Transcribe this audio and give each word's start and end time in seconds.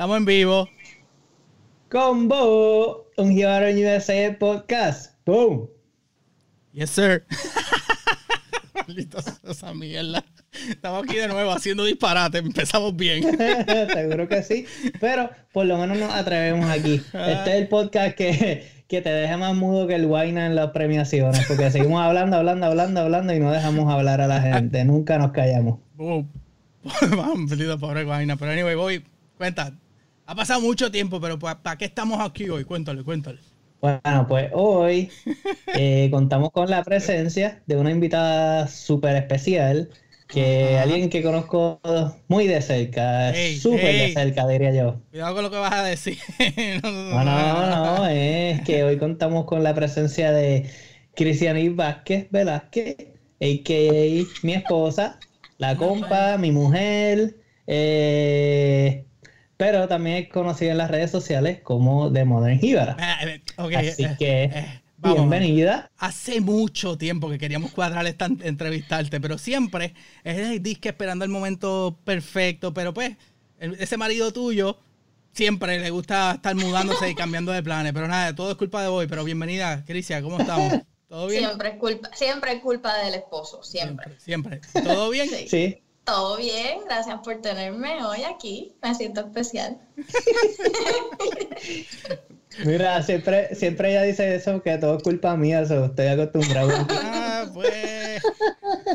Estamos 0.00 0.16
en 0.16 0.24
vivo. 0.24 0.66
Combo, 1.90 3.06
un 3.18 3.32
Jíbaro 3.32 3.66
en 3.66 3.84
USA 3.84 4.34
podcast. 4.38 5.12
Boom. 5.26 5.68
Yes, 6.72 6.88
sir. 6.88 7.26
Maldita 8.74 9.18
esa 9.46 9.74
mierda. 9.74 10.24
Estamos 10.70 11.04
aquí 11.04 11.16
de 11.16 11.28
nuevo 11.28 11.52
haciendo 11.52 11.84
disparate. 11.84 12.38
Empezamos 12.38 12.96
bien. 12.96 13.24
Seguro 13.92 14.26
que 14.26 14.42
sí. 14.42 14.64
Pero 15.00 15.28
por 15.52 15.66
lo 15.66 15.76
menos 15.76 15.98
nos 15.98 16.14
atrevemos 16.14 16.70
aquí. 16.70 16.94
Este 16.94 17.50
es 17.50 17.60
el 17.60 17.68
podcast 17.68 18.16
que, 18.16 18.84
que 18.88 19.02
te 19.02 19.10
deja 19.10 19.36
más 19.36 19.54
mudo 19.54 19.86
que 19.86 19.96
el 19.96 20.06
Guayna 20.06 20.46
en 20.46 20.54
las 20.54 20.70
premiaciones. 20.70 21.44
Porque 21.46 21.70
seguimos 21.70 22.00
hablando, 22.00 22.38
hablando, 22.38 22.64
hablando, 22.64 23.00
hablando 23.02 23.34
y 23.34 23.38
no 23.38 23.52
dejamos 23.52 23.92
hablar 23.92 24.22
a 24.22 24.26
la 24.26 24.40
gente. 24.40 24.82
Nunca 24.86 25.18
nos 25.18 25.32
callamos. 25.32 25.78
Boom. 25.92 26.26
Maldita 27.46 27.76
pobre 27.76 28.04
Guayna. 28.04 28.38
Pero 28.38 28.52
anyway, 28.52 28.74
voy. 28.74 29.04
Cuenta. 29.36 29.74
Ha 30.30 30.34
pasado 30.36 30.60
mucho 30.60 30.92
tiempo, 30.92 31.20
pero 31.20 31.40
¿para 31.40 31.76
qué 31.76 31.86
estamos 31.86 32.20
aquí 32.20 32.48
hoy? 32.48 32.62
Cuéntale, 32.62 33.02
cuéntale. 33.02 33.40
Bueno, 33.80 34.26
pues 34.28 34.48
hoy 34.52 35.10
eh, 35.74 36.06
contamos 36.12 36.52
con 36.52 36.70
la 36.70 36.84
presencia 36.84 37.64
de 37.66 37.74
una 37.76 37.90
invitada 37.90 38.68
súper 38.68 39.16
especial, 39.16 39.90
que 40.28 40.76
Ajá. 40.76 40.82
alguien 40.82 41.10
que 41.10 41.24
conozco 41.24 41.80
muy 42.28 42.46
de 42.46 42.62
cerca, 42.62 43.34
súper 43.60 43.92
de 43.92 44.12
cerca, 44.12 44.46
diría 44.46 44.72
yo. 44.72 45.00
Cuidado 45.10 45.34
con 45.34 45.42
lo 45.42 45.50
que 45.50 45.56
vas 45.56 45.72
a 45.72 45.82
decir. 45.82 46.18
No, 46.84 47.24
no, 47.24 47.66
no, 47.66 48.06
es 48.06 48.60
que 48.60 48.84
hoy 48.84 48.98
contamos 48.98 49.46
con 49.46 49.64
la 49.64 49.74
presencia 49.74 50.30
de 50.30 50.70
Cristianis 51.16 51.74
Vázquez 51.74 52.28
Velázquez, 52.30 52.94
a.k.a. 53.40 54.44
mi 54.44 54.52
esposa, 54.52 55.18
la 55.58 55.76
compa, 55.76 56.38
mi 56.38 56.52
mujer, 56.52 57.34
eh, 57.66 59.06
pero 59.60 59.86
también 59.88 60.16
es 60.24 60.28
conocida 60.30 60.70
en 60.70 60.78
las 60.78 60.90
redes 60.90 61.10
sociales 61.10 61.60
como 61.62 62.10
The 62.10 62.24
Modern 62.24 62.58
Jíbara. 62.58 62.96
Eh, 63.22 63.42
eh, 63.58 63.76
Así 63.76 64.04
eh, 64.04 64.16
que, 64.18 64.44
eh, 64.44 64.80
vamos. 64.96 65.18
bienvenida. 65.28 65.90
Hace 65.98 66.40
mucho 66.40 66.96
tiempo 66.96 67.28
que 67.28 67.36
queríamos 67.36 67.70
cuadrar 67.72 68.06
esta 68.06 68.24
en- 68.24 68.40
entrevistarte, 68.42 69.20
pero 69.20 69.36
siempre 69.36 69.92
es 70.24 70.38
el 70.38 70.62
disque 70.62 70.88
esperando 70.88 71.26
el 71.26 71.30
momento 71.30 71.98
perfecto. 72.04 72.72
Pero 72.72 72.94
pues, 72.94 73.18
ese 73.58 73.98
marido 73.98 74.32
tuyo 74.32 74.78
siempre 75.34 75.78
le 75.78 75.90
gusta 75.90 76.32
estar 76.36 76.54
mudándose 76.56 77.10
y 77.10 77.14
cambiando 77.14 77.52
de 77.52 77.62
planes. 77.62 77.92
Pero 77.92 78.08
nada, 78.08 78.34
todo 78.34 78.52
es 78.52 78.56
culpa 78.56 78.80
de 78.80 78.88
hoy. 78.88 79.08
Pero 79.08 79.24
bienvenida, 79.24 79.84
Cristian, 79.84 80.22
¿cómo 80.22 80.40
estamos? 80.40 80.72
¿Todo 81.06 81.26
bien? 81.26 81.44
Siempre 81.44 81.68
es 81.68 81.76
culpa, 81.76 82.08
siempre 82.14 82.52
es 82.54 82.62
culpa 82.62 82.96
del 82.96 83.12
esposo, 83.12 83.62
siempre. 83.62 84.18
Siempre. 84.18 84.62
¿Todo 84.82 85.10
bien? 85.10 85.28
Sí. 85.28 85.48
Sí, 85.48 85.82
Todo 86.10 86.38
bien, 86.38 86.80
gracias 86.86 87.20
por 87.20 87.40
tenerme 87.40 88.04
hoy 88.04 88.24
aquí. 88.24 88.74
Me 88.82 88.92
siento 88.96 89.20
especial. 89.20 89.78
mira, 92.64 93.00
siempre, 93.04 93.54
siempre 93.54 93.90
ella 93.90 94.02
dice 94.02 94.34
eso, 94.34 94.60
que 94.60 94.76
todo 94.78 94.96
es 94.96 95.04
culpa 95.04 95.36
mía, 95.36 95.64
so, 95.66 95.84
estoy 95.84 96.08
acostumbrado. 96.08 96.72
Ah, 96.90 97.46
pues. 97.54 98.22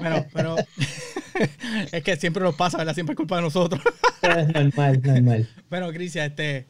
Bueno, 0.02 0.26
pero 0.34 0.58
es 1.94 2.04
que 2.04 2.18
siempre 2.18 2.44
nos 2.44 2.56
pasa, 2.56 2.78
¿verdad? 2.78 2.94
Siempre 2.94 3.14
es 3.14 3.18
culpa 3.18 3.38
de 3.38 3.44
nosotros. 3.44 3.82
es 4.22 4.48
normal, 4.50 5.02
normal. 5.02 5.50
Bueno, 5.70 5.94
Cristian, 5.94 6.26
este. 6.26 6.68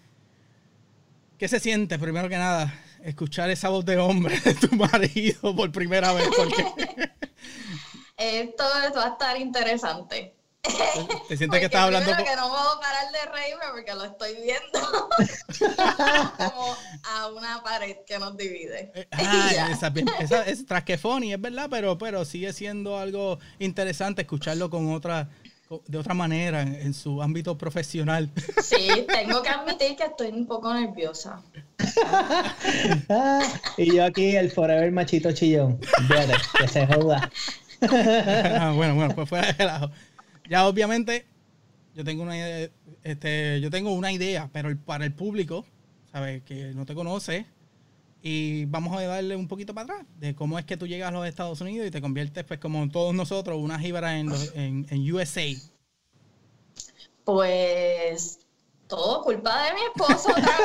¿Qué 1.39 1.47
se 1.47 1.59
siente, 1.59 1.97
primero 1.97 2.29
que 2.29 2.37
nada, 2.37 2.71
escuchar 3.03 3.49
esa 3.49 3.69
voz 3.69 3.83
de 3.83 3.97
hombre 3.97 4.39
de 4.41 4.53
tu 4.53 4.75
marido 4.75 5.55
por 5.55 5.71
primera 5.71 6.13
vez? 6.13 6.29
Porque 6.37 6.65
Esto, 8.15 8.63
esto 8.85 8.99
va 8.99 9.05
a 9.05 9.09
estar 9.09 9.41
interesante. 9.41 10.34
Te 11.27 11.37
sientes 11.37 11.59
que 11.59 11.65
estás 11.65 11.81
hablando. 11.81 12.13
con- 12.15 12.23
que 12.23 12.35
no 12.35 12.49
puedo 12.49 12.79
parar 12.79 13.11
de 13.11 13.31
reírme 13.31 13.63
porque 13.71 13.93
lo 13.93 14.03
estoy 14.05 14.35
viendo 14.35 15.09
como 16.37 16.75
a 17.03 17.27
una 17.27 17.63
pared 17.63 17.97
que 18.05 18.19
nos 18.19 18.35
divide. 18.37 18.91
Eh, 18.95 19.07
ah, 19.11 19.69
esa, 19.71 19.93
esa 20.19 20.43
es 20.43 20.65
tras 20.65 20.83
que 20.83 20.97
funny, 20.97 21.33
es 21.33 21.41
verdad, 21.41 21.67
pero, 21.69 21.97
pero 21.97 22.25
sigue 22.25 22.53
siendo 22.53 22.97
algo 22.97 23.39
interesante 23.59 24.21
escucharlo 24.21 24.69
con 24.69 24.93
otra, 24.93 25.29
de 25.87 25.97
otra 25.97 26.13
manera 26.13 26.61
en, 26.61 26.93
su 26.93 27.21
ámbito 27.21 27.57
profesional. 27.57 28.29
Sí, 28.61 29.05
tengo 29.07 29.41
que 29.43 29.49
admitir 29.49 29.95
que 29.95 30.05
estoy 30.05 30.29
un 30.29 30.47
poco 30.47 30.73
nerviosa. 30.73 31.41
Y 33.77 33.95
yo 33.95 34.05
aquí, 34.05 34.35
el 34.35 34.51
forever 34.51 34.91
machito 34.91 35.31
chillón. 35.31 35.79
Fíjate, 36.07 36.33
que 36.59 36.67
se 36.67 36.87
joda. 36.87 37.29
Ah, 37.81 38.73
bueno, 38.75 38.95
bueno, 38.95 39.13
pues 39.13 39.29
fuera 39.29 39.47
de 39.47 39.53
relajo. 39.53 39.91
Ya 40.49 40.67
obviamente 40.67 41.25
yo 41.93 42.03
tengo 42.03 42.23
una 42.23 42.37
idea, 42.37 42.69
este, 43.03 43.61
yo 43.61 43.69
tengo 43.71 43.91
una 43.93 44.11
idea, 44.11 44.49
pero 44.51 44.69
el- 44.69 44.77
para 44.77 45.05
el 45.05 45.13
público, 45.13 45.65
¿sabes? 46.11 46.43
Que 46.43 46.73
no 46.73 46.85
te 46.85 46.93
conoce. 46.93 47.45
Y 48.21 48.65
vamos 48.65 48.97
a 48.97 49.03
darle 49.05 49.35
un 49.35 49.47
poquito 49.47 49.73
para 49.75 49.93
atrás 49.93 50.07
de 50.19 50.33
cómo 50.35 50.57
es 50.57 50.65
que 50.65 50.77
tú 50.77 50.87
llegas 50.87 51.09
a 51.09 51.11
los 51.11 51.27
Estados 51.27 51.61
Unidos 51.61 51.87
y 51.87 51.91
te 51.91 52.01
conviertes, 52.01 52.43
pues, 52.43 52.59
como 52.59 52.89
todos 52.89 53.13
nosotros, 53.13 53.57
una 53.59 53.77
jíbara 53.79 54.19
en, 54.19 54.29
los- 54.29 54.51
en, 54.55 54.87
en 54.89 55.13
USA. 55.13 55.43
Pues 57.23 58.39
todo 58.87 59.23
culpa 59.23 59.63
de 59.65 59.73
mi 59.73 59.79
esposo 59.81 60.29
otra 60.29 60.57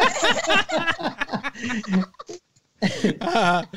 vez. 2.80 3.20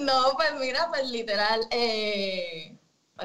No, 0.00 0.32
pues 0.36 0.52
mira, 0.58 0.88
pues 0.88 1.10
literal, 1.10 1.60
eh, 1.70 2.74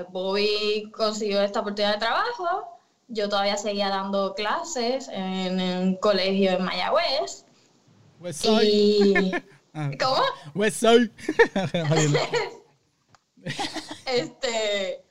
Bobby 0.10 0.92
consiguió 0.96 1.42
esta 1.42 1.62
oportunidad 1.62 1.94
de 1.94 2.00
trabajo. 2.00 2.80
Yo 3.08 3.30
todavía 3.30 3.58
seguía 3.58 3.90
dando 3.90 4.34
clases 4.34 5.08
en 5.10 5.60
un 5.62 5.96
colegio 5.98 6.52
en 6.52 6.64
Mayagüez. 6.64 7.46
Y. 8.62 9.32
Ah, 9.78 9.92
¿Cómo? 10.00 10.22
West 10.54 10.78
Side. 10.78 11.12
Jodiendo. 11.90 12.20
Este. 14.06 15.04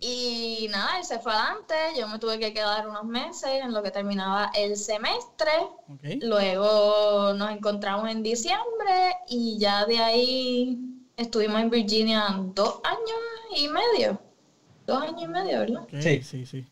Y 0.00 0.68
nada, 0.70 0.98
él 0.98 1.04
se 1.06 1.18
fue 1.20 1.32
adelante. 1.32 1.74
Yo 1.98 2.06
me 2.06 2.18
tuve 2.18 2.38
que 2.38 2.52
quedar 2.52 2.86
unos 2.86 3.04
meses 3.04 3.62
en 3.62 3.72
lo 3.72 3.82
que 3.82 3.90
terminaba 3.90 4.50
el 4.54 4.76
semestre. 4.76 5.52
Luego 6.20 7.32
nos 7.32 7.50
encontramos 7.50 8.10
en 8.10 8.22
diciembre 8.22 9.16
y 9.26 9.56
ya 9.58 9.86
de 9.86 9.98
ahí 9.98 10.78
estuvimos 11.16 11.62
en 11.62 11.70
Virginia 11.70 12.26
dos 12.54 12.80
años 12.84 13.33
y 13.56 13.68
medio. 13.68 14.20
Dos 14.86 15.02
años 15.02 15.22
y 15.22 15.26
medio, 15.28 15.58
¿verdad? 15.60 15.86
Sí. 16.00 16.22
sí, 16.22 16.46
sí. 16.46 16.66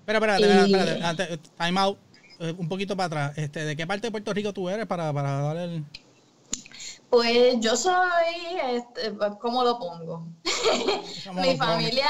Espera, 0.00 0.18
espérate, 0.18 0.40
Y- 0.40 0.44
espérate, 0.44 0.90
espérate, 0.92 1.04
antes, 1.04 1.38
time 1.58 1.80
out, 1.80 1.98
eh, 2.40 2.54
un 2.56 2.68
poquito 2.68 2.96
para 2.96 3.06
atrás. 3.06 3.38
Este, 3.38 3.64
¿De 3.64 3.76
qué 3.76 3.86
parte 3.86 4.06
de 4.06 4.10
Puerto 4.10 4.32
Rico 4.32 4.52
tú 4.52 4.68
eres 4.68 4.86
para, 4.86 5.12
para 5.12 5.40
dar 5.42 5.56
el... 5.58 5.84
Pues 7.10 7.60
yo 7.60 7.76
soy, 7.76 7.92
este, 8.70 9.10
pues, 9.12 9.32
¿cómo 9.38 9.62
lo 9.64 9.78
pongo? 9.78 10.26
Mi 11.34 11.56
familia 11.58 12.08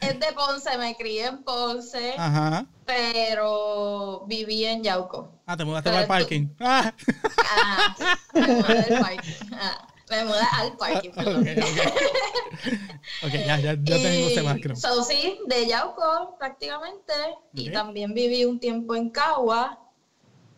es 0.00 0.20
de 0.20 0.26
Ponce, 0.34 0.76
me 0.76 0.94
crié 0.94 1.24
en 1.28 1.42
Ponce, 1.42 2.14
Ajá. 2.18 2.66
pero 2.84 4.24
viví 4.26 4.66
en 4.66 4.82
Yauco. 4.82 5.32
Ah, 5.46 5.56
te 5.56 5.64
mudaste 5.64 5.88
Pero 5.90 6.06
para 6.06 6.20
el 6.20 6.26
tú- 6.26 6.28
parking. 6.28 6.48
Ah. 6.60 6.92
Ah, 7.58 7.96
me 8.34 8.40
mudé 8.46 8.78
al 8.94 9.00
parking. 9.00 9.32
Ah, 9.52 9.88
me 10.10 10.24
mudé 10.24 10.40
al 10.58 10.76
parking, 10.76 11.10
ok, 11.10 11.16
perdón. 11.16 11.48
ok. 11.48 11.56
Ok, 13.22 13.32
ya, 13.32 13.58
ya, 13.58 13.74
ya 13.74 13.76
tengo 14.02 14.28
ese 14.28 14.40
Y, 14.40 14.44
background. 14.44 14.80
So, 14.80 15.02
sí, 15.02 15.38
de 15.46 15.66
Yauco 15.66 16.36
prácticamente. 16.38 17.12
Y 17.54 17.68
Ok. 17.68 17.72
también 17.74 18.14
viví 18.14 18.44
un 18.44 18.60
tiempo 18.60 18.94
en 18.94 19.10
Cagua. 19.10 19.82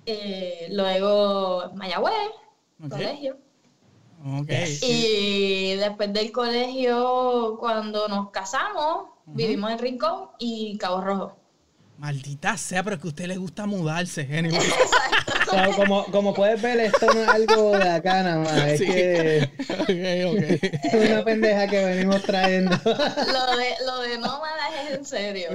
eh, 0.06 0.69
luego 0.71 1.65
en 1.71 1.77
Mayagüez, 1.77 2.12
Ok. 2.83 2.91
colegio. 2.91 3.37
Ok. 4.25 4.50
Y 4.83 5.75
después 5.77 6.12
del 6.15 6.33
colegio, 6.33 7.56
cuando 7.61 8.09
nos 8.09 8.31
casamos, 8.31 9.11
vivimos 9.27 9.71
en 9.71 9.79
Rincón 9.79 10.31
y 10.39 10.79
Cabo 10.79 11.03
Rojo. 11.03 11.37
Maldita 11.99 12.56
sea, 12.56 12.83
pero 12.83 12.99
que 12.99 13.06
a 13.06 13.11
usted 13.11 13.27
le 13.27 13.37
gusta 13.37 13.67
mudarse, 13.67 14.23
anyway. 14.33 14.59
O 14.59 14.62
como, 15.77 16.05
como 16.06 16.35
puedes 16.35 16.61
ver, 16.61 16.79
esto 16.81 17.06
no 17.12 17.23
es 17.23 17.29
algo 17.29 17.77
de 17.79 17.89
acá 17.89 18.23
nada 18.23 18.39
más. 18.39 18.56
Es 18.67 18.79
Sí. 18.79 18.87
que 18.87 19.39
es 19.89 21.11
una 21.11 21.25
pendeja 21.25 21.67
que 21.69 21.85
venimos 21.85 22.23
trayendo. 22.23 22.77
Lo 22.85 23.56
de, 23.56 23.67
lo 23.87 24.00
de 24.03 24.19
nómadas 24.19 24.71
es 24.89 24.97
en 24.99 25.05
serio. 25.05 25.49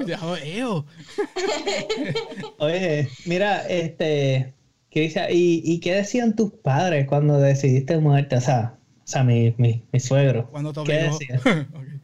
Oye, 2.60 3.10
mira, 3.26 3.68
este, 3.68 4.54
¿y, 4.92 5.62
¿y 5.64 5.80
qué 5.80 5.96
decían 5.96 6.36
tus 6.36 6.52
padres 6.52 7.08
cuando 7.08 7.38
decidiste 7.38 7.98
mudarte? 7.98 8.36
O 8.38 8.42
sea, 8.42 8.76
o 9.04 9.08
sea 9.08 9.24
mi, 9.24 9.54
mi, 9.58 9.84
mi 9.92 10.00
suegro. 10.00 10.50
Cuando 10.52 10.74
te 10.74 10.84
¿Qué 10.84 10.94
decían? 10.94 11.70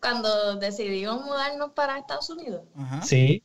Cuando 0.00 0.56
decidimos 0.56 1.24
mudarnos 1.24 1.70
para 1.74 1.96
Estados 1.98 2.28
Unidos. 2.28 2.62
Ajá. 2.76 3.02
Sí. 3.02 3.42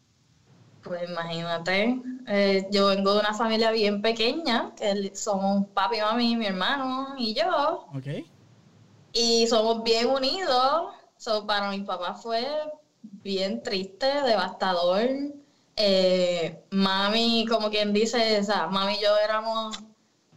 Pues 0.83 1.09
imagínate, 1.09 2.00
eh, 2.27 2.68
yo 2.71 2.88
vengo 2.88 3.13
de 3.13 3.19
una 3.19 3.33
familia 3.33 3.71
bien 3.71 4.01
pequeña, 4.01 4.74
que 4.75 5.12
somos 5.15 5.68
papi, 5.74 6.00
mami, 6.00 6.35
mi 6.38 6.45
hermano 6.45 7.15
y 7.18 7.33
yo, 7.33 7.88
Ok. 7.94 8.07
y 9.13 9.47
somos 9.47 9.83
bien 9.83 10.09
unidos. 10.09 10.94
So, 11.18 11.45
para 11.47 11.71
mi 11.71 11.81
papá 11.81 12.13
fue 12.13 12.45
bien 13.24 13.62
triste, 13.63 14.07
devastador 14.24 15.01
Eh, 15.79 16.63
mami, 16.71 17.45
como 17.47 17.69
quien 17.69 17.94
dice, 17.94 18.39
o 18.39 18.44
sea, 18.44 18.65
mami 18.68 18.95
y 18.95 19.01
yo 19.03 19.15
éramos 19.23 19.77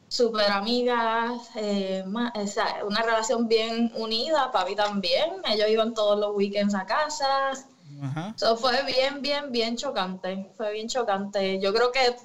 súper 0.08 0.50
amigas, 0.50 1.48
eh, 1.56 2.04
una 2.06 3.02
relación 3.02 3.48
bien 3.48 3.90
unida, 3.94 4.50
papi 4.52 4.74
también, 4.76 5.30
ellos 5.50 5.68
iban 5.70 5.94
todos 5.94 6.18
los 6.18 6.34
weekends 6.36 6.74
a 6.74 6.84
casa. 6.84 7.52
Eso 8.36 8.56
fue 8.56 8.82
bien, 8.84 9.20
bien, 9.20 9.52
bien 9.52 9.76
chocante, 9.76 10.50
fue 10.56 10.72
bien 10.72 10.88
chocante. 10.88 11.60
Yo 11.60 11.72
creo 11.74 11.92
que 11.92 12.16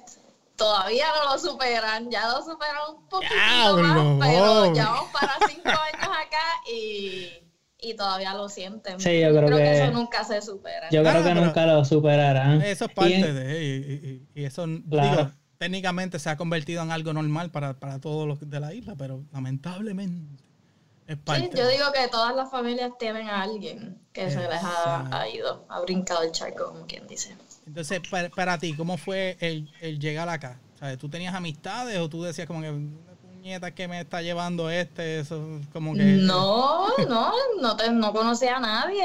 todavía 0.56 1.06
no 1.18 1.32
lo 1.32 1.38
superan, 1.38 2.10
ya 2.10 2.28
lo 2.28 2.42
superan 2.42 2.94
un 2.96 3.08
poquito 3.08 3.34
más, 3.82 4.28
pero 4.28 4.74
ya 4.74 4.90
vamos 4.90 5.10
para 5.12 5.32
cinco 5.48 5.68
años 5.68 6.16
acá 6.16 6.70
y, 6.72 7.30
y 7.78 7.94
todavía 7.94 8.34
lo 8.34 8.48
sienten. 8.48 8.98
Sí, 8.98 9.20
yo 9.20 9.28
creo, 9.36 9.48
que, 9.48 9.82
eso 9.82 9.92
nunca 9.92 10.24
se 10.24 10.40
supera. 10.42 10.88
Yo 10.90 11.02
creo 11.02 11.22
que 11.22 11.34
nunca 11.34 11.66
lo 11.66 11.84
superarán. 11.84 12.62
Eso 12.62 12.86
es 12.86 12.92
parte 12.92 13.32
de, 13.32 13.62
y, 13.62 14.40
y, 14.40 14.44
eso, 14.44 14.66
digo, 14.66 15.30
técnicamente 15.58 16.18
se 16.18 16.30
ha 16.30 16.36
convertido 16.36 16.82
en 16.82 16.90
algo 16.90 17.12
normal 17.12 17.50
para, 17.50 17.78
para 17.78 18.00
todos 18.00 18.26
los 18.26 18.48
de 18.48 18.60
la 18.60 18.74
isla, 18.74 18.96
pero 18.96 19.24
lamentablemente. 19.32 20.45
Sí, 21.06 21.50
yo 21.54 21.68
digo 21.68 21.92
que 21.92 22.08
todas 22.08 22.34
las 22.34 22.50
familias 22.50 22.90
tienen 22.98 23.28
a 23.28 23.42
alguien 23.42 23.98
que 24.12 24.28
se 24.30 24.40
les 24.40 24.60
ha, 24.62 25.28
ido, 25.32 25.64
ha 25.68 25.80
brincado 25.80 26.22
el 26.22 26.32
charco, 26.32 26.66
como 26.66 26.86
quien 26.86 27.06
dice. 27.06 27.36
Entonces, 27.66 28.00
para, 28.34 28.58
ti, 28.58 28.74
¿cómo 28.74 28.96
fue 28.96 29.36
el, 29.40 29.70
el, 29.80 30.00
llegar 30.00 30.28
acá? 30.28 30.58
¿Sabes? 30.78 30.98
¿Tú 30.98 31.08
tenías 31.08 31.34
amistades 31.34 31.98
o 31.98 32.08
tú 32.08 32.22
decías 32.22 32.46
como 32.46 32.60
que 32.60 32.72
puñeta 33.22 33.72
que 33.72 33.86
me 33.86 34.00
está 34.00 34.20
llevando 34.20 34.68
este? 34.68 35.20
Eso, 35.20 35.60
como 35.72 35.94
que... 35.94 36.02
No, 36.02 36.88
no, 37.08 37.32
no, 37.60 37.76
te, 37.76 37.90
no 37.90 38.12
conocía 38.12 38.56
a 38.56 38.60
nadie. 38.60 39.04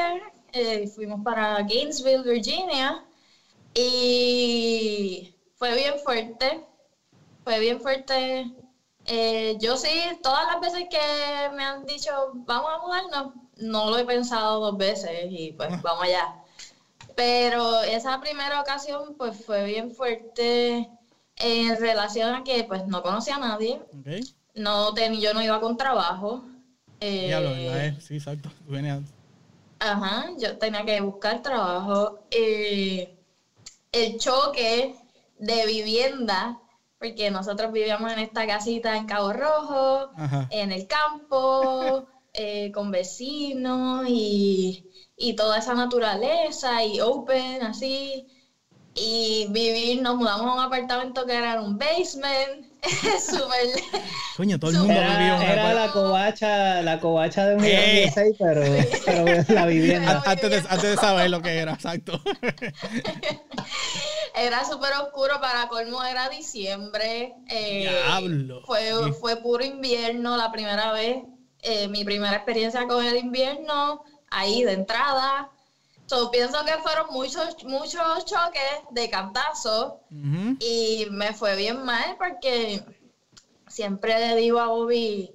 Eh, 0.53 0.87
fuimos 0.87 1.23
para 1.23 1.61
Gainesville, 1.61 2.23
Virginia. 2.23 3.03
Y 3.73 5.33
fue 5.55 5.75
bien 5.75 5.93
fuerte, 6.03 6.65
fue 7.43 7.59
bien 7.59 7.79
fuerte. 7.79 8.51
Eh, 9.13 9.57
yo 9.59 9.75
sí, 9.75 9.89
todas 10.23 10.47
las 10.47 10.61
veces 10.61 10.87
que 10.89 11.49
me 11.53 11.65
han 11.65 11.85
dicho, 11.85 12.31
vamos 12.45 12.71
a 12.71 12.77
mudarnos, 12.77 13.33
no 13.57 13.89
lo 13.89 13.97
he 13.97 14.05
pensado 14.05 14.61
dos 14.61 14.77
veces 14.77 15.27
y 15.29 15.51
pues 15.51 15.67
ah. 15.69 15.81
vamos 15.83 16.05
allá. 16.05 16.33
Pero 17.13 17.81
esa 17.81 18.21
primera 18.21 18.61
ocasión 18.61 19.15
pues 19.17 19.35
fue 19.45 19.65
bien 19.65 19.91
fuerte 19.91 20.87
en 21.35 21.77
relación 21.77 22.35
a 22.35 22.43
que 22.45 22.63
pues 22.63 22.87
no 22.87 23.03
conocía 23.03 23.35
a 23.35 23.39
nadie. 23.39 23.81
No 24.55 24.95
yo 24.95 25.33
no 25.33 25.41
iba 25.41 25.59
con 25.59 25.75
trabajo. 25.75 26.45
Eh, 27.01 27.93
sí, 27.99 28.15
exacto. 28.15 28.49
Ajá, 29.79 30.29
yo 30.37 30.57
tenía 30.57 30.85
que 30.85 31.01
buscar 31.01 31.41
trabajo. 31.41 32.27
Eh, 32.31 33.13
el 33.91 34.17
choque 34.17 34.95
de 35.37 35.65
vivienda, 35.65 36.60
porque 37.01 37.31
nosotros 37.31 37.71
vivíamos 37.71 38.11
en 38.11 38.19
esta 38.19 38.45
casita 38.45 38.95
en 38.95 39.07
Cabo 39.07 39.33
Rojo, 39.33 40.11
en 40.51 40.71
el 40.71 40.85
campo, 40.85 42.07
eh, 42.33 42.71
con 42.71 42.91
vecinos 42.91 44.05
y, 44.07 44.85
toda 45.35 45.57
esa 45.57 45.73
naturaleza 45.73 46.83
y 46.83 46.99
open, 46.99 47.63
así. 47.63 48.27
Y 48.93 49.47
vivir, 49.49 50.01
nos 50.01 50.15
mudamos 50.15 50.45
a 50.47 50.53
un 50.53 50.59
apartamento 50.59 51.25
que 51.25 51.33
era 51.33 51.53
en 51.53 51.61
un 51.61 51.77
basement. 51.77 52.70
Súper. 53.19 54.01
Coño, 54.37 54.59
todo 54.59 54.71
el 54.71 54.77
mundo 54.79 54.93
era, 54.93 55.53
Era 55.53 55.73
la 55.73 55.91
covacha, 55.91 56.81
la 56.81 56.99
covacha 56.99 57.45
de 57.47 57.55
un 57.55 57.63
eh. 57.63 58.11
pero, 58.39 58.61
pero 59.05 59.43
la 59.49 59.65
vivienda. 59.67 60.23
Antes 60.25 60.49
de, 60.49 60.57
antes 60.67 60.89
de 60.89 60.95
saber 60.95 61.29
lo 61.29 61.41
que 61.41 61.59
era, 61.59 61.73
exacto. 61.73 62.19
era 64.35 64.65
súper 64.65 64.93
oscuro, 64.93 65.39
para 65.39 65.67
colmo 65.67 66.03
era 66.03 66.29
diciembre. 66.29 67.35
Eh, 67.49 67.91
fue, 68.65 69.13
fue 69.19 69.37
puro 69.37 69.63
invierno 69.63 70.35
la 70.37 70.51
primera 70.51 70.91
vez. 70.91 71.17
Eh, 71.61 71.87
mi 71.87 72.03
primera 72.03 72.35
experiencia 72.35 72.87
con 72.87 73.05
el 73.05 73.17
invierno, 73.17 74.03
ahí 74.31 74.63
de 74.63 74.73
entrada. 74.73 75.51
So, 76.11 76.29
pienso 76.29 76.65
que 76.65 76.73
fueron 76.83 77.07
muchos, 77.11 77.63
muchos 77.63 78.25
choques 78.25 78.81
de 78.91 79.09
cantazo 79.09 80.01
y 80.59 81.07
me 81.09 81.31
fue 81.31 81.55
bien 81.55 81.85
mal 81.85 82.17
porque 82.17 82.83
siempre 83.69 84.19
le 84.19 84.35
digo 84.35 84.59
a 84.59 84.67
Bobby, 84.67 85.31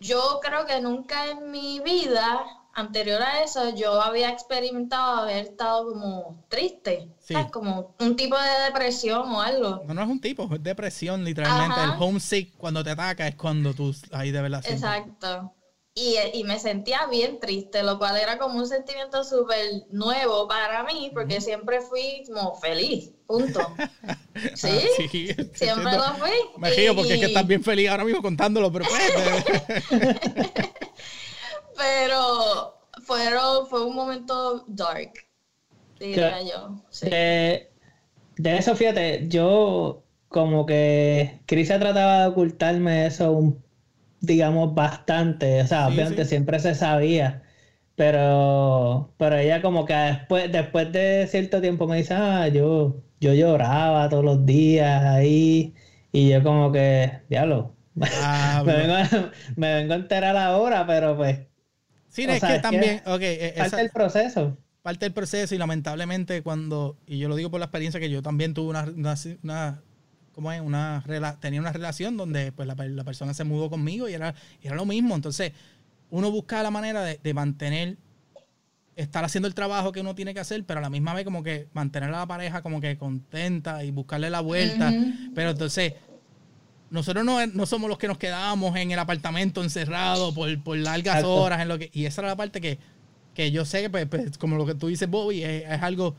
yo 0.00 0.40
creo 0.42 0.64
que 0.64 0.80
nunca 0.80 1.30
en 1.30 1.50
mi 1.50 1.80
vida 1.80 2.46
anterior 2.72 3.20
a 3.20 3.42
eso, 3.42 3.74
yo 3.76 4.00
había 4.00 4.30
experimentado 4.30 5.20
haber 5.20 5.48
estado 5.48 5.92
como 5.92 6.46
triste, 6.48 7.10
como 7.52 7.94
un 8.00 8.16
tipo 8.16 8.38
de 8.38 8.64
depresión 8.64 9.30
o 9.30 9.42
algo. 9.42 9.84
No, 9.86 9.92
no 9.92 10.02
es 10.02 10.08
un 10.08 10.20
tipo, 10.22 10.48
es 10.50 10.62
depresión, 10.62 11.24
literalmente. 11.24 11.78
El 11.78 12.02
homesick 12.02 12.56
cuando 12.56 12.82
te 12.82 12.88
ataca 12.88 13.28
es 13.28 13.34
cuando 13.34 13.74
tú 13.74 13.94
ahí 14.12 14.30
de 14.30 14.40
verdad. 14.40 14.64
Exacto. 14.66 15.52
Y, 15.92 16.16
y, 16.34 16.44
me 16.44 16.58
sentía 16.60 17.06
bien 17.06 17.40
triste, 17.40 17.82
lo 17.82 17.98
cual 17.98 18.16
era 18.16 18.38
como 18.38 18.58
un 18.58 18.66
sentimiento 18.66 19.24
súper 19.24 19.66
nuevo 19.90 20.46
para 20.46 20.84
mí, 20.84 21.10
porque 21.12 21.40
siempre 21.40 21.80
fui 21.80 22.22
como 22.32 22.54
feliz, 22.54 23.10
punto. 23.26 23.60
¿Sí? 24.54 24.68
Ah, 24.70 24.88
sí 24.96 25.08
siempre 25.52 25.96
lo 25.96 26.14
fui. 26.14 26.30
Me 26.58 26.70
río 26.70 26.94
porque 26.94 27.14
es 27.14 27.20
que 27.20 27.26
estás 27.26 27.46
bien 27.46 27.64
feliz 27.64 27.90
ahora 27.90 28.04
mismo 28.04 28.22
contándolo, 28.22 28.72
pero 28.72 28.84
pues... 28.88 29.02
pero 31.76 32.78
fueron, 33.02 33.66
fue 33.66 33.84
un 33.84 33.96
momento 33.96 34.64
dark, 34.68 35.12
diría 35.98 36.42
yo. 36.42 36.80
De, 37.02 37.68
eso, 38.36 38.76
fíjate, 38.76 39.26
yo 39.28 40.04
como 40.28 40.64
que 40.64 41.40
Chris 41.46 41.68
trataba 41.68 42.22
de 42.22 42.28
ocultarme 42.28 43.06
eso, 43.06 43.56
digamos, 44.20 44.74
bastante. 44.74 45.62
O 45.62 45.66
sea, 45.66 45.88
obviamente 45.88 46.24
siempre 46.24 46.58
se 46.60 46.74
sabía. 46.74 47.42
Pero, 47.96 49.12
pero 49.18 49.36
ella 49.36 49.60
como 49.62 49.84
que 49.84 49.94
después, 49.94 50.50
después 50.50 50.92
de 50.92 51.26
cierto 51.30 51.60
tiempo 51.60 51.86
me 51.86 51.98
dice, 51.98 52.14
ah, 52.14 52.48
yo, 52.48 53.02
yo 53.20 53.34
lloraba 53.34 54.08
todos 54.08 54.24
los 54.24 54.46
días 54.46 55.04
ahí. 55.04 55.74
Y 56.12 56.30
yo 56.30 56.42
como 56.42 56.72
que, 56.72 57.20
diablo, 57.28 57.74
ah, 58.22 58.62
me, 58.66 58.74
vengo, 58.76 58.94
me 59.56 59.74
vengo 59.74 59.92
a 59.94 59.96
enterar 59.96 60.36
ahora, 60.36 60.86
pero 60.86 61.16
pues 61.16 61.40
Sí, 62.10 62.24
es 62.24 62.40
que 62.42 62.58
también, 62.58 63.02
eh, 63.20 63.54
parte 63.56 63.76
del 63.76 63.90
proceso. 63.90 64.58
Parte 64.82 65.04
del 65.06 65.12
proceso 65.12 65.54
y 65.54 65.58
lamentablemente 65.58 66.42
cuando, 66.42 66.98
y 67.06 67.18
yo 67.18 67.28
lo 67.28 67.36
digo 67.36 67.50
por 67.50 67.60
la 67.60 67.66
experiencia 67.66 68.00
que 68.00 68.10
yo 68.10 68.20
también 68.20 68.52
tuve 68.52 68.70
una, 68.70 69.16
una, 69.42 69.82
¿cómo 70.34 70.52
es? 70.52 70.60
Una, 70.60 71.04
tenía 71.40 71.60
una 71.60 71.72
relación 71.72 72.16
donde 72.16 72.52
pues 72.52 72.66
la, 72.66 73.04
persona 73.04 73.34
se 73.34 73.44
mudó 73.44 73.70
conmigo 73.70 74.08
y 74.08 74.14
era, 74.14 74.34
era 74.62 74.76
lo 74.76 74.84
mismo. 74.84 75.14
Entonces, 75.14 75.52
uno 76.10 76.30
busca 76.30 76.62
la 76.62 76.70
manera 76.70 77.02
de, 77.02 77.34
mantener, 77.34 77.96
estar 78.96 79.24
haciendo 79.24 79.48
el 79.48 79.54
trabajo 79.54 79.92
que 79.92 80.00
uno 80.00 80.14
tiene 80.14 80.34
que 80.34 80.40
hacer, 80.40 80.64
pero 80.64 80.78
a 80.78 80.82
la 80.82 80.90
misma 80.90 81.14
vez 81.14 81.24
como 81.24 81.42
que 81.42 81.68
mantener 81.72 82.08
a 82.10 82.18
la 82.18 82.26
pareja 82.26 82.62
como 82.62 82.80
que 82.80 82.96
contenta 82.98 83.84
y 83.84 83.90
buscarle 83.90 84.30
la 84.30 84.40
vuelta. 84.40 84.92
Pero 85.34 85.50
entonces 85.50 85.94
nosotros 86.90 87.24
no, 87.24 87.66
somos 87.66 87.88
los 87.88 87.98
que 87.98 88.08
nos 88.08 88.18
quedábamos 88.18 88.76
en 88.76 88.90
el 88.90 88.98
apartamento 88.98 89.62
encerrado 89.62 90.34
por, 90.34 90.62
por 90.62 90.76
largas 90.76 91.22
horas. 91.24 91.60
En 91.60 91.68
lo 91.68 91.78
que, 91.78 91.90
y 91.92 92.04
esa 92.04 92.22
era 92.22 92.30
la 92.30 92.36
parte 92.36 92.60
que, 92.60 92.78
que 93.34 93.50
yo 93.50 93.64
sé 93.64 93.82
que, 93.82 93.90
pues, 93.90 94.06
pues, 94.06 94.38
como 94.38 94.56
lo 94.56 94.66
que 94.66 94.74
tú 94.74 94.88
dices, 94.88 95.08
Bobby, 95.08 95.44
es, 95.44 95.82
algo 95.82 96.16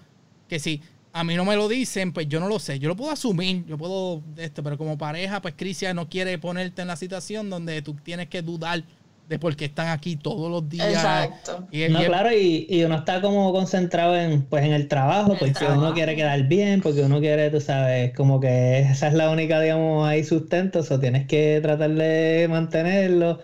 que 0.48 0.60
si 0.60 0.82
a 1.14 1.24
mí 1.24 1.36
no 1.36 1.46
me 1.46 1.56
lo 1.56 1.68
dicen, 1.68 2.14
pues 2.14 2.28
yo 2.28 2.40
no 2.40 2.48
lo 2.48 2.60
sé. 2.60 2.80
Yo 2.80 2.88
lo 2.88 2.96
puedo 2.96 3.12
asumir, 3.12 3.66
yo 3.66 3.78
puedo 3.78 4.22
esto, 4.38 4.64
pero 4.64 4.78
como 4.78 4.98
pareja, 4.98 5.42
pues 5.42 5.56
Cristian 5.58 5.96
no 5.96 6.10
quiere 6.10 6.38
ponerte 6.38 6.82
en 6.82 6.88
la 6.88 6.96
situación 6.96 7.50
donde 7.50 7.82
tú 7.82 7.96
tienes 7.96 8.28
que 8.28 8.42
dudar 8.42 8.84
de 9.32 9.40
por 9.40 9.56
qué 9.56 9.66
están 9.66 9.88
aquí 9.88 10.18
todos 10.18 10.52
los 10.52 10.68
días. 10.68 10.90
Exacto. 10.90 11.66
no, 11.90 12.04
claro, 12.04 12.30
y, 12.34 12.84
uno 12.84 12.96
está 12.96 13.22
como 13.22 13.54
concentrado 13.54 14.18
en, 14.18 14.42
pues, 14.42 14.66
en 14.66 14.74
el 14.74 14.90
trabajo, 14.90 15.38
porque 15.40 15.66
uno 15.66 15.94
quiere 15.94 16.18
quedar 16.18 16.44
bien, 16.48 16.82
porque 16.82 17.02
uno 17.02 17.22
quiere, 17.22 17.50
tú 17.50 17.62
sabes, 17.62 18.14
como 18.14 18.42
que 18.42 18.80
esa 18.80 19.08
es 19.08 19.14
la 19.14 19.30
única, 19.30 19.62
digamos, 19.62 20.06
ahí 20.06 20.26
sustento, 20.26 20.82
o 20.82 21.00
tienes 21.00 21.28
que 21.28 21.60
tratar 21.62 21.92
de 21.92 22.48
mantenerlo, 22.50 23.40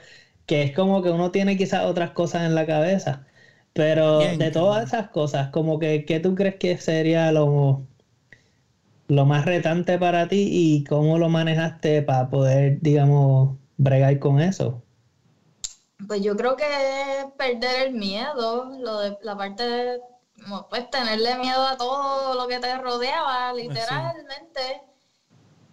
que 0.46 0.64
es 0.64 0.76
como 0.76 1.02
que 1.02 1.10
uno 1.10 1.32
tiene 1.32 1.56
quizás 1.56 1.86
otras 1.86 2.12
cosas 2.12 2.44
en 2.46 2.56
la 2.56 2.66
cabeza. 2.66 3.27
Pero 3.78 4.34
de 4.36 4.52
todas 4.52 4.84
esas 4.88 5.10
cosas, 5.10 5.50
como 5.50 5.80
que, 5.80 6.04
¿qué 6.06 6.20
tú 6.20 6.36
crees 6.36 6.56
que 6.58 6.78
sería 6.78 7.32
lo, 7.32 7.86
lo 9.10 9.26
más 9.26 9.46
retante 9.46 9.98
para 10.00 10.28
ti 10.28 10.48
y 10.52 10.84
cómo 10.84 11.18
lo 11.18 11.30
manejaste 11.30 12.02
para 12.04 12.30
poder, 12.30 12.80
digamos, 12.82 13.58
bregar 13.78 14.18
con 14.20 14.40
eso? 14.40 14.82
Pues 16.08 16.22
yo 16.22 16.36
creo 16.36 16.56
que 16.56 17.22
es 17.22 17.26
perder 17.38 17.88
el 17.88 17.92
miedo, 17.92 18.70
lo 18.80 19.00
de 19.00 19.18
la 19.22 19.36
parte 19.36 19.64
de 19.64 20.00
pues 20.70 20.90
tenerle 20.90 21.36
miedo 21.38 21.66
a 21.66 21.76
todo 21.76 22.36
lo 22.36 22.48
que 22.48 22.60
te 22.60 22.78
rodeaba, 22.78 23.52
pues 23.64 23.66
literalmente. 23.70 24.82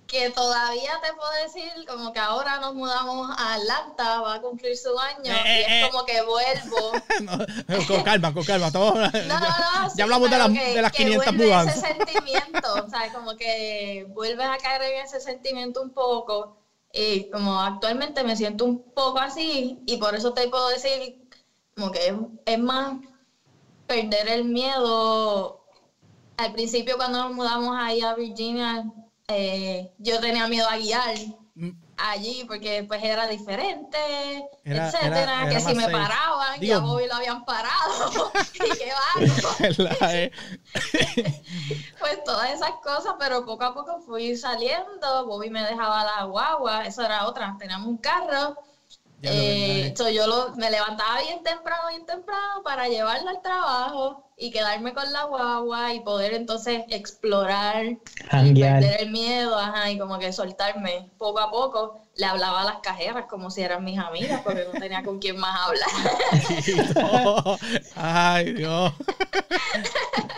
Que 0.07 0.31
todavía 0.31 0.93
te 1.03 1.13
puedo 1.15 1.31
decir, 1.43 1.73
como 1.89 2.13
que 2.13 2.19
ahora 2.21 2.59
nos 2.61 2.75
mudamos 2.75 3.31
a 3.39 3.55
Atlanta, 3.55 4.21
va 4.21 4.35
a 4.35 4.41
cumplir 4.41 4.77
su 4.77 4.97
año, 4.99 5.33
Eh, 5.33 5.43
y 5.45 5.49
eh, 5.49 5.61
es 5.63 5.69
eh. 5.85 5.91
como 5.91 6.05
que 6.05 6.23
vuelvo. 6.23 6.93
No, 7.69 7.87
con 7.87 8.03
calma, 8.03 8.35
con 8.35 8.45
calma. 8.45 8.67
estamos- 8.69 8.95
No, 8.95 9.01
no, 9.01 9.41
no. 9.83 9.91
sí, 9.91 9.97
ya 9.97 10.05
hablamos 10.05 10.31
de, 10.31 10.39
las- 10.39 10.49
que- 10.51 10.75
de 10.75 10.83
las 10.83 10.93
que 10.93 11.05
500 11.05 11.27
vuelve 11.27 11.45
mudanzas. 11.47 11.77
ese 11.77 11.87
sentimiento, 11.95 12.75
o 12.85 12.89
sea, 12.89 13.13
como 13.13 13.37
que 13.37 14.07
vuelves 14.11 14.47
a 14.47 14.59
caer 14.59 14.83
en 14.83 15.05
ese 15.05 15.21
sentimiento 15.21 15.81
un 15.83 15.91
poco. 15.91 16.57
Y 16.93 17.29
como 17.31 17.61
actualmente 17.61 18.23
me 18.23 18.37
siento 18.37 18.65
un 18.67 18.93
poco 18.93 19.19
así, 19.19 19.83
y 19.87 19.97
por 19.97 20.15
eso 20.15 20.33
te 20.33 20.49
puedo 20.49 20.69
decir, 20.69 21.29
como 21.75 21.91
que 21.91 22.09
es, 22.09 22.15
es 22.47 22.59
más 22.59 22.99
perder 23.87 24.29
el 24.29 24.45
miedo. 24.45 25.65
Al 26.37 26.53
principio, 26.53 26.97
cuando 26.97 27.19
nos 27.23 27.33
mudamos 27.33 27.77
ahí 27.79 28.01
a 28.01 28.15
Virginia, 28.15 28.85
eh, 29.29 29.93
yo 29.99 30.21
tenía 30.21 30.47
miedo 30.49 30.69
a 30.69 30.77
guiar 30.77 31.15
Mm, 31.57 31.71
allí 31.99 32.45
porque 32.49 32.83
pues 32.83 33.01
era 33.05 33.29
diferente, 33.29 33.97
Era- 34.65 34.89
etcétera, 34.89 35.23
era- 35.23 35.43
era 35.43 35.51
que 35.51 35.61
si 35.61 35.73
me 35.77 35.83
safe. 35.85 35.93
paraban, 35.93 36.59
Digo- 36.59 36.75
ya 36.75 36.79
Bobby 36.81 37.07
lo 37.07 37.15
habían 37.15 37.45
parado, 37.45 38.33
y 38.55 38.77
qué 38.77 38.93
eh, 40.11 40.33
pues 42.01 42.25
todas 42.25 42.51
esas 42.51 42.73
cosas, 42.83 43.15
pero 43.21 43.45
poco 43.45 43.63
a 43.65 43.73
poco 43.73 44.01
fui 44.01 44.37
saliendo, 44.37 45.27
Bobby 45.27 45.49
me 45.49 45.63
dejaba 45.63 46.03
la 46.03 46.25
guagua, 46.25 46.85
eso 46.87 47.03
era 47.03 47.27
otra, 47.29 47.55
teníamos 47.57 47.87
un 47.87 47.99
carro, 47.99 48.57
eh, 49.27 49.95
so 49.97 50.09
yo 50.09 50.27
lo, 50.27 50.55
me 50.57 50.71
levantaba 50.71 51.21
bien 51.21 51.43
temprano, 51.43 51.89
bien 51.89 52.07
temprano 52.07 52.63
para 52.63 52.89
llevarla 52.89 53.31
al 53.31 53.43
trabajo 53.43 54.31
y 54.37 54.51
quedarme 54.51 54.93
con 54.93 55.13
la 55.13 55.25
guagua 55.25 55.95
y 55.95 56.01
poder 56.01 56.35
entonces 56.35 56.83
explorar 56.91 57.85
y 57.87 58.61
perder 58.61 59.01
el 59.01 59.11
miedo, 59.11 59.57
ajá, 59.59 59.91
y 59.91 59.99
como 59.99 60.19
que 60.19 60.33
soltarme 60.33 61.11
poco 61.19 61.39
a 61.39 61.51
poco. 61.51 62.01
Le 62.17 62.27
hablaba 62.27 62.63
a 62.63 62.65
las 62.65 62.79
cajeras 62.79 63.27
como 63.29 63.51
si 63.51 63.63
eran 63.63 63.85
mis 63.85 63.99
amigas, 63.99 64.41
porque 64.45 64.65
no 64.73 64.79
tenía 64.79 65.03
con 65.03 65.19
quién 65.19 65.37
más 65.37 65.57
hablar. 65.67 65.89
Ay, 67.97 68.53
Dios. 68.53 68.93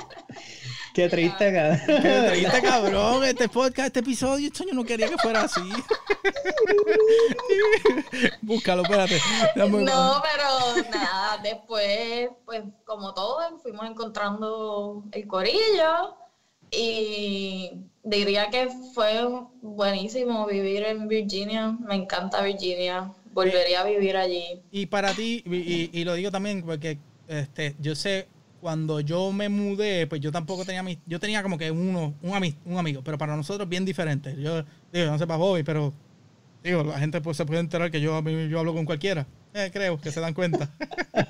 Qué 0.96 1.10
triste, 1.10 1.52
cabrón. 1.52 1.80
Qué 1.86 2.28
triste, 2.30 2.62
cabrón. 2.62 3.24
Este 3.24 3.48
podcast, 3.50 3.88
este 3.88 4.00
episodio, 4.00 4.46
esto 4.46 4.64
yo 4.66 4.72
no 4.72 4.82
quería 4.82 5.10
que 5.10 5.18
fuera 5.18 5.42
así. 5.42 5.60
Búscalo, 8.42 8.82
espérate. 8.82 9.18
Dame- 9.54 9.82
No, 9.84 10.22
pero 10.22 10.88
nada, 10.90 11.38
después, 11.42 12.30
pues 12.46 12.62
como 12.86 13.12
todo, 13.12 13.58
fuimos 13.62 13.84
encontrando 13.90 15.04
el 15.12 15.26
corillo 15.26 16.16
y 16.70 17.72
diría 18.02 18.48
que 18.48 18.70
fue 18.94 19.20
buenísimo 19.60 20.46
vivir 20.46 20.82
en 20.84 21.08
Virginia. 21.08 21.76
Me 21.78 21.96
encanta 21.96 22.40
Virginia, 22.42 23.12
volvería 23.32 23.82
a 23.82 23.84
vivir 23.84 24.16
allí. 24.16 24.62
Y 24.70 24.86
para 24.86 25.12
ti, 25.12 25.42
y, 25.44 25.56
y- 25.56 25.90
y 25.92 26.04
lo 26.04 26.14
digo 26.14 26.30
también 26.30 26.62
porque 26.64 26.98
este, 27.28 27.76
yo 27.80 27.94
sé, 27.94 28.28
cuando 28.66 28.99
yo 28.99 29.30
me 29.30 29.49
mudé, 29.49 30.08
pues 30.08 30.20
yo 30.20 30.32
tampoco 30.32 30.64
tenía 30.64 30.82
mis, 30.82 30.99
yo 31.06 31.20
tenía 31.20 31.40
como 31.40 31.56
que 31.56 31.70
uno, 31.70 32.14
un, 32.20 32.30
ami- 32.32 32.56
un 32.64 32.76
amigo, 32.78 33.00
pero 33.04 33.16
para 33.16 33.37
nosotros 33.37 33.68
bien 33.68 33.85
diferente. 33.85 34.35
Yo 34.42 34.64
digo, 34.92 35.06
no 35.06 35.18
sé 35.18 35.25
para 35.28 35.37
Bobby, 35.37 35.62
pero 35.62 35.94
digo, 36.64 36.82
la 36.82 36.99
gente 36.99 37.20
pues 37.20 37.37
se 37.37 37.46
puede 37.46 37.61
enterar 37.61 37.92
que 37.92 38.00
yo, 38.00 38.20
yo 38.28 38.58
hablo 38.58 38.75
con 38.75 38.85
cualquiera. 38.85 39.25
Eh, 39.54 39.70
creo 39.73 40.00
que 40.00 40.11
se 40.11 40.18
dan 40.18 40.35
cuenta. 40.35 40.68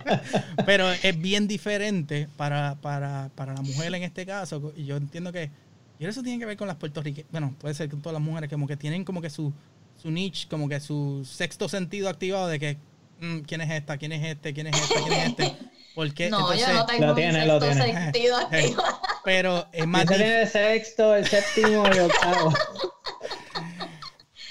pero 0.64 0.90
es 0.90 1.20
bien 1.20 1.46
diferente 1.46 2.26
para, 2.38 2.76
para, 2.76 3.28
para 3.34 3.52
la 3.52 3.60
mujer 3.60 3.94
en 3.94 4.04
este 4.04 4.24
caso. 4.24 4.72
Y 4.74 4.86
yo 4.86 4.96
entiendo 4.96 5.30
que, 5.30 5.50
y 5.98 6.06
eso 6.06 6.22
tiene 6.22 6.38
que 6.38 6.46
ver 6.46 6.56
con 6.56 6.68
las 6.68 6.78
puertorriqueñas, 6.78 7.30
bueno, 7.32 7.54
puede 7.60 7.74
ser 7.74 7.90
con 7.90 8.00
todas 8.00 8.14
las 8.14 8.22
mujeres, 8.22 8.48
como 8.48 8.66
que 8.66 8.78
tienen 8.78 9.04
como 9.04 9.20
que 9.20 9.28
su, 9.28 9.52
su 10.00 10.10
niche, 10.10 10.46
como 10.48 10.70
que 10.70 10.80
su 10.80 11.22
sexto 11.30 11.68
sentido 11.68 12.08
activado 12.08 12.48
de 12.48 12.58
que 12.58 12.78
mm, 13.20 13.40
quién 13.40 13.60
es 13.60 13.70
esta, 13.72 13.98
quién 13.98 14.12
es 14.12 14.24
este, 14.24 14.54
quién 14.54 14.68
es 14.68 14.74
este, 14.80 14.94
quién 15.06 15.12
es 15.20 15.26
este. 15.28 15.75
Porque 15.96 16.30
No, 16.30 16.54
yo 16.54 16.66
entonces, 16.68 16.74
no 16.76 16.86
tengo 16.86 17.04
Lo 17.06 17.10
un 17.10 17.16
tiene, 17.16 17.46
lo 17.46 17.60
sexto 17.60 17.82
tiene. 17.84 18.00
sentido 18.04 18.38
Eh, 18.52 18.56
activo. 18.66 18.82
pero 19.24 19.66
es 19.72 19.86
más 19.88 20.06
tiene 20.06 20.42
el 20.42 20.48
sexto, 20.48 21.16
el 21.16 21.26
séptimo 21.26 21.84
y 21.88 21.90
el 21.96 22.00
octavo. 22.02 22.52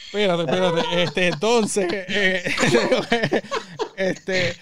Espérate, 0.08 0.44
espérate. 0.44 1.04
Este, 1.04 1.28
entonces, 1.28 1.88
eh, 1.92 2.44
este, 3.98 4.56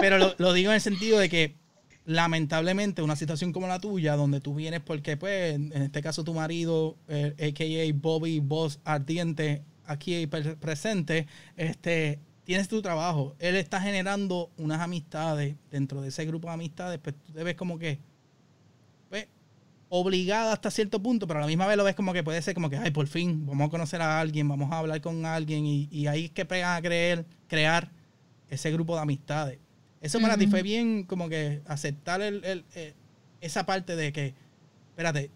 pero 0.00 0.18
lo, 0.18 0.34
lo 0.38 0.52
digo 0.52 0.70
en 0.70 0.74
el 0.74 0.80
sentido 0.80 1.18
de 1.18 1.28
que 1.30 1.56
lamentablemente 2.04 3.00
una 3.00 3.16
situación 3.16 3.52
como 3.52 3.66
la 3.66 3.78
tuya, 3.78 4.14
donde 4.14 4.40
tú 4.40 4.54
vienes 4.54 4.80
porque, 4.80 5.16
pues, 5.16 5.54
en 5.54 5.72
este 5.72 6.02
caso 6.02 6.22
tu 6.22 6.34
marido, 6.34 6.96
eh, 7.08 7.34
a.k.a. 7.40 7.92
Bobby 7.98 8.40
Boss 8.40 8.78
Ardiente, 8.84 9.62
aquí 9.86 10.26
pre- 10.26 10.56
presente, 10.56 11.26
este, 11.56 12.18
tienes 12.44 12.68
tu 12.68 12.82
trabajo. 12.82 13.34
Él 13.38 13.56
está 13.56 13.80
generando 13.80 14.50
unas 14.58 14.80
amistades 14.80 15.56
dentro 15.70 16.02
de 16.02 16.08
ese 16.08 16.24
grupo 16.26 16.48
de 16.48 16.54
amistades, 16.54 16.98
pues 17.02 17.14
tú 17.26 17.32
te 17.32 17.42
ves 17.42 17.54
como 17.56 17.78
que, 17.78 17.98
pues, 19.08 19.26
obligada 19.88 20.52
hasta 20.52 20.70
cierto 20.70 21.00
punto, 21.02 21.26
pero 21.26 21.38
a 21.38 21.42
la 21.42 21.46
misma 21.48 21.66
vez 21.66 21.76
lo 21.76 21.84
ves 21.84 21.94
como 21.94 22.12
que 22.12 22.22
puede 22.22 22.42
ser 22.42 22.54
como 22.54 22.68
que, 22.70 22.76
ay, 22.76 22.90
por 22.90 23.06
fin, 23.06 23.46
vamos 23.46 23.68
a 23.68 23.70
conocer 23.70 24.02
a 24.02 24.20
alguien, 24.20 24.48
vamos 24.48 24.70
a 24.72 24.78
hablar 24.78 25.00
con 25.00 25.24
alguien 25.26 25.66
y, 25.66 25.88
y 25.90 26.06
ahí 26.06 26.26
es 26.26 26.30
que 26.32 26.44
pegan 26.44 26.76
a 26.76 26.82
creer, 26.82 27.24
crear 27.48 27.90
ese 28.48 28.70
grupo 28.72 28.94
de 28.96 29.02
amistades. 29.02 29.58
Eso 30.00 30.20
para 30.20 30.36
ti 30.36 30.46
fue 30.50 30.62
bien 30.62 31.04
como 31.04 31.28
que 31.30 31.62
aceptar 31.66 32.20
el, 32.20 32.44
el- 32.44 32.64
eh, 32.74 32.92
esa 33.40 33.64
parte 33.64 33.96
de 33.96 34.12
que, 34.12 34.34
espérate, 34.90 35.30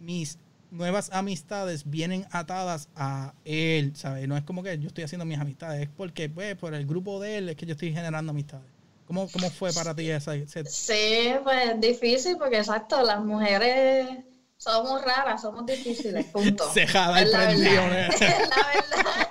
mis 0.00 0.38
nuevas 0.72 1.10
amistades 1.12 1.88
vienen 1.88 2.26
atadas 2.32 2.88
a 2.96 3.34
él, 3.44 3.92
¿sabes? 3.94 4.26
No 4.26 4.36
es 4.36 4.42
como 4.42 4.62
que 4.62 4.78
yo 4.78 4.88
estoy 4.88 5.04
haciendo 5.04 5.24
mis 5.24 5.38
amistades, 5.38 5.82
es 5.82 5.88
porque, 5.96 6.28
pues, 6.28 6.56
por 6.56 6.74
el 6.74 6.86
grupo 6.86 7.20
de 7.20 7.38
él 7.38 7.48
es 7.50 7.56
que 7.56 7.66
yo 7.66 7.72
estoy 7.72 7.92
generando 7.92 8.30
amistades. 8.30 8.66
¿Cómo, 9.06 9.28
cómo 9.30 9.50
fue 9.50 9.72
para 9.72 9.94
ti 9.94 10.10
esa, 10.10 10.34
ese- 10.34 10.64
Sí, 10.64 11.34
pues 11.44 11.70
es 11.70 11.80
difícil 11.80 12.36
porque 12.38 12.58
exacto, 12.58 13.02
las 13.02 13.20
mujeres 13.22 14.08
somos 14.56 15.02
raras, 15.04 15.42
somos 15.42 15.66
difíciles, 15.66 16.24
punto. 16.26 16.64
Cejada 16.72 17.20
y 17.20 17.26
la 17.26 17.38
prendido, 17.38 17.70
verdad. 17.82 18.08
¿no? 18.08 18.26
Es 18.26 18.48
la 18.48 18.66
verdad. 18.74 19.28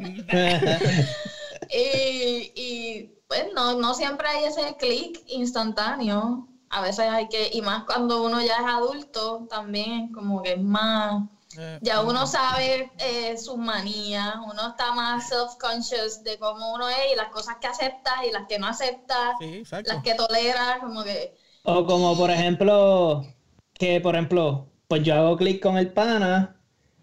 Nah. 0.00 1.04
Y, 1.72 2.52
y 2.56 3.10
pues 3.28 3.44
no, 3.54 3.78
no 3.78 3.94
siempre 3.94 4.26
hay 4.26 4.44
ese 4.44 4.74
clic 4.78 5.20
instantáneo. 5.28 6.48
A 6.70 6.80
veces 6.82 7.00
hay 7.00 7.28
que, 7.28 7.50
y 7.52 7.62
más 7.62 7.84
cuando 7.84 8.22
uno 8.22 8.40
ya 8.40 8.54
es 8.54 8.66
adulto, 8.66 9.46
también 9.50 10.12
como 10.12 10.40
que 10.40 10.52
es 10.52 10.60
más, 10.60 11.24
eh, 11.58 11.80
ya 11.82 12.00
uno 12.02 12.28
sabe 12.28 12.92
eh, 12.98 13.36
sus 13.36 13.56
manías, 13.56 14.36
uno 14.36 14.68
está 14.68 14.92
más 14.92 15.28
self-conscious 15.28 16.22
de 16.22 16.38
cómo 16.38 16.72
uno 16.74 16.88
es 16.88 17.12
y 17.12 17.16
las 17.16 17.28
cosas 17.30 17.56
que 17.60 17.66
acepta 17.66 18.24
y 18.24 18.30
las 18.30 18.46
que 18.48 18.60
no 18.60 18.68
acepta, 18.68 19.34
Sí, 19.40 19.64
las 19.84 20.02
que 20.04 20.14
tolera, 20.14 20.78
como 20.80 21.02
que... 21.02 21.34
O 21.64 21.84
como 21.84 22.16
por 22.16 22.30
ejemplo, 22.30 23.24
que 23.74 24.00
por 24.00 24.14
ejemplo, 24.14 24.68
pues 24.86 25.02
yo 25.02 25.14
hago 25.14 25.36
clic 25.36 25.60
con 25.60 25.76
el 25.76 25.92
pana 25.92 26.56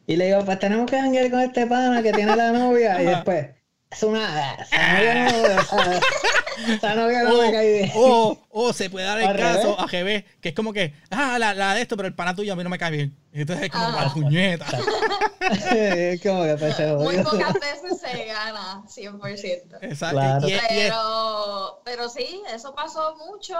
y 0.06 0.16
le 0.16 0.28
digo, 0.28 0.46
pues 0.46 0.60
tenemos 0.60 0.90
que 0.90 0.98
janguear 0.98 1.30
con 1.30 1.42
este 1.42 1.68
pana 1.68 2.02
que 2.02 2.14
tiene 2.14 2.36
la 2.38 2.54
novia 2.54 3.02
y 3.02 3.06
después, 3.06 3.50
es 3.90 4.04
una... 4.04 4.54
Esa 4.56 4.94
novia 4.96 5.26
no, 5.32 6.74
esa 6.74 6.96
novia 6.96 7.24
no 7.24 7.36
o, 7.38 7.42
me 7.42 7.52
cae 7.52 7.72
bien. 7.80 7.92
o, 7.96 8.38
o 8.50 8.74
se 8.74 8.90
puede 8.90 9.06
dar 9.06 9.20
el 9.20 9.38
caso 9.38 9.80
a 9.80 9.86
GB, 9.86 10.24
que 10.42 10.50
es 10.50 10.56
como 10.56 10.74
que, 10.74 10.94
ah, 11.12 11.38
la, 11.40 11.54
la 11.54 11.76
de 11.76 11.82
esto, 11.82 11.96
pero 11.96 12.08
el 12.08 12.16
pana 12.16 12.36
tuyo 12.36 12.54
a 12.54 12.56
mí 12.56 12.64
no 12.64 12.70
me 12.70 12.80
cae 12.80 12.92
bien. 12.92 13.18
Entonces 13.32 13.66
es 13.66 13.72
como 13.72 13.86
Ah. 13.86 13.94
para 13.96 14.10
puñeta. 14.14 14.66
es 15.72 16.22
como 16.22 16.44
que 16.44 16.96
Muy 16.98 17.18
pocas 17.20 17.54
veces 17.54 18.00
se 18.02 18.26
gana 18.26 18.84
100%. 18.88 19.78
Exacto. 19.82 20.18
Claro. 20.18 20.48
Pero, 20.48 21.82
pero 21.86 22.10
sí, 22.10 22.42
eso 22.54 22.74
pasó 22.74 23.16
mucho 23.18 23.56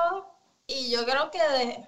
y 0.66 0.90
yo 0.92 1.06
creo 1.06 1.30
que 1.32 1.38
de- 1.40 1.86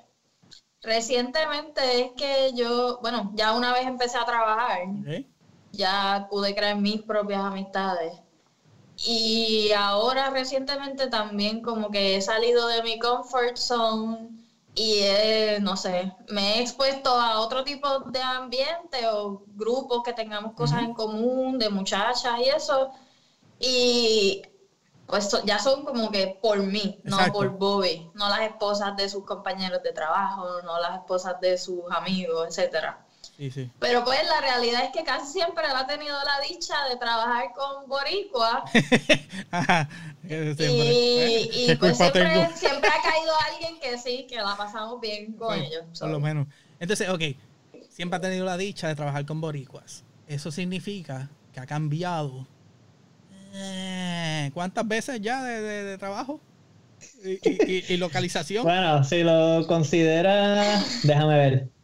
recientemente 0.82 2.02
es 2.02 2.12
que 2.16 2.52
yo, 2.56 3.00
bueno, 3.02 3.32
ya 3.36 3.54
una 3.54 3.74
vez 3.74 3.86
empecé 3.88 4.18
a 4.18 4.26
trabajar, 4.26 4.80
ya 5.72 6.28
pude 6.30 6.56
crear 6.56 6.76
mis 6.78 7.02
propias 7.02 7.42
amistades. 7.42 8.14
Y 9.06 9.72
ahora 9.72 10.30
recientemente 10.30 11.08
también 11.08 11.62
como 11.62 11.90
que 11.90 12.18
he 12.18 12.22
salido 12.22 12.68
de 12.68 12.82
mi 12.84 13.00
comfort 13.00 13.56
zone 13.56 14.30
y 14.76 15.00
he, 15.00 15.60
no 15.62 15.76
sé, 15.78 16.12
me 16.28 16.58
he 16.58 16.62
expuesto 16.62 17.10
a 17.10 17.40
otro 17.40 17.64
tipo 17.64 18.00
de 18.12 18.22
ambiente 18.22 19.08
o 19.08 19.44
grupos 19.56 20.04
que 20.04 20.14
tengamos 20.14 20.54
cosas 20.54 20.84
en 20.84 20.94
común, 20.94 21.58
de 21.58 21.70
muchachas 21.70 22.40
y 22.40 22.50
eso. 22.50 22.92
Y 23.60 24.42
pues 25.06 25.30
ya 25.44 25.60
son 25.60 25.84
como 25.84 26.12
que 26.12 26.38
por 26.42 26.60
mí, 26.60 27.00
no 27.04 27.18
por 27.32 27.50
Bobby, 27.58 28.10
no 28.14 28.30
las 28.30 28.42
esposas 28.42 28.96
de 28.96 29.10
sus 29.10 29.26
compañeros 29.26 29.82
de 29.82 29.92
trabajo, 29.92 30.62
no 30.62 30.80
las 30.80 31.00
esposas 31.00 31.40
de 31.42 31.58
sus 31.58 31.90
amigos, 31.92 32.48
etcétera. 32.48 33.06
Sí, 33.40 33.52
sí. 33.52 33.72
Pero 33.80 34.04
pues 34.04 34.20
la 34.28 34.42
realidad 34.42 34.84
es 34.84 34.92
que 34.92 35.06
casi 35.06 35.32
siempre 35.32 35.64
él 35.66 35.72
ha 35.74 35.88
tenido 35.88 36.14
la 36.26 36.42
dicha 36.46 36.76
de 36.90 36.98
trabajar 36.98 37.46
con 37.56 37.88
Boricua 37.88 38.66
Ajá. 39.52 39.88
Ese 40.26 40.56
siempre. 40.56 40.94
y, 40.94 41.50
y 41.54 41.68
¿Qué 41.68 41.76
pues 41.78 41.96
siempre, 41.98 42.22
ha 42.26 43.02
caído 43.02 43.32
alguien 43.50 43.80
que 43.80 43.98
sí, 43.98 44.28
que 44.30 44.36
la 44.36 44.58
pasamos 44.58 45.00
bien 45.00 45.32
con 45.38 45.58
ellos. 45.58 45.86
Por 45.98 46.10
lo 46.10 46.20
menos. 46.20 46.48
Entonces, 46.82 47.08
ok. 47.08 47.22
siempre 47.90 48.18
ha 48.18 48.22
tenido 48.22 48.44
la 48.44 48.58
dicha 48.58 48.90
de 48.90 48.96
trabajar 48.96 49.26
con 49.26 49.40
boricuas. 49.40 50.04
Eso 50.28 50.52
significa 50.52 51.30
que 51.54 51.62
ha 51.62 51.66
cambiado. 51.66 52.46
eh, 53.54 54.52
¿Cuántas 54.54 54.86
veces 54.86 55.22
ya 55.22 55.44
de, 55.46 55.62
de- 55.62 55.84
de 55.86 55.98
trabajo? 55.98 56.42
Y, 57.24 57.94
y- 57.94 57.98
localización. 57.98 58.66
Bueno, 58.66 59.02
si 59.06 59.24
lo 59.24 59.66
consideras, 59.66 61.04
déjame 61.04 61.38
ver. 61.38 61.79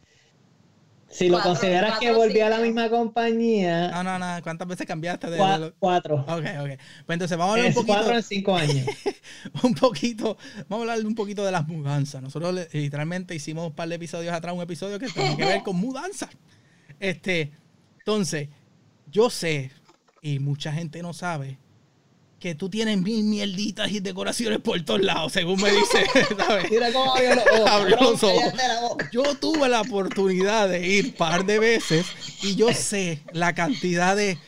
Si 1.16 1.28
lo 1.28 1.36
Cuatro, 1.36 1.50
consideras 1.52 1.98
que 1.98 2.06
cuatro 2.08 2.18
volví 2.24 2.40
a 2.40 2.50
la 2.50 2.58
misma 2.58 2.90
compañía, 2.90 3.88
No, 3.90 4.02
no, 4.02 4.18
no. 4.18 4.42
¿Cuántas 4.42 4.68
veces 4.68 4.86
cambiaste 4.86 5.28
de, 5.28 5.36
de 5.36 5.42
cua- 5.42 5.58
lo- 5.58 5.74
cuatro. 5.78 6.16
Ok, 6.16 6.28
ok. 6.60 6.78
Pues 7.06 7.14
entonces 7.14 7.38
vamos 7.38 7.52
a 7.52 7.52
hablar 7.54 7.64
un 7.64 7.70
Es 7.70 7.74
poquito. 7.74 7.92
cuatro 7.94 8.14
en 8.16 8.22
cinco 8.22 8.56
años. 8.56 8.86
un 9.62 9.74
poquito, 9.74 10.36
vamos 10.68 10.86
a 10.88 10.92
hablar 10.92 11.06
un 11.06 11.14
poquito 11.14 11.44
de 11.44 11.52
las 11.52 11.66
mudanzas. 11.66 12.22
Nosotros 12.22 12.54
literalmente 12.72 13.34
hicimos 13.34 13.68
un 13.68 13.74
par 13.74 13.88
de 13.88 13.94
episodios 13.94 14.34
atrás, 14.34 14.54
un 14.54 14.60
episodio 14.60 14.98
que 14.98 15.06
tiene 15.08 15.36
que 15.36 15.44
ver 15.44 15.62
con 15.62 15.76
mudanzas. 15.76 16.28
Este, 17.00 17.50
entonces, 17.98 18.48
yo 19.10 19.30
sé, 19.30 19.70
y 20.22 20.38
mucha 20.38 20.72
gente 20.72 21.00
no 21.02 21.12
sabe, 21.14 21.58
que 22.38 22.54
tú 22.54 22.68
tienes 22.68 23.00
mil 23.00 23.24
mierditas 23.24 23.90
y 23.90 24.00
decoraciones 24.00 24.60
por 24.60 24.80
todos 24.84 25.00
lados, 25.00 25.32
según 25.32 25.60
me 25.60 25.70
dice, 25.70 26.04
¿sabes? 26.36 26.70
Mira 26.70 26.92
cómo 26.92 27.14
abrió 27.14 27.34
los 27.34 27.46
ojos. 27.46 27.70
Abrió 27.70 27.96
los 27.96 28.22
ojos. 28.22 28.52
Yo 29.12 29.34
tuve 29.36 29.68
la 29.68 29.80
oportunidad 29.80 30.68
de 30.68 30.86
ir 30.86 31.14
par 31.14 31.46
de 31.46 31.58
veces 31.58 32.06
y 32.42 32.54
yo 32.54 32.72
sé 32.74 33.22
la 33.32 33.54
cantidad 33.54 34.16
de 34.16 34.38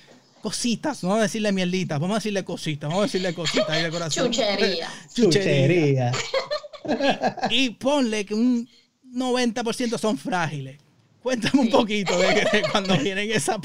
cositas, 0.42 1.02
no 1.02 1.10
vamos 1.10 1.20
a 1.20 1.24
decirle 1.24 1.52
mierditas, 1.52 1.98
vamos 1.98 2.16
a 2.16 2.18
decirle 2.18 2.44
cositas, 2.44 2.88
vamos 2.88 3.02
a 3.02 3.06
decirle 3.06 3.34
cositas 3.34 3.78
y 3.78 3.82
decoraciones. 3.82 4.36
Chuchería. 4.36 4.88
Chuchería. 5.14 6.12
Chuchería. 6.12 7.36
Y 7.50 7.70
ponle 7.70 8.24
que 8.24 8.34
un 8.34 8.68
90% 9.12 9.98
son 9.98 10.18
frágiles. 10.18 10.78
Cuéntame 11.22 11.60
un 11.62 11.70
poquito 11.70 12.16
de, 12.18 12.26
que- 12.34 12.58
de 12.58 12.62
cuando 12.70 12.96
vienen 12.96 13.30
esa, 13.32 13.58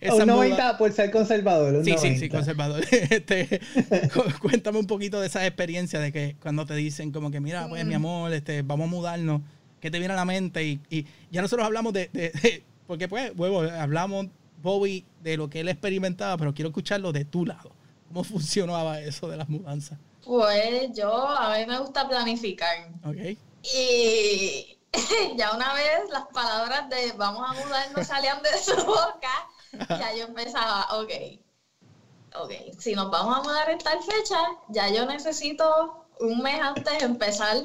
esa 0.00 0.14
Un 0.14 0.20
muda- 0.22 0.26
90 0.34 0.78
por 0.78 0.92
ser 0.92 1.10
conservador. 1.10 1.76
un 1.76 1.84
Sí, 1.84 1.92
sí, 1.92 1.98
sí, 2.16 2.28
90. 2.28 2.36
conservador. 2.36 2.84
Este, 2.90 3.60
cu- 4.12 4.24
cuéntame 4.42 4.78
un 4.78 4.86
poquito 4.86 5.20
de 5.20 5.28
esa 5.28 5.46
experiencia 5.46 6.00
de 6.00 6.12
que 6.12 6.36
cuando 6.40 6.66
te 6.66 6.74
dicen 6.74 7.12
como 7.12 7.30
que, 7.30 7.40
mira, 7.40 7.68
pues 7.68 7.84
mi 7.86 7.94
amor, 7.94 8.32
este, 8.32 8.62
vamos 8.62 8.88
a 8.88 8.90
mudarnos, 8.90 9.42
¿qué 9.80 9.90
te 9.90 9.98
viene 9.98 10.14
a 10.14 10.16
la 10.16 10.24
mente? 10.24 10.64
Y, 10.66 10.80
y 10.90 11.06
ya 11.30 11.40
nosotros 11.40 11.64
hablamos 11.66 11.92
de, 11.92 12.10
de- 12.12 12.30
de- 12.30 12.62
porque 12.86 13.06
pues, 13.08 13.32
huevo, 13.36 13.60
hablamos, 13.62 14.26
Bobby, 14.62 15.04
de 15.22 15.36
lo 15.36 15.48
que 15.48 15.60
él 15.60 15.68
experimentaba, 15.68 16.36
pero 16.36 16.52
quiero 16.52 16.68
escucharlo 16.70 17.12
de 17.12 17.24
tu 17.24 17.46
lado. 17.46 17.70
¿Cómo 18.08 18.24
funcionaba 18.24 19.00
eso 19.00 19.28
de 19.28 19.36
las 19.36 19.48
mudanzas? 19.48 19.98
Pues 20.24 20.90
yo, 20.96 21.28
a 21.28 21.56
mí 21.58 21.64
me 21.66 21.78
gusta 21.78 22.08
planificar. 22.08 22.88
¿Ok? 23.04 23.36
Y 23.62 24.77
ya 25.36 25.52
una 25.54 25.74
vez 25.74 26.08
las 26.10 26.24
palabras 26.32 26.88
de 26.88 27.12
vamos 27.12 27.42
a 27.48 27.52
mudarnos 27.52 28.06
salían 28.06 28.42
de 28.42 28.58
su 28.58 28.74
boca, 28.84 29.46
ya 29.88 30.14
yo 30.14 30.24
empezaba, 30.24 30.86
ok, 30.98 31.10
ok, 32.36 32.52
si 32.78 32.94
nos 32.94 33.10
vamos 33.10 33.38
a 33.38 33.42
mudar 33.42 33.68
en 33.70 33.78
tal 33.78 34.02
fecha, 34.02 34.38
ya 34.68 34.88
yo 34.88 35.04
necesito 35.06 36.06
un 36.20 36.40
mes 36.42 36.60
antes 36.60 37.02
empezar 37.02 37.56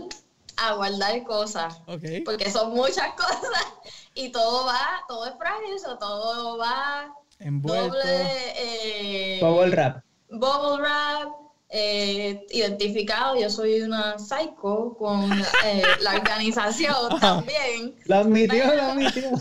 a 0.57 0.73
guardar 0.73 1.23
cosas, 1.23 1.79
Ok. 1.87 2.03
porque 2.25 2.51
son 2.51 2.71
muchas 2.73 3.13
cosas 3.17 3.65
y 4.13 4.31
todo 4.31 4.65
va, 4.65 5.03
todo 5.07 5.25
es 5.25 5.33
frágil, 5.37 5.77
todo 5.99 6.57
va 6.57 7.13
Envuelto. 7.39 7.87
doble, 7.97 8.53
eh, 8.55 9.39
Bubble 9.41 9.71
wrap. 9.75 10.03
bubble 10.29 10.81
wrap, 10.81 11.29
eh, 11.75 12.45
identificado. 12.51 13.35
Yo 13.35 13.49
soy 13.49 13.81
una 13.81 14.19
psycho 14.19 14.95
con 14.97 15.31
eh, 15.65 15.81
la 16.01 16.13
organización 16.13 17.19
también. 17.19 17.99
Lo 18.05 18.17
admitió, 18.17 18.75
lo 18.75 18.83
admitió. 18.83 19.31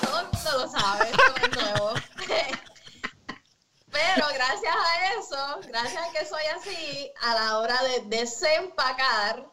Todo 0.00 0.20
el 0.20 0.26
mundo 0.26 0.50
lo 0.58 0.68
sabe, 0.68 1.06
esto 1.06 1.22
no 1.28 1.36
es 1.42 1.50
nuevo. 1.56 1.94
Pero 3.90 4.26
gracias 4.34 4.74
a 4.74 5.18
eso, 5.18 5.60
gracias 5.68 6.02
a 6.02 6.12
que 6.12 6.26
soy 6.26 6.42
así, 6.54 7.10
a 7.22 7.34
la 7.34 7.58
hora 7.58 7.78
de 7.82 8.16
desempacar, 8.18 9.50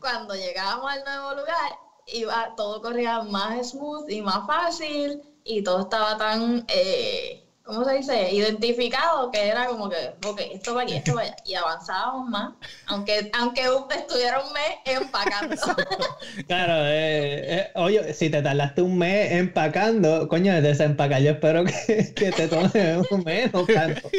cuando 0.00 0.34
llegábamos 0.34 0.90
al 0.90 1.04
nuevo 1.04 1.34
lugar, 1.34 1.78
iba, 2.06 2.54
todo 2.56 2.82
corría 2.82 3.22
más 3.22 3.70
smooth 3.70 4.10
y 4.10 4.20
más 4.20 4.46
fácil 4.48 5.22
y 5.44 5.62
todo 5.62 5.82
estaba 5.82 6.16
tan, 6.16 6.66
eh, 6.68 7.45
¿cómo 7.66 7.84
se 7.84 7.94
dice? 7.94 8.32
Identificado 8.32 9.30
que 9.30 9.48
era 9.48 9.66
como 9.66 9.88
que, 9.90 9.96
ok, 10.24 10.40
esto 10.52 10.74
va 10.74 10.82
aquí, 10.82 10.94
esto 10.94 11.14
va 11.14 11.22
allá. 11.22 11.36
Y 11.44 11.54
avanzábamos 11.54 12.28
más, 12.28 12.54
aunque, 12.86 13.30
aunque 13.38 13.62
estuviera 13.96 14.40
un 14.42 14.52
mes 14.52 14.76
empacando. 14.84 15.54
Claro, 16.46 16.74
eh, 16.86 17.58
eh, 17.58 17.70
oye, 17.74 18.12
si 18.14 18.30
te 18.30 18.42
tardaste 18.42 18.82
un 18.82 18.96
mes 18.98 19.32
empacando, 19.32 20.28
coño, 20.28 20.52
de 20.54 20.60
desempacar, 20.60 21.20
yo 21.22 21.32
espero 21.32 21.64
que, 21.64 22.12
que 22.16 22.30
te 22.32 22.48
tome 22.48 22.98
un 23.10 23.24
menos 23.24 23.66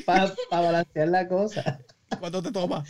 para 0.06 0.34
balancear 0.50 1.08
la 1.08 1.28
cosa. 1.28 1.80
¿Cuánto 2.20 2.42
te 2.42 2.52
toma? 2.52 2.84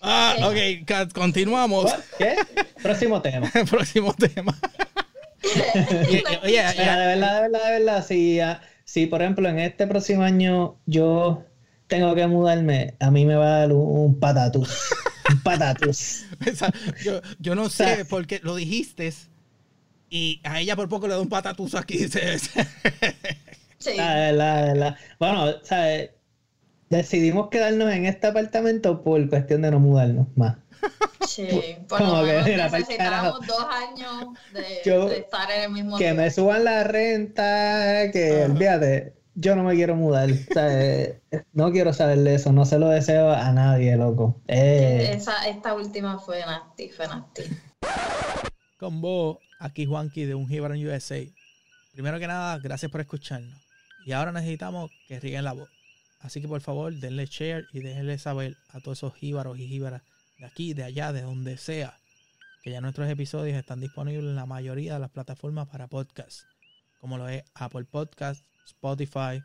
Ah, 0.00 0.36
ok, 0.42 1.12
continuamos. 1.12 1.92
¿Qué? 2.18 2.36
Próximo 2.82 3.20
tema. 3.22 3.50
Próximo 3.70 4.14
tema. 4.14 4.56
Y- 6.08 6.22
oye, 6.42 6.42
Mira, 6.44 6.74
ya- 6.74 6.98
de 6.98 7.06
verdad, 7.06 7.34
de 7.36 7.48
verdad, 7.48 7.64
de 7.64 7.78
verdad, 7.78 8.06
si, 8.06 8.40
ah, 8.40 8.60
si 8.88 9.04
por 9.06 9.20
ejemplo 9.20 9.46
en 9.50 9.58
este 9.58 9.86
próximo 9.86 10.22
año 10.22 10.76
yo 10.86 11.44
tengo 11.88 12.14
que 12.14 12.26
mudarme, 12.26 12.94
a 13.00 13.10
mí 13.10 13.26
me 13.26 13.34
va 13.34 13.44
a 13.56 13.58
dar 13.60 13.72
un, 13.74 13.80
un 14.06 14.18
patatús. 14.18 14.88
Un 15.30 15.40
patatús. 15.42 16.24
esa- 16.46 16.72
yo, 17.04 17.20
yo 17.38 17.54
no 17.54 17.68
sé 17.68 18.06
por 18.06 18.26
qué 18.26 18.40
lo 18.42 18.54
dijiste 18.54 19.12
y 20.08 20.40
a 20.42 20.58
ella 20.58 20.74
por 20.74 20.88
poco 20.88 21.06
le 21.06 21.12
da 21.14 21.20
un 21.20 21.28
patatús 21.28 21.74
aquí. 21.74 21.98
Sí. 23.80 23.90
La 23.96 24.14
verdad, 24.14 24.62
de 24.64 24.72
verdad. 24.72 24.96
Bueno, 25.20 25.52
¿sabes? 25.62 26.10
Decidimos 26.90 27.48
quedarnos 27.48 27.92
en 27.92 28.06
este 28.06 28.26
apartamento 28.26 29.02
por 29.04 29.28
cuestión 29.28 29.62
de 29.62 29.70
no 29.70 29.78
mudarnos 29.78 30.26
más. 30.34 30.56
Sí, 31.26 31.76
por 31.88 31.98
Como 31.98 32.20
lo 32.22 32.24
que, 32.26 32.32
menos 32.42 32.72
necesitábamos 32.72 33.46
dos 33.46 33.64
años 33.70 34.34
de, 34.52 34.80
Yo- 34.84 35.08
de 35.08 35.18
estar 35.18 35.50
en 35.50 35.62
el 35.62 35.70
mismo 35.70 35.98
Que 35.98 36.12
me 36.14 36.30
suban 36.30 36.64
la 36.64 36.84
renta, 36.84 38.10
que 38.12 38.42
Ajá. 38.42 38.52
olvídate, 38.52 39.14
yo 39.34 39.54
no 39.54 39.62
me 39.64 39.74
quiero 39.74 39.94
mudar. 39.94 40.30
O 40.30 40.52
sea, 40.54 41.12
no 41.52 41.70
quiero 41.70 41.92
saber 41.92 42.18
de 42.18 42.34
eso, 42.34 42.52
no 42.52 42.64
se 42.64 42.78
lo 42.78 42.88
deseo 42.88 43.30
a 43.30 43.52
nadie, 43.52 43.96
loco. 43.96 44.40
Eh, 44.48 45.12
Esa, 45.14 45.48
esta 45.48 45.74
última 45.74 46.18
fue 46.18 46.40
nasty, 46.40 46.88
fue 46.88 47.06
nasty. 47.06 47.42
Con 48.78 49.00
vos, 49.00 49.38
aquí 49.58 49.86
Juanqui 49.86 50.24
de 50.24 50.34
Un 50.34 50.50
en 50.52 50.88
USA. 50.88 51.20
Primero 51.92 52.18
que 52.18 52.26
nada, 52.26 52.58
gracias 52.58 52.90
por 52.90 53.00
escucharnos. 53.00 53.58
Y 54.06 54.12
ahora 54.12 54.32
necesitamos 54.32 54.90
que 55.08 55.20
rieguen 55.20 55.44
la 55.44 55.52
voz. 55.52 55.68
Así 56.20 56.40
que 56.40 56.48
por 56.48 56.60
favor, 56.60 56.92
denle 56.94 57.26
share 57.26 57.66
y 57.72 57.80
déjenle 57.80 58.18
saber 58.18 58.56
a 58.72 58.80
todos 58.80 58.98
esos 58.98 59.14
jíbaros 59.14 59.58
y 59.58 59.68
jíbaras 59.68 60.02
de 60.38 60.46
aquí, 60.46 60.74
de 60.74 60.84
allá, 60.84 61.12
de 61.12 61.22
donde 61.22 61.56
sea, 61.56 61.98
que 62.62 62.70
ya 62.70 62.80
nuestros 62.80 63.08
episodios 63.10 63.56
están 63.56 63.80
disponibles 63.80 64.24
en 64.24 64.36
la 64.36 64.46
mayoría 64.46 64.94
de 64.94 65.00
las 65.00 65.10
plataformas 65.10 65.68
para 65.68 65.88
podcast, 65.88 66.42
como 67.00 67.18
lo 67.18 67.28
es 67.28 67.44
Apple 67.54 67.84
Podcast, 67.84 68.44
Spotify, 68.66 69.42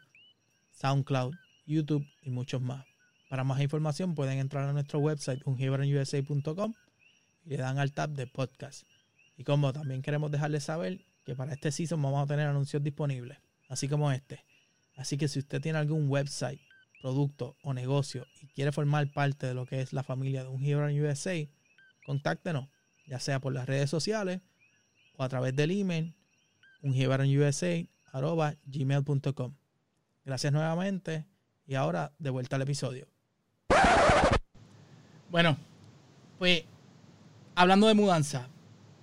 SoundCloud, 0.71 1.33
YouTube 1.65 2.05
y 2.21 2.29
muchos 2.29 2.61
más. 2.61 2.85
Para 3.29 3.43
más 3.43 3.59
información 3.61 4.13
pueden 4.13 4.39
entrar 4.39 4.69
a 4.69 4.73
nuestro 4.73 4.99
website 4.99 5.41
unjibaronusa.com 5.45 6.73
y 7.45 7.49
le 7.49 7.57
dan 7.57 7.79
al 7.79 7.91
tab 7.91 8.11
de 8.11 8.27
podcast. 8.27 8.83
Y 9.37 9.43
como 9.43 9.73
también 9.73 10.01
queremos 10.01 10.31
dejarles 10.31 10.65
saber 10.65 10.99
que 11.25 11.35
para 11.35 11.53
este 11.53 11.71
season 11.71 12.01
vamos 12.01 12.23
a 12.23 12.27
tener 12.27 12.47
anuncios 12.47 12.83
disponibles, 12.83 13.39
así 13.69 13.87
como 13.87 14.11
este. 14.11 14.43
Así 14.95 15.17
que 15.17 15.27
si 15.27 15.39
usted 15.39 15.61
tiene 15.61 15.79
algún 15.79 16.07
website, 16.07 16.61
producto 17.03 17.57
o 17.63 17.73
negocio 17.73 18.25
y 18.41 18.47
quiere 18.47 18.71
formar 18.71 19.11
parte 19.11 19.45
de 19.45 19.53
lo 19.53 19.65
que 19.65 19.81
es 19.81 19.91
la 19.91 20.03
familia 20.03 20.43
de 20.43 20.47
un 20.47 20.63
Hero 20.63 20.85
USA, 20.85 21.35
contáctenos, 22.05 22.69
ya 23.05 23.19
sea 23.19 23.41
por 23.41 23.51
las 23.51 23.65
redes 23.65 23.89
sociales 23.89 24.39
o 25.17 25.23
a 25.23 25.27
través 25.27 25.53
del 25.53 25.71
email 25.71 26.15
gmail.com 28.65 29.53
Gracias 30.23 30.53
nuevamente 30.53 31.25
y 31.67 31.75
ahora 31.75 32.13
de 32.19 32.29
vuelta 32.29 32.55
al 32.55 32.61
episodio. 32.61 33.05
Bueno, 35.29 35.57
pues 36.39 36.63
hablando 37.53 37.87
de 37.87 37.95
mudanza, 37.95 38.47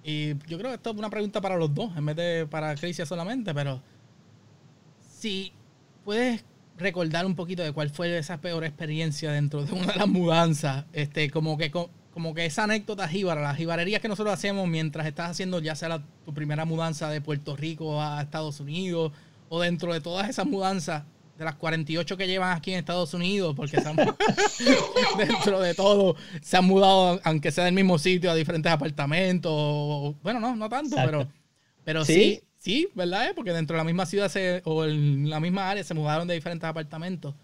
y 0.02 0.38
yo 0.46 0.56
creo 0.56 0.70
que 0.70 0.76
esto 0.76 0.92
es 0.92 0.96
una 0.96 1.10
pregunta 1.10 1.42
para 1.42 1.58
los 1.58 1.74
dos, 1.74 1.94
en 1.94 2.06
vez 2.06 2.16
de 2.16 2.46
para 2.46 2.74
Crisia 2.76 3.04
solamente, 3.04 3.52
pero 3.52 3.82
si 5.02 5.52
puedes 6.02 6.42
recordar 6.80 7.24
un 7.26 7.36
poquito 7.36 7.62
de 7.62 7.72
cuál 7.72 7.90
fue 7.90 8.16
esa 8.18 8.40
peor 8.40 8.64
experiencia 8.64 9.30
dentro 9.30 9.64
de 9.64 9.72
una 9.72 9.92
de 9.92 9.98
las 9.98 10.08
mudanzas, 10.08 10.84
este, 10.92 11.30
como 11.30 11.56
que 11.56 11.70
co- 11.70 11.90
como 12.12 12.34
que 12.34 12.44
esa 12.44 12.64
anécdota 12.64 13.06
jíbara, 13.06 13.40
las 13.40 13.56
jibarerías 13.56 14.02
que 14.02 14.08
nosotros 14.08 14.34
hacemos 14.34 14.66
mientras 14.66 15.06
estás 15.06 15.30
haciendo 15.30 15.60
ya 15.60 15.74
sea 15.76 15.88
la- 15.88 16.02
tu 16.24 16.34
primera 16.34 16.64
mudanza 16.64 17.08
de 17.08 17.20
Puerto 17.20 17.54
Rico 17.56 18.02
a 18.02 18.20
Estados 18.20 18.58
Unidos 18.60 19.12
o 19.48 19.60
dentro 19.60 19.92
de 19.92 20.00
todas 20.00 20.28
esas 20.28 20.46
mudanzas 20.46 21.04
de 21.38 21.44
las 21.44 21.54
48 21.54 22.16
que 22.18 22.26
llevan 22.26 22.54
aquí 22.56 22.72
en 22.72 22.78
Estados 22.80 23.14
Unidos, 23.14 23.54
porque 23.56 23.80
se 23.80 23.88
han- 23.88 23.96
dentro 25.18 25.60
de 25.60 25.74
todo 25.74 26.16
se 26.42 26.56
han 26.56 26.64
mudado, 26.64 27.20
aunque 27.24 27.50
sea 27.50 27.64
del 27.64 27.74
mismo 27.74 27.98
sitio, 27.98 28.30
a 28.30 28.34
diferentes 28.34 28.70
apartamentos. 28.70 29.50
o- 29.54 30.14
Bueno, 30.22 30.40
no, 30.40 30.54
no 30.56 30.68
tanto, 30.68 30.96
Exacto. 30.96 31.10
pero, 31.18 31.28
pero 31.84 32.04
Sí. 32.04 32.12
sí, 32.14 32.42
sí, 32.60 32.88
¿verdad? 32.94 33.30
eh? 33.30 33.32
Porque 33.34 33.52
dentro 33.52 33.74
de 33.74 33.78
la 33.78 33.84
misma 33.84 34.06
ciudad 34.06 34.28
se, 34.28 34.62
o 34.64 34.84
en 34.84 35.28
la 35.28 35.40
misma 35.40 35.68
área 35.68 35.82
se 35.82 35.94
mudaron 35.94 36.28
de 36.28 36.34
diferentes 36.34 36.68
apartamentos. 36.68 37.34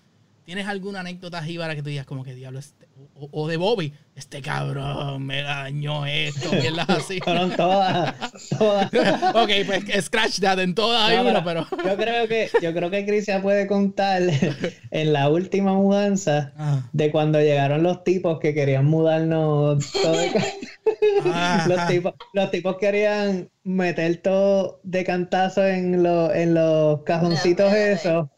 ¿Tienes 0.46 0.68
alguna 0.68 1.00
anécdota 1.00 1.42
jíbara 1.42 1.74
que 1.74 1.82
tú 1.82 1.88
digas 1.88 2.06
como 2.06 2.22
que 2.22 2.32
diablo, 2.32 2.60
este, 2.60 2.86
o, 3.16 3.28
o 3.32 3.48
de 3.48 3.56
Bobby, 3.56 3.92
este 4.14 4.40
cabrón 4.42 5.26
me 5.26 5.42
dañó 5.42 6.06
esto, 6.06 6.52
mierdas 6.52 6.88
así? 6.88 7.18
Fueron 7.24 7.50
todas, 7.56 8.14
todas. 8.56 8.88
ok, 9.34 9.50
pues 9.66 10.04
scratch 10.04 10.38
that 10.38 10.60
en 10.60 10.72
todas 10.76 11.10
hay 11.10 11.16
No, 11.16 11.30
uno, 11.30 11.42
pero... 11.44 11.66
Yo 11.84 11.96
creo 11.96 12.28
que, 12.28 12.48
yo 12.62 12.72
creo 12.72 12.90
que 12.92 13.04
Cristian 13.04 13.42
puede 13.42 13.66
contar 13.66 14.22
en 14.92 15.12
la 15.12 15.28
última 15.28 15.74
mudanza 15.74 16.52
Ah. 16.56 16.88
de 16.92 17.10
cuando 17.10 17.40
llegaron 17.40 17.82
los 17.82 18.04
tipos 18.04 18.38
que 18.38 18.54
querían 18.54 18.84
mudarnos 18.86 19.90
todo 19.90 20.12
de 20.16 20.30
Ajá. 21.32 21.66
los 21.68 21.86
tipos, 21.88 22.14
los 22.32 22.50
tipos 22.52 22.76
querían 22.78 23.50
meter 23.64 24.18
todo 24.18 24.78
de 24.84 25.04
cantazo 25.04 25.66
en, 25.66 26.04
los 26.04 26.32
en 26.36 26.54
los 26.54 27.02
cajoncitos 27.02 27.72
esos. 27.72 28.28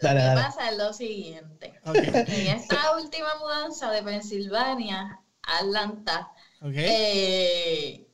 Dale, 0.00 0.34
pasa 0.34 0.70
es 0.70 0.76
lo 0.76 0.92
siguiente. 0.92 1.80
En 2.26 2.56
esta 2.56 2.76
última 2.96 3.34
mudanza 3.36 3.90
de 3.90 4.02
Pensilvania 4.02 5.18
a 5.42 5.58
Atlanta, 5.58 6.28
ok. 6.60 6.76
eh, 6.76 8.06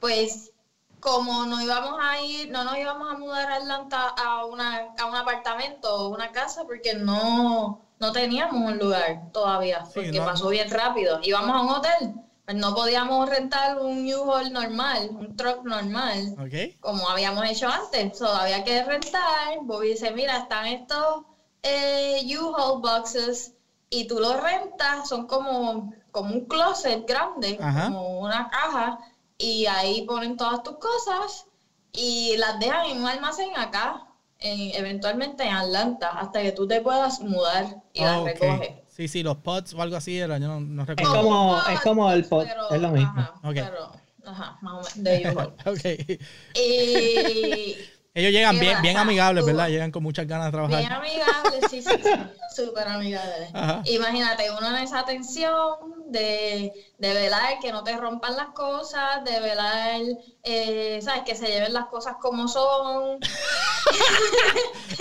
pues 0.00 0.52
como 1.00 1.46
no 1.46 1.60
íbamos 1.62 1.98
a 2.00 2.20
ir, 2.20 2.50
no 2.50 2.64
nos 2.64 2.76
íbamos 2.78 3.10
a 3.10 3.14
mudar 3.16 3.50
a 3.50 3.56
Atlanta 3.56 4.08
a, 4.08 4.44
una, 4.46 4.78
a 4.98 5.06
un 5.06 5.14
apartamento 5.16 5.94
o 5.94 6.08
una 6.14 6.32
casa 6.32 6.64
porque 6.64 6.94
no, 6.94 7.94
no 7.98 8.12
teníamos 8.12 8.56
un 8.72 8.78
lugar 8.78 9.30
todavía, 9.32 9.84
Sí, 9.84 9.92
porque 9.94 10.18
no. 10.18 10.24
pasó 10.24 10.48
bien 10.48 10.70
rápido. 10.70 11.18
Íbamos 11.22 11.56
a 11.56 11.60
un 11.62 11.70
hotel, 11.70 12.14
pues 12.44 12.56
no 12.56 12.74
podíamos 12.74 13.28
rentar 13.28 13.78
un 13.78 14.06
U-Haul 14.12 14.52
normal, 14.52 15.10
un 15.10 15.36
truck 15.36 15.64
normal 15.64 16.34
ok. 16.38 16.54
como 16.80 17.08
habíamos 17.08 17.44
hecho 17.46 17.68
antes. 17.68 18.18
So, 18.18 18.26
había 18.28 18.62
que 18.64 18.82
rentar. 18.82 19.56
Bobby 19.62 19.90
dice, 19.90 20.12
mira, 20.12 20.38
están 20.38 20.66
estos 20.66 21.22
eh, 21.62 22.22
U-Haul 22.38 22.80
boxes 22.82 23.52
y 23.90 24.06
tú 24.06 24.18
los 24.20 24.38
rentas, 24.40 25.08
son 25.08 25.26
como, 25.26 25.92
como 26.10 26.32
un 26.34 26.46
closet 26.46 27.06
grande, 27.06 27.56
Ajá. 27.60 27.86
como 27.86 28.20
una 28.20 28.48
caja, 28.50 28.98
y 29.38 29.66
ahí 29.66 30.04
ponen 30.06 30.36
todas 30.36 30.62
tus 30.62 30.78
cosas 30.78 31.46
y 31.92 32.36
las 32.36 32.58
dejan 32.58 32.86
en 32.86 32.98
un 32.98 33.06
almacén 33.06 33.56
acá, 33.56 34.04
en- 34.38 34.74
eventualmente 34.74 35.44
en 35.44 35.52
Atlanta, 35.54 36.10
hasta 36.18 36.42
que 36.42 36.52
tú 36.52 36.66
te 36.66 36.80
puedas 36.80 37.20
mudar 37.20 37.64
y 37.92 38.00
las 38.00 38.20
Ok. 38.20 38.26
recoges. 38.26 38.70
Sí, 38.94 39.08
sí, 39.08 39.22
los 39.24 39.38
pods 39.38 39.74
o 39.74 39.82
algo 39.82 39.96
así 39.96 40.16
era, 40.18 40.38
yo 40.38 40.46
no, 40.46 40.60
no 40.60 40.82
Es 40.82 40.88
recuerdo. 40.88 41.12
como, 41.22 41.52
un 41.54 41.72
es 41.72 41.80
como 41.80 42.12
el 42.12 42.24
pot, 42.26 42.46
pero- 42.46 42.70
es 42.70 42.80
lo 42.80 42.88
mismo. 42.90 43.12
Ajá, 43.16 43.32
Ok. 43.42 43.54
pero, 43.54 43.92
ajá, 44.24 44.58
más 44.62 44.72
o 44.72 44.76
menos, 44.76 44.94
de 44.94 45.32
U-Haul. 45.34 45.54
Ok. 45.66 46.18
Y 46.54 47.76
Ellos 48.16 48.30
llegan 48.30 48.54
¿Qué 48.54 48.60
bien, 48.60 48.80
bien 48.82 48.94
pasa? 48.94 49.02
amigables, 49.04 49.42
Tú- 49.42 49.46
¿verdad? 49.48 49.68
Llegan 49.68 49.90
con 49.90 50.04
muchas 50.04 50.28
ganas 50.28 50.52
de 50.52 50.58
Bien 50.58 50.70
trabajar. 50.86 50.92
amigable, 51.04 51.68
sí, 51.68 51.82
sí, 51.82 51.90
sí, 52.00 52.10
súper 52.62 52.86
amigable. 52.86 53.48
Ajá. 53.52 53.82
Imagínate, 53.86 54.44
uno 54.52 54.68
en 54.76 54.84
esa 54.84 55.04
tensión 55.04 55.74
de, 56.10 56.72
de 57.04 57.12
velar 57.14 57.58
que 57.60 57.70
no 57.72 57.84
te 57.84 57.96
rompan 57.96 58.34
las 58.36 58.48
cosas, 58.48 59.22
de 59.24 59.38
velar, 59.40 60.00
eh, 60.42 61.00
¿sabes? 61.02 61.22
Que 61.26 61.34
se 61.34 61.46
lleven 61.48 61.72
las 61.74 61.86
cosas 61.86 62.14
como 62.20 62.48
son. 62.48 63.18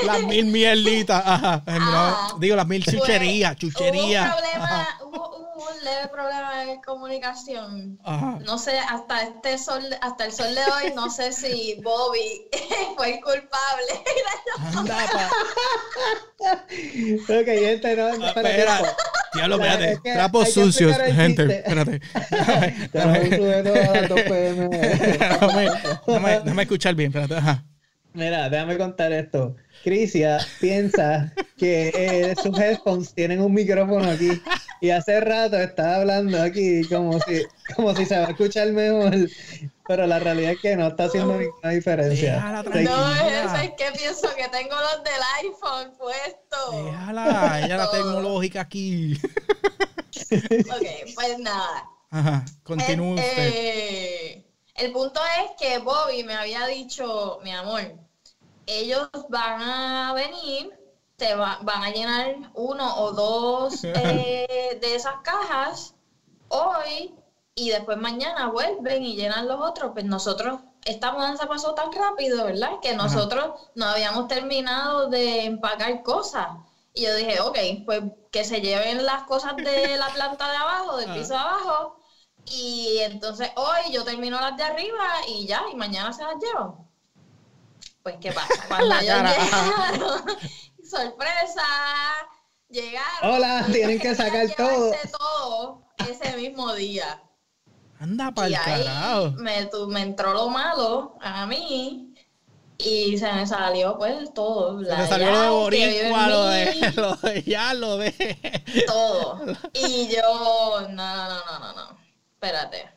Las 0.06 0.22
mil 0.24 0.46
mierditas, 0.48 1.24
ajá. 1.26 1.63
Ah. 1.68 2.34
Digo, 2.39 2.56
las 2.56 2.68
mil 2.68 2.84
Pues, 2.84 2.98
chucherías, 2.98 3.56
chucherías. 3.56 4.28
Hubo 4.28 4.36
un 4.36 4.42
problema, 4.42 4.82
Ajá. 4.82 4.98
hubo 5.04 5.54
un 5.70 5.84
leve 5.84 6.08
problema 6.10 6.56
de 6.66 6.82
comunicación. 6.86 8.00
Ajá. 8.04 8.39
No 8.42 8.58
sé, 8.58 8.78
hasta 8.80 9.24
este 9.24 9.58
sol, 9.58 9.82
hasta 10.02 10.26
el 10.26 10.34
sol 10.34 10.54
de 10.54 10.62
hoy, 10.62 10.94
no 10.96 11.10
sé 11.10 11.32
si 11.32 11.80
Bobby 11.84 12.50
fue 12.98 13.16
el 13.16 13.22
culpable. 13.22 14.04
Anda, 14.76 14.98
pa. 15.12 15.30
Ok, 16.44 17.46
gente, 17.46 17.96
no, 17.96 18.18
no, 18.18 18.28
espérate. 18.28 18.60
Espera. 18.60 18.96
Diablo, 19.34 19.58
Claro, 19.58 19.72
espérate. 19.74 19.92
es 19.94 20.00
que 20.02 20.12
Trapos 20.13 20.54
sucios, 20.54 20.96
gente. 20.98 21.44
Espérate. 21.44 21.92
Tenemos 22.91 23.17
un 23.19 23.29
sujeto 23.29 23.73
a 23.73 24.01
las 24.01 24.10
2 24.10 24.21
pm. 24.21 24.69
déjame, 26.43 26.62
escuchar 26.62 26.95
bien, 26.95 27.10
espérate. 27.10 27.36
Ajá. 27.36 27.63
Mira, 28.13 28.47
déjame 28.47 28.77
contar 28.77 29.12
esto. 29.12 29.56
Crisia 29.84 30.38
piensa 30.62 31.34
que 31.58 31.89
eh, 31.95 32.36
sus 32.41 32.58
headphones 32.58 33.13
tienen 33.13 33.41
un 33.41 33.53
micrófono 33.53 34.08
aquí 34.12 34.39
y 34.82 34.91
hace 34.91 35.19
rato 35.19 35.58
está 35.58 35.95
hablando 35.95 36.39
aquí 36.41 36.84
como 36.89 37.19
si, 37.21 37.43
como 37.75 37.95
si 37.95 38.06
se 38.06 38.17
va 38.17 38.27
a 38.27 38.29
escuchar 38.29 38.71
mejor, 38.71 39.13
pero 39.88 40.06
la 40.06 40.19
realidad 40.19 40.51
es 40.51 40.60
que 40.60 40.75
no 40.75 40.89
está 40.89 41.06
haciendo 41.06 41.38
ninguna 41.38 41.69
diferencia. 41.71 42.36
Déjala. 42.36 42.63
No, 42.63 42.71
Mira. 42.71 43.63
es 43.63 43.71
que 43.71 43.97
pienso 43.97 44.27
que 44.36 44.47
tengo 44.49 44.75
los 44.75 45.03
del 45.03 45.21
iPhone 45.43 45.97
puestos. 45.97 46.86
Déjala, 46.86 47.62
ella 47.63 47.77
la 47.77 47.91
tecnológica 47.91 48.62
aquí. 48.62 49.19
Ok, 50.69 51.13
pues 51.15 51.39
nada. 51.39 51.89
Ajá, 52.12 52.46
continúe 52.63 53.13
Eh, 53.15 53.19
usted. 53.19 53.50
eh, 53.50 54.46
el 54.76 54.91
punto 54.91 55.19
es 55.41 55.52
que 55.60 55.80
Bobby 55.80 56.24
me 56.24 56.36
había 56.36 56.65
dicho, 56.67 57.39
mi 57.43 57.52
amor, 57.52 57.82
ellos 58.65 59.10
van 59.30 59.62
a 59.62 60.13
venir, 60.13 60.74
te 61.17 61.36
va- 61.36 61.60
van 61.63 61.84
a 61.84 61.89
llenar 61.91 62.36
uno 62.56 62.96
o 62.98 63.12
dos 63.12 63.84
eh, 63.96 64.78
de 64.82 64.96
esas 64.96 65.15
cajas 65.24 65.96
hoy 66.50 67.13
y 67.56 67.69
después 67.69 67.98
mañana 67.98 68.48
vuelven 68.50 69.04
y 69.04 69.15
llenan 69.15 69.48
los 69.48 69.60
otros. 69.62 69.91
Pues 69.93 70.06
nosotros, 70.06 70.60
esta 70.86 71.12
mudanza 71.13 71.48
pasó 71.48 71.74
tan 71.76 71.91
rápido, 71.91 72.46
¿verdad? 72.46 72.80
Que 72.82 72.96
nosotros 72.96 73.52
no 73.76 73.86
habíamos 73.86 74.28
terminado 74.28 75.10
de 75.10 75.46
empacar 75.46 76.02
cosas. 76.04 76.48
Y 76.93 77.04
yo 77.04 77.15
dije, 77.15 77.39
ok, 77.41 77.58
pues 77.86 78.02
que 78.34 78.43
se 78.43 78.60
lleven 78.62 79.06
las 79.06 79.24
cosas 79.24 79.56
de 79.56 79.96
la 79.96 80.08
planta 80.08 80.50
de 80.50 80.58
abajo, 80.58 80.98
del 80.98 81.12
Ah. 81.12 81.13
piso 81.13 81.34
de 81.34 81.39
abajo. 81.39 82.00
Y 82.48 82.98
entonces 83.02 83.52
hoy 83.56 83.91
yo 83.93 84.04
termino 84.04 84.41
las 84.41 84.58
de 84.58 84.63
arriba 84.63 85.06
y 85.30 85.46
ya, 85.46 85.62
y 85.72 85.76
mañana 85.76 86.12
se 86.12 86.24
las 86.24 86.36
llevo. 86.41 86.89
Pues, 88.02 88.15
¿qué 88.19 88.32
pasa? 88.34 88.48
Cuando 88.67 88.96
ellos 88.96 89.15
llegaron, 89.22 90.26
sorpresa, 90.84 91.63
llegaron. 92.69 93.36
Hola, 93.36 93.65
tienen 93.72 94.00
que 94.00 94.15
sacar 94.15 94.48
todo 94.58 95.86
ese 96.10 96.36
mismo 96.36 96.74
día. 96.74 97.22
Anda 98.00 98.32
para 98.32 98.48
el 98.48 98.56
carajo. 98.56 99.32
me, 99.38 99.69
me 99.88 100.02
entró 100.02 100.34
lo 100.34 100.50
malo 100.50 101.17
a 101.22 101.46
mí 101.46 102.12
y 102.78 103.18
se 103.18 103.32
me 103.32 103.46
salió 103.46 103.98
pues 103.98 104.34
todo. 104.34 104.80
Se 104.84 104.96
te 104.96 105.08
salió 105.08 105.32
lo 105.32 105.42
de 105.42 105.50
boricua, 105.50 106.28
lo 106.28 106.46
de, 106.46 106.92
lo 106.96 107.16
de 107.16 107.44
ya, 107.44 107.74
lo 107.74 107.98
de... 107.98 108.12
todo. 108.88 109.42
Y 109.74 110.08
yo, 110.08 110.88
no, 110.90 110.90
no, 110.90 111.30
no, 111.30 111.46
no, 111.46 111.60
no, 111.60 111.74
no. 111.74 111.98
Espérate. 112.34 112.90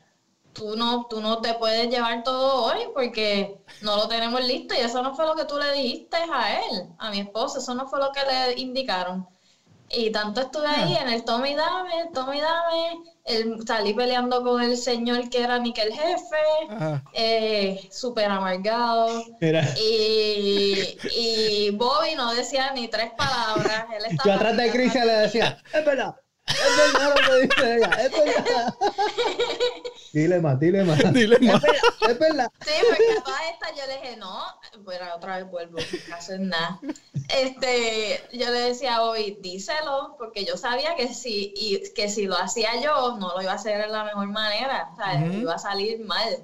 Tú 0.53 0.75
no, 0.75 1.05
tú 1.07 1.21
no 1.21 1.39
te 1.39 1.53
puedes 1.53 1.87
llevar 1.89 2.23
todo 2.23 2.65
hoy 2.65 2.79
porque 2.93 3.61
no 3.81 3.95
lo 3.95 4.07
tenemos 4.07 4.43
listo 4.43 4.73
y 4.73 4.79
eso 4.79 5.03
no 5.03 5.15
fue 5.15 5.25
lo 5.27 5.35
que 5.35 5.45
tú 5.45 5.57
le 5.59 5.71
dijiste 5.73 6.17
a 6.17 6.61
él, 6.61 6.89
a 6.97 7.11
mi 7.11 7.19
esposo, 7.19 7.59
eso 7.59 7.75
no 7.75 7.87
fue 7.87 7.99
lo 7.99 8.11
que 8.11 8.21
le 8.21 8.59
indicaron. 8.59 9.27
Y 9.89 10.11
tanto 10.11 10.41
estuve 10.41 10.67
ahí 10.67 10.95
Ah. 10.97 11.03
en 11.03 11.09
el 11.09 11.23
tome 11.23 11.51
y 11.51 11.55
dame, 11.55 12.09
tome 12.13 12.37
y 12.37 12.41
dame, 12.41 12.99
el, 13.25 13.65
salí 13.65 13.93
peleando 13.93 14.43
con 14.43 14.61
el 14.61 14.75
señor 14.77 15.29
que 15.29 15.41
era 15.43 15.59
ni 15.59 15.73
que 15.73 15.83
el 15.83 15.93
jefe, 15.93 17.01
eh, 17.13 17.87
súper 17.91 18.25
amargado. 18.25 19.23
Mira, 19.39 19.63
Y, 19.79 20.97
y 21.15 21.69
Bobby 21.71 22.15
no 22.15 22.33
decía 22.33 22.71
ni 22.73 22.87
tres 22.89 23.11
palabras. 23.17 23.85
Él 23.95 24.03
yo 24.03 24.07
estaba 24.09 24.35
atrás 24.35 24.57
de 24.57 24.71
Crisia 24.71 25.05
le 25.05 25.13
decía, 25.13 25.57
es 25.73 25.85
verdad, 25.85 26.15
es 26.47 26.93
verdad 26.93 27.15
lo 27.15 27.25
que 27.25 27.41
dice 27.47 27.75
ella, 27.75 27.91
es 28.01 28.11
verdad. 28.11 28.75
Dile 30.13 30.39
más, 30.39 30.59
dile 30.59 30.83
más. 30.83 30.97
Dile 31.13 31.37
más. 31.39 31.61
Es 32.07 32.19
verdad. 32.19 32.51
Sí, 32.65 32.71
porque 32.89 33.11
a 33.19 33.23
todas 33.23 33.41
estas 33.51 33.75
yo 33.77 33.85
le 33.85 33.93
dije, 34.01 34.17
no, 34.17 34.41
bueno, 34.79 35.05
otra 35.15 35.37
vez 35.37 35.49
vuelvo, 35.51 35.77
no 36.09 36.15
hacer 36.15 36.39
nada. 36.39 36.79
Este, 37.29 38.23
yo 38.31 38.49
le 38.49 38.59
decía 38.59 38.95
a 38.95 39.01
Bobby, 39.01 39.37
díselo, 39.41 40.15
porque 40.17 40.45
yo 40.45 40.57
sabía 40.57 40.95
que 40.95 41.13
si, 41.13 41.53
y, 41.55 41.93
que 41.93 42.09
si 42.09 42.25
lo 42.25 42.37
hacía 42.37 42.81
yo, 42.81 43.17
no 43.17 43.33
lo 43.35 43.41
iba 43.41 43.51
a 43.51 43.55
hacer 43.55 43.81
de 43.81 43.87
la 43.87 44.05
mejor 44.05 44.27
manera, 44.27 44.89
o 44.93 44.95
sea, 44.95 45.21
Ujú. 45.23 45.39
iba 45.39 45.53
a 45.53 45.59
salir 45.59 45.99
mal. 45.99 46.43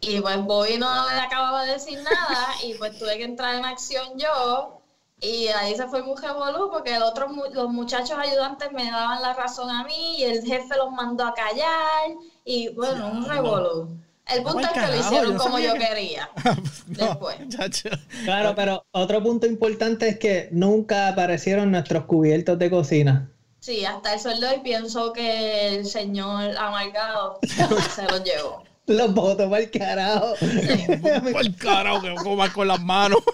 Y 0.00 0.20
pues 0.20 0.36
Bobby 0.38 0.76
no 0.76 1.08
le 1.08 1.20
acababa 1.20 1.64
de 1.64 1.72
decir 1.72 2.00
nada, 2.02 2.48
y 2.62 2.74
pues 2.74 2.98
tuve 2.98 3.16
que 3.16 3.24
entrar 3.24 3.54
en 3.54 3.64
acción 3.64 4.18
yo, 4.18 4.75
y 5.20 5.48
ahí 5.48 5.74
se 5.74 5.86
fue 5.88 6.02
un 6.02 6.16
revolú, 6.20 6.70
porque 6.70 6.96
el 6.96 7.02
otro, 7.02 7.28
mu- 7.28 7.44
los 7.52 7.68
muchachos 7.70 8.16
ayudantes 8.18 8.70
me 8.72 8.90
daban 8.90 9.22
la 9.22 9.32
razón 9.34 9.70
a 9.70 9.84
mí, 9.84 10.16
y 10.18 10.24
el 10.24 10.42
jefe 10.44 10.76
los 10.76 10.90
mandó 10.92 11.24
a 11.24 11.34
callar, 11.34 12.10
y 12.44 12.68
bueno, 12.74 13.08
un 13.08 13.24
revolú. 13.26 13.88
El 14.28 14.42
punto 14.42 14.58
es 14.60 14.70
que 14.70 14.80
lo 14.88 14.96
hicieron 14.96 15.32
yo 15.34 15.38
como 15.38 15.58
yo 15.60 15.72
que- 15.74 15.78
quería. 15.78 16.28
No, 16.88 17.06
Después. 17.06 17.36
chacho. 17.48 17.88
Claro, 18.24 18.54
pero 18.56 18.84
otro 18.92 19.22
punto 19.22 19.46
importante 19.46 20.08
es 20.08 20.18
que 20.18 20.48
nunca 20.52 21.08
aparecieron 21.08 21.70
nuestros 21.70 22.04
cubiertos 22.04 22.58
de 22.58 22.70
cocina. 22.70 23.30
Sí, 23.60 23.84
hasta 23.84 24.14
el 24.14 24.20
sueldo 24.20 24.46
y 24.54 24.60
pienso 24.60 25.12
que 25.12 25.74
el 25.76 25.86
señor 25.86 26.56
amargado 26.56 27.38
se 27.94 28.02
lo 28.04 28.22
llevó. 28.22 28.62
Los 28.86 29.14
botos 29.14 29.50
para 29.50 29.62
el 29.62 29.70
carajo. 29.70 30.34
Por 31.32 31.56
carajo 31.56 32.02
que 32.02 32.14
comas 32.14 32.50
con 32.50 32.68
las 32.68 32.80
manos. 32.80 33.18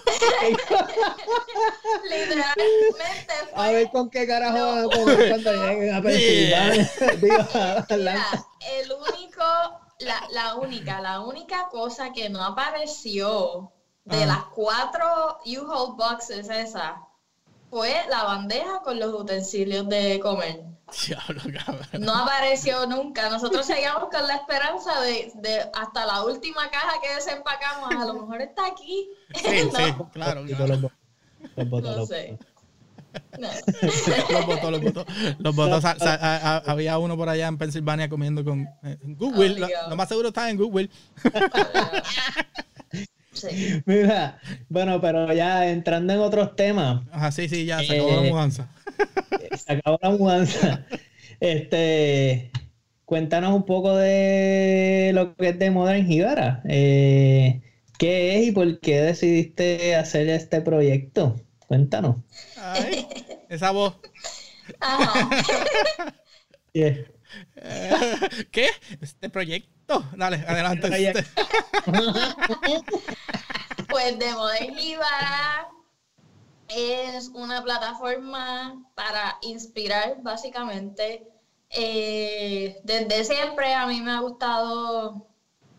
Literalmente 2.03 3.33
A 3.55 3.69
ver 3.69 3.91
con 3.91 4.09
qué 4.09 4.25
carajo 4.25 4.57
van 4.57 4.79
a 4.79 4.83
comer 4.83 5.29
cuando 5.29 5.53
lleguen 5.53 5.93
a 5.93 6.01
Pensilvania. 6.01 6.91
Digo, 7.21 7.37
a 7.53 7.71
Atlanta. 7.79 7.85
Mira, 7.89 8.45
el 8.81 8.91
único, 8.91 9.43
la, 9.99 10.27
la 10.31 10.55
única, 10.55 10.99
la 11.01 11.19
única 11.21 11.69
cosa 11.69 12.11
que 12.11 12.29
no 12.29 12.43
apareció 12.43 13.71
de 14.05 14.25
las 14.25 14.45
cuatro 14.55 15.37
U-Haul 15.45 15.95
boxes 15.95 16.49
esas 16.49 16.93
fue 17.73 17.91
la 18.07 18.23
bandeja 18.23 18.81
con 18.83 18.99
los 18.99 19.19
utensilios 19.19 19.89
de 19.89 20.19
comer. 20.19 20.61
Diablo, 21.07 21.41
cabrón. 21.65 21.87
No 22.01 22.13
apareció 22.15 22.85
nunca. 22.85 23.27
Nosotros 23.31 23.65
seguíamos 23.65 24.09
con 24.11 24.27
la 24.27 24.35
esperanza 24.35 25.01
de, 25.01 25.31
de 25.35 25.61
hasta 25.73 26.05
la 26.05 26.23
última 26.23 26.69
caja 26.69 27.01
que 27.01 27.15
desempacamos, 27.15 27.89
a 27.99 28.05
lo 28.05 28.13
mejor 28.13 28.41
está 28.41 28.67
aquí. 28.67 29.09
Sí, 29.33 29.43
No, 29.73 29.77
sí, 29.79 29.93
claro. 30.13 30.43
Los 30.43 30.55
claro. 30.55 30.75
botos, 30.77 30.91
los 31.55 31.69
botos, 31.69 31.91
No 31.91 31.97
los 31.97 32.07
sé. 32.09 32.37
No. 33.39 33.47
A- 36.05 36.37
a- 36.57 36.57
había 36.71 36.97
uno 36.99 37.17
por 37.17 37.27
allá 37.29 37.47
en 37.47 37.57
Pensilvania 37.57 38.07
comiendo 38.07 38.43
con 38.43 38.61
eh, 38.83 38.97
en 39.01 39.15
Google. 39.15 39.67
Lo, 39.89 39.95
más 39.95 40.09
seguro 40.09 40.27
está 40.27 40.47
en 40.49 40.57
Google. 40.57 40.89
Sí. 43.33 43.81
Mira, 43.85 44.39
bueno, 44.69 45.01
pero 45.01 45.31
ya 45.33 45.69
entrando 45.69 46.13
en 46.13 46.19
otros 46.19 46.55
temas, 46.55 47.03
Ajá, 47.11 47.31
sí, 47.31 47.49
sí, 47.49 47.65
ya 47.65 47.79
se 47.79 47.93
acabó 47.95 48.21
la 48.21 48.27
Eh, 48.27 48.31
mudanza. 48.31 48.69
se 49.57 49.73
acabó 49.73 49.99
la 50.01 50.09
mudanza. 50.11 50.85
Este, 51.39 52.51
cuéntanos 53.03 53.53
un 53.53 53.65
poco 53.65 53.97
de 53.97 55.11
lo 55.13 55.35
que 55.35 55.49
es 55.49 55.59
de 55.59 55.71
Modern 55.71 56.07
Jibara. 56.07 56.61
Eh, 56.69 57.61
¿Qué 57.99 58.39
es 58.39 58.47
y 58.47 58.51
por 58.53 58.79
qué 58.79 59.01
decidiste 59.01 59.95
hacer 59.95 60.29
este 60.29 60.61
proyecto? 60.61 61.35
Cuéntanos. 61.67 62.17
Ay, 62.57 63.05
esa 63.49 63.71
voz. 63.71 63.97
Ajá. 64.79 65.29
Yeah. 66.73 67.05
Eh, 67.57 67.91
¿Qué? 68.51 68.67
Este 69.01 69.29
proyecto. 69.29 69.69
Dale, 69.87 70.37
adelante. 70.47 71.23
Pues 73.89 74.17
de 74.17 74.33
Modern 74.33 74.75
Jíbara 74.75 75.67
es 76.67 77.27
una 77.29 77.63
plataforma 77.63 78.83
para 78.95 79.37
inspirar, 79.41 80.15
básicamente. 80.23 81.27
Eh, 81.69 82.79
desde 82.83 83.23
siempre 83.23 83.73
a 83.73 83.85
mí 83.85 84.01
me 84.01 84.11
ha 84.11 84.19
gustado 84.19 85.27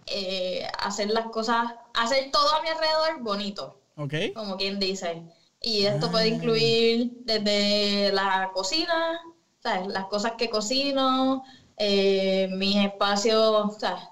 eh, 0.06 0.66
hacer 0.78 1.10
las 1.10 1.26
cosas, 1.26 1.72
hacer 1.94 2.30
todo 2.30 2.54
a 2.54 2.62
mi 2.62 2.68
alrededor 2.68 3.20
bonito, 3.20 3.80
Ok. 3.96 4.14
como 4.34 4.56
quien 4.56 4.78
dice. 4.78 5.22
Y 5.60 5.84
esto 5.86 6.06
Ah. 6.06 6.10
puede 6.12 6.28
incluir 6.28 7.10
desde 7.24 8.12
la 8.12 8.50
cocina, 8.52 9.18
¿sabes? 9.62 9.86
las 9.88 10.04
cosas 10.06 10.32
que 10.38 10.50
cocino, 10.50 11.42
eh, 11.76 12.48
mis 12.56 12.76
espacios, 12.76 13.76
¿sabes? 13.78 14.02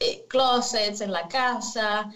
Eh, 0.00 0.26
closets 0.28 1.00
en 1.00 1.12
la 1.12 1.26
casa, 1.28 2.10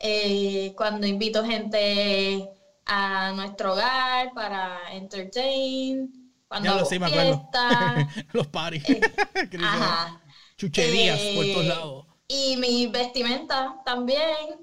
eh, 0.00 0.74
cuando 0.76 1.06
invito 1.06 1.44
gente 1.44 2.48
a 2.86 3.32
nuestro 3.32 3.72
hogar 3.74 4.32
para 4.34 4.92
entertain, 4.92 6.32
cuando 6.48 6.72
hago 6.72 6.84
sí, 6.86 6.98
me 6.98 7.06
acuerdo. 7.06 7.48
fiesta, 7.50 8.08
Los 8.32 8.46
paris. 8.48 8.82
Dice, 9.50 9.64
ajá. 9.66 10.20
Chucherías 10.56 11.20
por 11.30 11.44
Eh, 11.44 11.52
todos 11.52 11.66
lados. 11.66 12.06
Y 12.28 12.56
mi 12.56 12.86
vestimenta 12.88 13.80
también. 13.84 14.58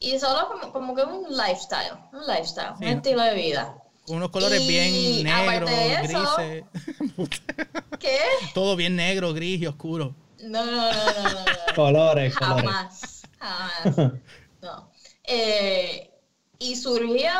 Y 0.00 0.18
solo 0.18 0.48
como, 0.48 0.72
como 0.72 0.94
que 0.94 1.02
un 1.04 1.24
lifestyle, 1.30 1.94
un 2.12 2.26
lifestyle, 2.26 2.74
Sí, 2.78 2.84
un 2.84 2.88
estilo 2.88 3.22
de 3.22 3.34
vida. 3.34 3.83
Con 4.06 4.16
unos 4.16 4.30
colores 4.30 4.60
Y 4.60 4.68
bien 4.68 5.24
negros, 5.24 5.70
grises. 6.02 6.64
¿Qué? 7.98 8.18
Todo 8.54 8.76
bien 8.76 8.96
negro, 8.96 9.32
gris 9.32 9.62
y 9.62 9.66
oscuro. 9.66 10.14
No, 10.42 10.64
no, 10.64 10.72
no, 10.72 10.92
no, 10.92 11.22
no. 11.22 11.30
no. 11.30 11.44
Colores, 11.74 12.36
colores. 12.36 12.64
Jamás, 12.64 13.22
jamás. 13.38 14.12
No. 14.60 14.90
Eh, 15.24 16.10
y 16.58 16.76
surgió, 16.76 17.30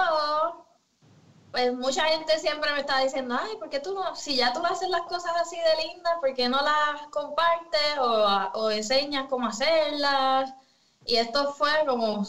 pues 1.52 1.72
mucha 1.74 2.04
gente 2.04 2.38
siempre 2.38 2.72
me 2.72 2.80
está 2.80 3.00
diciendo, 3.00 3.38
ay, 3.40 3.56
¿por 3.58 3.68
qué 3.70 3.80
tú 3.80 3.94
no, 3.94 4.16
si 4.16 4.36
ya 4.36 4.52
tú 4.52 4.64
haces 4.64 4.88
las 4.88 5.02
cosas 5.02 5.32
así 5.40 5.56
de 5.56 5.86
lindas, 5.86 6.14
¿por 6.20 6.34
qué 6.34 6.48
no 6.48 6.60
las 6.62 7.02
compartes 7.10 7.98
o, 8.00 8.50
o 8.54 8.70
enseñas 8.70 9.26
cómo 9.28 9.46
hacerlas? 9.46 10.52
Y 11.06 11.16
esto 11.16 11.52
fue 11.52 11.70
como, 11.86 12.26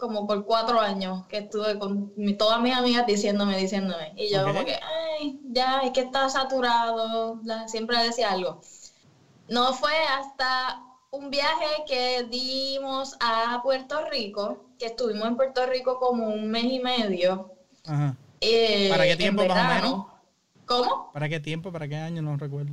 como 0.00 0.26
por 0.26 0.44
cuatro 0.44 0.80
años 0.80 1.26
que 1.28 1.38
estuve 1.38 1.78
con 1.78 2.12
mi- 2.16 2.34
todas 2.34 2.60
mis 2.60 2.74
amigas 2.74 3.06
diciéndome, 3.06 3.56
diciéndome. 3.58 4.14
Y 4.16 4.30
yo 4.30 4.44
como 4.44 4.64
que, 4.64 4.72
ay, 4.82 5.38
ya, 5.44 5.82
es 5.84 5.92
que 5.92 6.00
está 6.00 6.28
saturado. 6.28 7.38
la- 7.44 7.68
siempre 7.68 8.02
decía 8.02 8.32
algo. 8.32 8.60
No 9.48 9.72
fue 9.74 9.92
hasta 9.92 10.82
un 11.10 11.30
viaje 11.30 11.84
que 11.86 12.24
dimos 12.30 13.16
a 13.20 13.60
Puerto 13.62 14.04
Rico, 14.10 14.64
que 14.78 14.86
estuvimos 14.86 15.26
en 15.28 15.36
Puerto 15.36 15.66
Rico 15.66 15.98
como 15.98 16.28
un 16.28 16.50
mes 16.50 16.64
y 16.64 16.78
medio. 16.80 17.52
Ajá. 17.86 18.16
eh, 18.40 18.88
¿Para 18.90 19.04
qué 19.04 19.16
tiempo, 19.16 19.44
más 19.44 19.58
o 19.58 19.74
menos? 19.74 20.04
¿Cómo? 20.66 21.10
¿Para 21.12 21.28
qué 21.28 21.40
tiempo? 21.40 21.70
¿Para 21.72 21.86
qué 21.88 21.96
año? 21.96 22.22
No 22.22 22.36
recuerdo. 22.36 22.72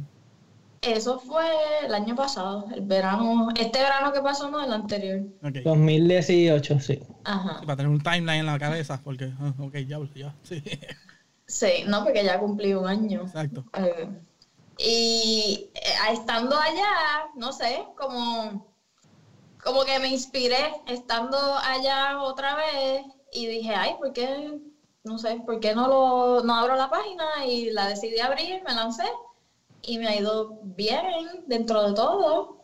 Eso 0.82 1.20
fue 1.20 1.46
el 1.86 1.94
año 1.94 2.16
pasado, 2.16 2.68
el 2.74 2.82
verano, 2.82 3.50
este 3.60 3.80
verano 3.80 4.12
que 4.12 4.22
pasó, 4.22 4.50
no 4.50 4.64
el 4.64 4.72
anterior. 4.72 5.22
Ok. 5.44 5.58
2018, 5.64 6.80
sí. 6.80 7.00
Ajá. 7.24 7.62
Para 7.62 7.78
tener 7.78 7.92
un 7.92 8.02
timeline 8.02 8.42
en 8.42 8.46
la 8.46 8.60
cabeza, 8.60 9.02
porque, 9.04 9.34
ah, 9.40 9.54
ok, 9.60 9.76
ya, 9.88 10.00
ya, 10.16 10.36
sí, 10.44 10.64
Sí, 11.48 11.86
no, 11.88 12.04
porque 12.04 12.26
ya 12.26 12.40
cumplí 12.40 12.74
un 12.74 12.88
año. 12.88 13.22
exacto. 13.22 13.64
Eh, 13.74 14.10
y 14.78 15.72
eh, 15.74 16.12
estando 16.12 16.58
allá, 16.58 17.30
no 17.36 17.52
sé, 17.54 17.84
como, 17.98 18.76
como 19.64 19.86
que 19.86 19.98
me 20.00 20.10
inspiré 20.10 20.74
estando 20.88 21.38
allá 21.64 22.22
otra 22.22 22.56
vez 22.56 23.02
y 23.32 23.48
dije, 23.48 23.74
ay, 23.74 23.96
¿por 23.98 24.12
qué? 24.14 24.60
No 25.04 25.18
sé, 25.18 25.42
¿por 25.46 25.60
qué 25.62 25.74
no, 25.74 25.88
lo, 25.88 26.44
no 26.44 26.54
abro 26.54 26.76
la 26.76 26.90
página? 26.90 27.46
Y 27.46 27.72
la 27.72 27.88
decidí 27.88 28.20
abrir, 28.20 28.62
me 28.68 28.76
lancé 28.76 29.06
y 29.88 29.98
me 29.98 30.08
ha 30.08 30.16
ido 30.16 30.60
bien 30.62 31.04
dentro 31.48 31.84
de 31.88 31.94
todo. 31.94 32.58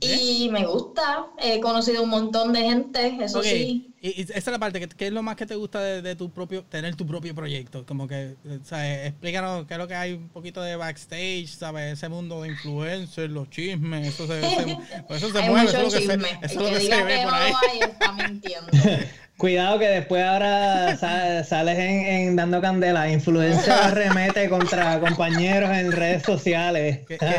Y 0.00 0.48
me 0.50 0.64
gusta, 0.66 1.26
he 1.38 1.60
conocido 1.60 2.02
un 2.02 2.10
montón 2.10 2.52
de 2.52 2.62
gente, 2.64 3.16
eso 3.20 3.42
sí. 3.42 3.84
Y, 4.00 4.20
y 4.20 4.22
esa 4.22 4.34
es 4.38 4.46
la 4.46 4.58
parte, 4.60 4.78
que- 4.78 4.88
¿qué 4.88 5.06
es 5.08 5.12
lo 5.12 5.22
más 5.22 5.34
que 5.34 5.44
te 5.44 5.56
gusta 5.56 5.80
de, 5.82 6.02
de 6.02 6.14
tu 6.14 6.30
propio, 6.30 6.62
tener 6.64 6.94
tu 6.94 7.04
propio 7.06 7.34
proyecto? 7.34 7.84
Como 7.84 8.06
que, 8.06 8.36
eh, 8.44 8.58
¿sabes? 8.62 9.08
Explícanos 9.08 9.66
qué 9.66 9.74
es 9.74 9.78
lo 9.78 9.88
que 9.88 9.94
hay 9.96 10.12
un 10.12 10.28
poquito 10.28 10.62
de 10.62 10.76
backstage, 10.76 11.48
¿sabes? 11.48 11.94
Ese 11.94 12.08
mundo 12.08 12.42
de 12.42 12.48
influencers, 12.50 13.30
los 13.30 13.50
chismes, 13.50 14.06
eso 14.06 14.26
se, 14.28 14.40
se- 14.40 14.78
eso 15.16 15.32
se 15.32 15.42
mueve, 15.50 15.68
eso 15.68 15.78
es 15.78 15.82
lo 15.82 15.90
que 15.90 15.98
chisme. 15.98 16.28
se, 16.28 16.46
eso 16.46 16.60
lo 16.60 16.66
que 16.68 16.74
que 16.74 16.80
se 16.80 16.84
diga 16.84 17.04
ve 17.04 17.14
que 17.16 17.22
por 17.24 17.32
no 17.32 17.36
ahí. 17.38 17.52
lo 17.80 17.86
está 17.86 18.12
mintiendo. 18.12 18.70
Cuidado 19.36 19.78
que 19.78 19.86
después 19.88 20.24
ahora 20.24 20.96
sa- 20.96 21.44
sales 21.44 21.78
en, 21.78 22.06
en 22.06 22.36
dando 22.36 22.60
candela. 22.60 23.08
Influencer 23.10 23.72
remete 23.94 24.48
contra 24.48 24.98
compañeros 25.00 25.70
en 25.70 25.92
redes 25.92 26.22
sociales. 26.24 26.98
¿Qué, 27.06 27.18
qué- 27.18 27.26
qué- 27.26 27.36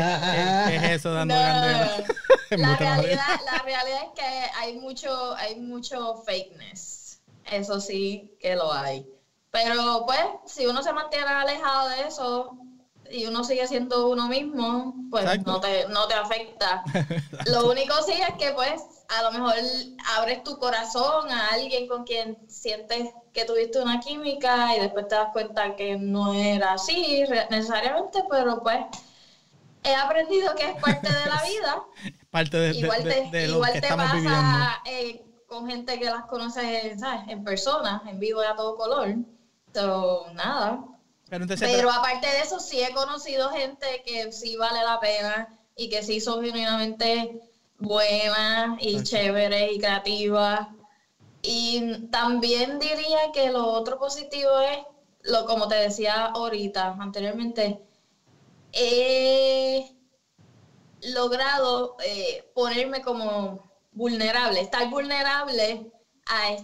qué 0.68 0.76
es 0.76 0.82
eso 0.92 1.12
dando 1.12 1.34
No, 1.34 1.40
candela? 1.42 1.90
La 2.56 2.76
realidad, 2.76 3.40
la 3.44 3.58
realidad 3.62 4.02
es 4.06 4.10
que 4.16 4.26
hay 4.58 4.78
mucho, 4.78 5.34
hay 5.36 5.60
mucho 5.60 6.16
fakeness. 6.26 7.20
Eso 7.44 7.80
sí 7.80 8.36
que 8.40 8.56
lo 8.56 8.72
hay. 8.72 9.06
Pero 9.50 10.04
pues, 10.06 10.20
si 10.46 10.66
uno 10.66 10.82
se 10.82 10.92
mantiene 10.92 11.26
alejado 11.26 11.88
de 11.90 12.00
eso 12.08 12.58
y 13.10 13.26
uno 13.26 13.44
sigue 13.44 13.66
siendo 13.66 14.08
uno 14.08 14.28
mismo, 14.28 14.94
pues 15.10 15.24
Exacto. 15.24 15.50
no 15.50 15.60
te, 15.60 15.88
no 15.88 16.08
te 16.08 16.14
afecta. 16.14 16.84
Lo 17.46 17.70
único 17.70 17.94
sí 18.02 18.12
es 18.12 18.34
que 18.38 18.52
pues 18.52 18.80
a 19.08 19.22
lo 19.22 19.32
mejor 19.32 19.54
abres 20.16 20.44
tu 20.44 20.58
corazón 20.58 21.30
a 21.30 21.48
alguien 21.50 21.88
con 21.88 22.04
quien 22.04 22.38
sientes 22.48 23.10
que 23.32 23.44
tuviste 23.44 23.80
una 23.80 23.98
química 24.00 24.76
y 24.76 24.80
después 24.80 25.08
te 25.08 25.16
das 25.16 25.32
cuenta 25.32 25.74
que 25.74 25.96
no 25.96 26.32
era 26.34 26.74
así 26.74 27.24
necesariamente, 27.50 28.24
pero 28.30 28.62
pues 28.62 28.84
he 29.82 29.94
aprendido 29.94 30.54
que 30.54 30.70
es 30.70 30.80
parte 30.80 31.08
de 31.08 31.26
la 31.26 31.42
vida. 31.48 31.82
Parte 32.30 32.56
de, 32.56 32.76
igual 32.78 33.02
de- 33.02 33.14
te, 33.14 33.30
de 33.30 33.48
lo 33.48 33.54
igual 33.54 33.72
que 33.72 33.80
te 33.80 33.88
estamos 33.88 34.12
viviendo. 34.12 34.40
pasa 34.40 34.82
eh, 34.84 35.24
con 35.48 35.66
gente 35.68 35.98
que 35.98 36.04
las 36.06 36.24
conoces 36.26 37.00
¿sabes? 37.00 37.22
en 37.28 37.42
persona, 37.44 38.02
en 38.06 38.18
vivo 38.18 38.42
y 38.42 38.46
a 38.46 38.54
todo 38.54 38.76
color. 38.76 39.14
So, 39.74 40.26
nada. 40.34 40.84
Pero 41.28 41.44
entonces, 41.44 41.68
Pero 41.70 41.90
aparte 41.90 42.26
de 42.26 42.40
eso, 42.40 42.60
sí 42.60 42.80
he 42.82 42.92
conocido 42.92 43.50
gente 43.50 44.02
que 44.04 44.32
sí 44.32 44.56
vale 44.56 44.82
la 44.82 44.98
pena 45.00 45.48
y 45.76 45.88
que 45.88 46.02
sí 46.02 46.20
son 46.20 46.44
genuinamente 46.44 47.40
buenas 47.78 48.76
y 48.80 49.02
chéveres 49.02 49.72
y 49.72 49.78
creativas. 49.78 50.68
Y 51.42 52.08
también 52.10 52.78
diría 52.78 53.30
que 53.32 53.50
lo 53.50 53.66
otro 53.66 53.98
positivo 53.98 54.58
es, 54.60 54.78
lo 55.22 55.44
como 55.46 55.68
te 55.68 55.76
decía 55.76 56.26
ahorita, 56.26 56.96
anteriormente, 56.98 57.80
he 58.72 59.84
logrado 61.02 61.96
eh, 62.04 62.50
ponerme 62.54 63.02
como 63.02 63.70
vulnerable, 63.92 64.60
estar 64.60 64.88
vulnerable 64.90 65.90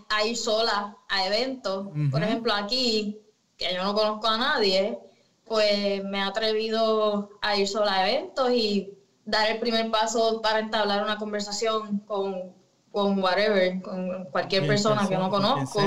a, 0.08 0.24
ir 0.24 0.36
sola 0.36 0.96
a 1.08 1.26
eventos. 1.26 1.88
Por 2.10 2.22
ejemplo, 2.22 2.52
aquí, 2.54 3.18
que 3.56 3.74
yo 3.74 3.82
no 3.82 3.94
conozco 3.94 4.28
a 4.28 4.38
nadie, 4.38 4.98
pues 5.44 6.04
me 6.04 6.18
he 6.18 6.22
atrevido 6.22 7.30
a 7.40 7.56
ir 7.56 7.66
sola 7.66 7.94
a 7.94 8.08
eventos 8.08 8.50
y 8.52 8.96
dar 9.24 9.50
el 9.50 9.58
primer 9.58 9.90
paso 9.90 10.40
para 10.40 10.60
entablar 10.60 11.02
una 11.02 11.18
conversación 11.18 11.98
con, 12.00 12.54
con 12.92 13.20
whatever, 13.22 13.82
con 13.82 14.26
cualquier 14.26 14.66
persona, 14.66 15.08
que 15.08 15.16
no 15.16 15.30
conozco. 15.30 15.80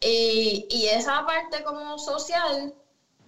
Y, 0.00 0.66
y 0.70 0.86
esa 0.86 1.26
parte 1.26 1.62
como 1.62 1.98
social, 1.98 2.72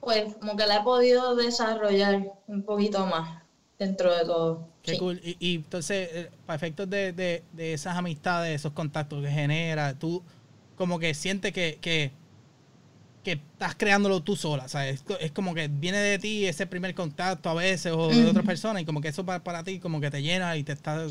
pues 0.01 0.37
como 0.37 0.57
que 0.57 0.67
la 0.67 0.77
he 0.77 0.83
podido 0.83 1.35
desarrollar 1.35 2.33
un 2.47 2.65
poquito 2.65 3.05
más 3.07 3.41
dentro 3.81 4.15
de 4.15 4.25
todo. 4.25 4.69
Qué 4.83 4.99
cool. 4.99 5.21
Y, 5.25 5.57
entonces, 5.57 6.09
eh, 6.13 6.31
para 6.47 6.57
efectos 6.57 6.89
de, 6.89 7.13
de, 7.13 7.73
esas 7.73 7.97
amistades, 7.97 8.55
esos 8.55 8.73
contactos 8.73 9.25
que 9.25 9.31
genera, 9.31 9.95
tú 9.99 10.23
como 10.77 10.99
que 10.99 11.15
sientes 11.15 11.53
que, 11.53 11.79
que, 11.81 12.13
estás 13.25 13.75
creándolo 13.77 14.23
tú 14.23 14.37
sola. 14.37 14.69
¿sabes? 14.69 15.03
Es, 15.21 15.33
como 15.33 15.55
que 15.55 15.69
viene 15.69 15.99
de 15.99 16.19
ti 16.19 16.47
ese 16.47 16.67
primer 16.67 16.95
contacto 16.95 17.49
a 17.49 17.55
veces 17.55 17.93
o 17.93 18.09
de 18.09 18.27
otra 18.27 18.43
persona 18.43 18.81
y 18.81 18.85
como 18.85 19.01
que 19.01 19.09
eso 19.09 19.25
para, 19.25 19.43
para 19.43 19.65
ti 19.65 19.79
como 19.79 20.01
que 20.01 20.11
te 20.11 20.23
llena 20.23 20.57
y 20.57 20.63
te 20.63 20.73
está 20.73 21.07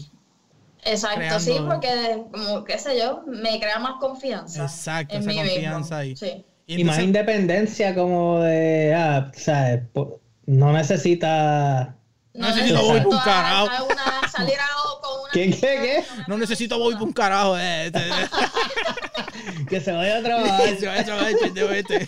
Exacto, 0.86 1.40
sí, 1.40 1.56
porque 1.68 2.24
como 2.32 2.64
qué 2.64 2.78
sé 2.78 2.98
yo, 2.98 3.24
me 3.28 3.60
crea 3.60 3.80
más 3.80 4.00
confianza. 4.00 4.64
Exacto, 4.64 5.18
esa 5.18 5.34
confianza 5.34 6.06
y, 6.06 6.16
y, 6.68 6.84
más 6.84 7.00
independencia 7.00 7.94
como 7.94 8.40
de, 8.40 8.94
ah, 8.96 9.30
¿sabes? 9.36 9.82
No 10.46 10.72
necesita 10.72 11.99
no 12.40 12.48
necesito 12.48 12.82
Bobby 12.82 13.02
por 13.02 13.14
un 13.16 13.20
carajo. 13.22 13.70
¿Qué, 15.34 15.50
qué, 15.52 15.60
qué? 15.60 16.06
No 16.28 16.38
necesito 16.38 16.80
Bobby 16.80 16.96
por 16.96 17.08
un 17.08 17.14
carajo. 17.14 17.58
Eh, 17.60 17.92
que 19.70 19.82
se 19.82 19.92
vaya 19.92 20.20
a 20.20 20.24
trabajar. 20.24 20.78
se 20.80 20.88
vaya 20.88 21.02
a 21.02 21.06
trabajar, 21.06 21.32
este. 21.76 22.08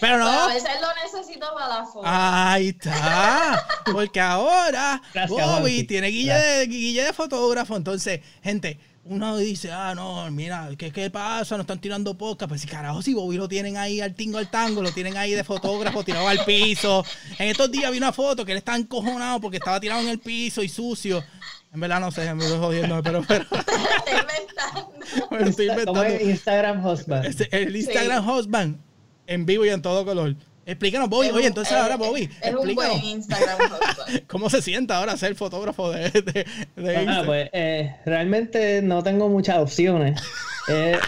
Pero 0.00 0.18
no. 0.18 0.26
a 0.28 0.46
veces 0.48 0.70
lo 0.80 0.88
necesito 1.02 1.52
para 1.52 1.68
la 1.68 1.84
foto. 1.84 2.02
Ahí 2.04 2.68
está. 2.68 3.66
Porque 3.92 4.20
ahora 4.20 5.02
Bobby 5.28 5.82
tiene 5.84 6.08
guille 6.08 6.34
de, 6.34 6.66
guille 6.66 7.04
de 7.04 7.12
fotógrafo. 7.12 7.76
Entonces, 7.76 8.20
gente 8.42 8.78
uno 9.08 9.36
dice, 9.36 9.70
ah, 9.72 9.94
no, 9.94 10.30
mira, 10.30 10.68
¿qué, 10.76 10.90
qué 10.90 11.10
pasa? 11.10 11.56
No 11.56 11.62
están 11.62 11.80
tirando 11.80 12.16
podcast. 12.16 12.48
Pues 12.48 12.60
si 12.60 12.66
carajo, 12.66 13.02
si 13.02 13.14
Bobby 13.14 13.36
lo 13.36 13.48
tienen 13.48 13.76
ahí 13.76 14.00
al 14.00 14.14
tingo 14.14 14.38
al 14.38 14.50
tango, 14.50 14.82
lo 14.82 14.92
tienen 14.92 15.16
ahí 15.16 15.32
de 15.32 15.44
fotógrafo 15.44 16.04
tirado 16.04 16.28
al 16.28 16.44
piso. 16.44 17.04
En 17.38 17.48
estos 17.48 17.70
días 17.70 17.90
vi 17.90 17.98
una 17.98 18.12
foto 18.12 18.44
que 18.44 18.52
él 18.52 18.58
está 18.58 18.76
encojonado 18.76 19.40
porque 19.40 19.58
estaba 19.58 19.80
tirado 19.80 20.00
en 20.02 20.08
el 20.08 20.18
piso 20.18 20.62
y 20.62 20.68
sucio. 20.68 21.24
En 21.72 21.80
verdad 21.80 22.00
no 22.00 22.10
sé, 22.10 22.32
me 22.34 22.44
estoy 22.44 22.58
jodiendo, 22.58 23.02
pero... 23.02 23.22
pero 23.26 23.44
estoy 25.46 25.68
inventando. 25.68 26.02
el 26.02 26.30
Instagram 26.30 26.84
Husband. 26.84 27.46
El 27.50 27.76
Instagram 27.76 28.28
Husband 28.28 28.78
en 29.26 29.46
vivo 29.46 29.64
y 29.64 29.68
en 29.68 29.82
todo 29.82 30.04
color. 30.04 30.36
Explícanos, 30.66 31.08
Bobby. 31.08 31.28
Oye, 31.28 31.46
entonces 31.46 31.72
ahora, 31.72 31.96
Bobby. 31.96 32.28
Es 32.42 32.52
un 32.52 32.74
buen 32.74 32.92
Instagram. 33.04 33.56
¿Cómo 34.26 34.50
se 34.50 34.60
sienta 34.60 34.96
ahora 34.96 35.16
ser 35.16 35.36
fotógrafo 35.36 35.92
de, 35.92 36.10
de, 36.10 36.46
de 36.74 36.94
Instagram? 36.94 37.26
pues 37.26 37.50
eh, 37.52 37.96
realmente 38.04 38.82
no 38.82 39.00
tengo 39.04 39.28
muchas 39.28 39.58
opciones. 39.58 40.20
eh, 40.68 40.98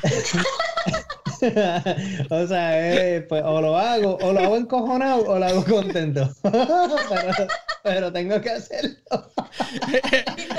o 2.30 2.46
sea, 2.46 3.16
eh, 3.16 3.22
pues 3.22 3.42
o 3.44 3.60
lo 3.60 3.76
hago, 3.76 4.16
o 4.22 4.32
lo 4.32 4.40
hago 4.40 4.56
encojonado 4.56 5.24
o 5.26 5.38
lo 5.38 5.46
hago 5.46 5.64
contento. 5.64 6.32
pero, 6.42 7.46
pero, 7.82 8.12
tengo 8.12 8.40
que 8.40 8.50
hacerlo. 8.50 8.96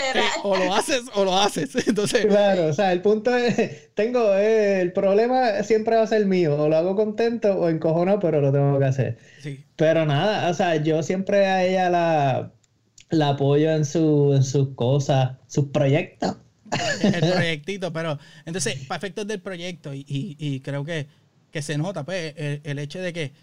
o 0.43 0.57
lo 0.57 0.73
haces 0.73 1.03
o 1.15 1.25
lo 1.25 1.37
haces. 1.37 1.75
Entonces... 1.87 2.25
Claro, 2.25 2.67
o 2.67 2.73
sea, 2.73 2.91
el 2.91 3.01
punto 3.01 3.35
es, 3.35 3.91
tengo, 3.95 4.35
eh, 4.35 4.81
el 4.81 4.93
problema 4.93 5.63
siempre 5.63 5.95
va 5.95 6.03
a 6.03 6.07
ser 6.07 6.25
mío. 6.25 6.55
O 6.55 6.69
lo 6.69 6.75
hago 6.75 6.95
contento 6.95 7.53
o 7.53 7.69
encojonado, 7.69 8.19
pero 8.19 8.41
lo 8.41 8.51
tengo 8.51 8.79
que 8.79 8.85
hacer. 8.85 9.17
Sí. 9.41 9.63
Pero 9.75 10.05
nada, 10.05 10.49
o 10.49 10.53
sea, 10.53 10.75
yo 10.77 11.03
siempre 11.03 11.45
a 11.45 11.65
ella 11.65 11.89
la, 11.89 12.51
la 13.09 13.29
apoyo 13.29 13.71
en, 13.71 13.85
su, 13.85 14.33
en 14.35 14.43
sus 14.43 14.75
cosas, 14.75 15.37
sus 15.47 15.67
proyectos 15.67 16.35
el 17.01 17.31
proyectito, 17.31 17.93
pero 17.93 18.19
entonces, 18.45 18.85
para 18.87 18.97
efectos 18.97 19.27
del 19.27 19.41
proyecto, 19.41 19.91
y, 19.93 20.61
creo 20.63 20.85
que, 20.85 21.07
se 21.61 21.77
nota, 21.77 22.03
pues, 22.03 22.33
el, 22.37 22.79
hecho 22.79 22.99
de 22.99 23.13
que 23.13 23.33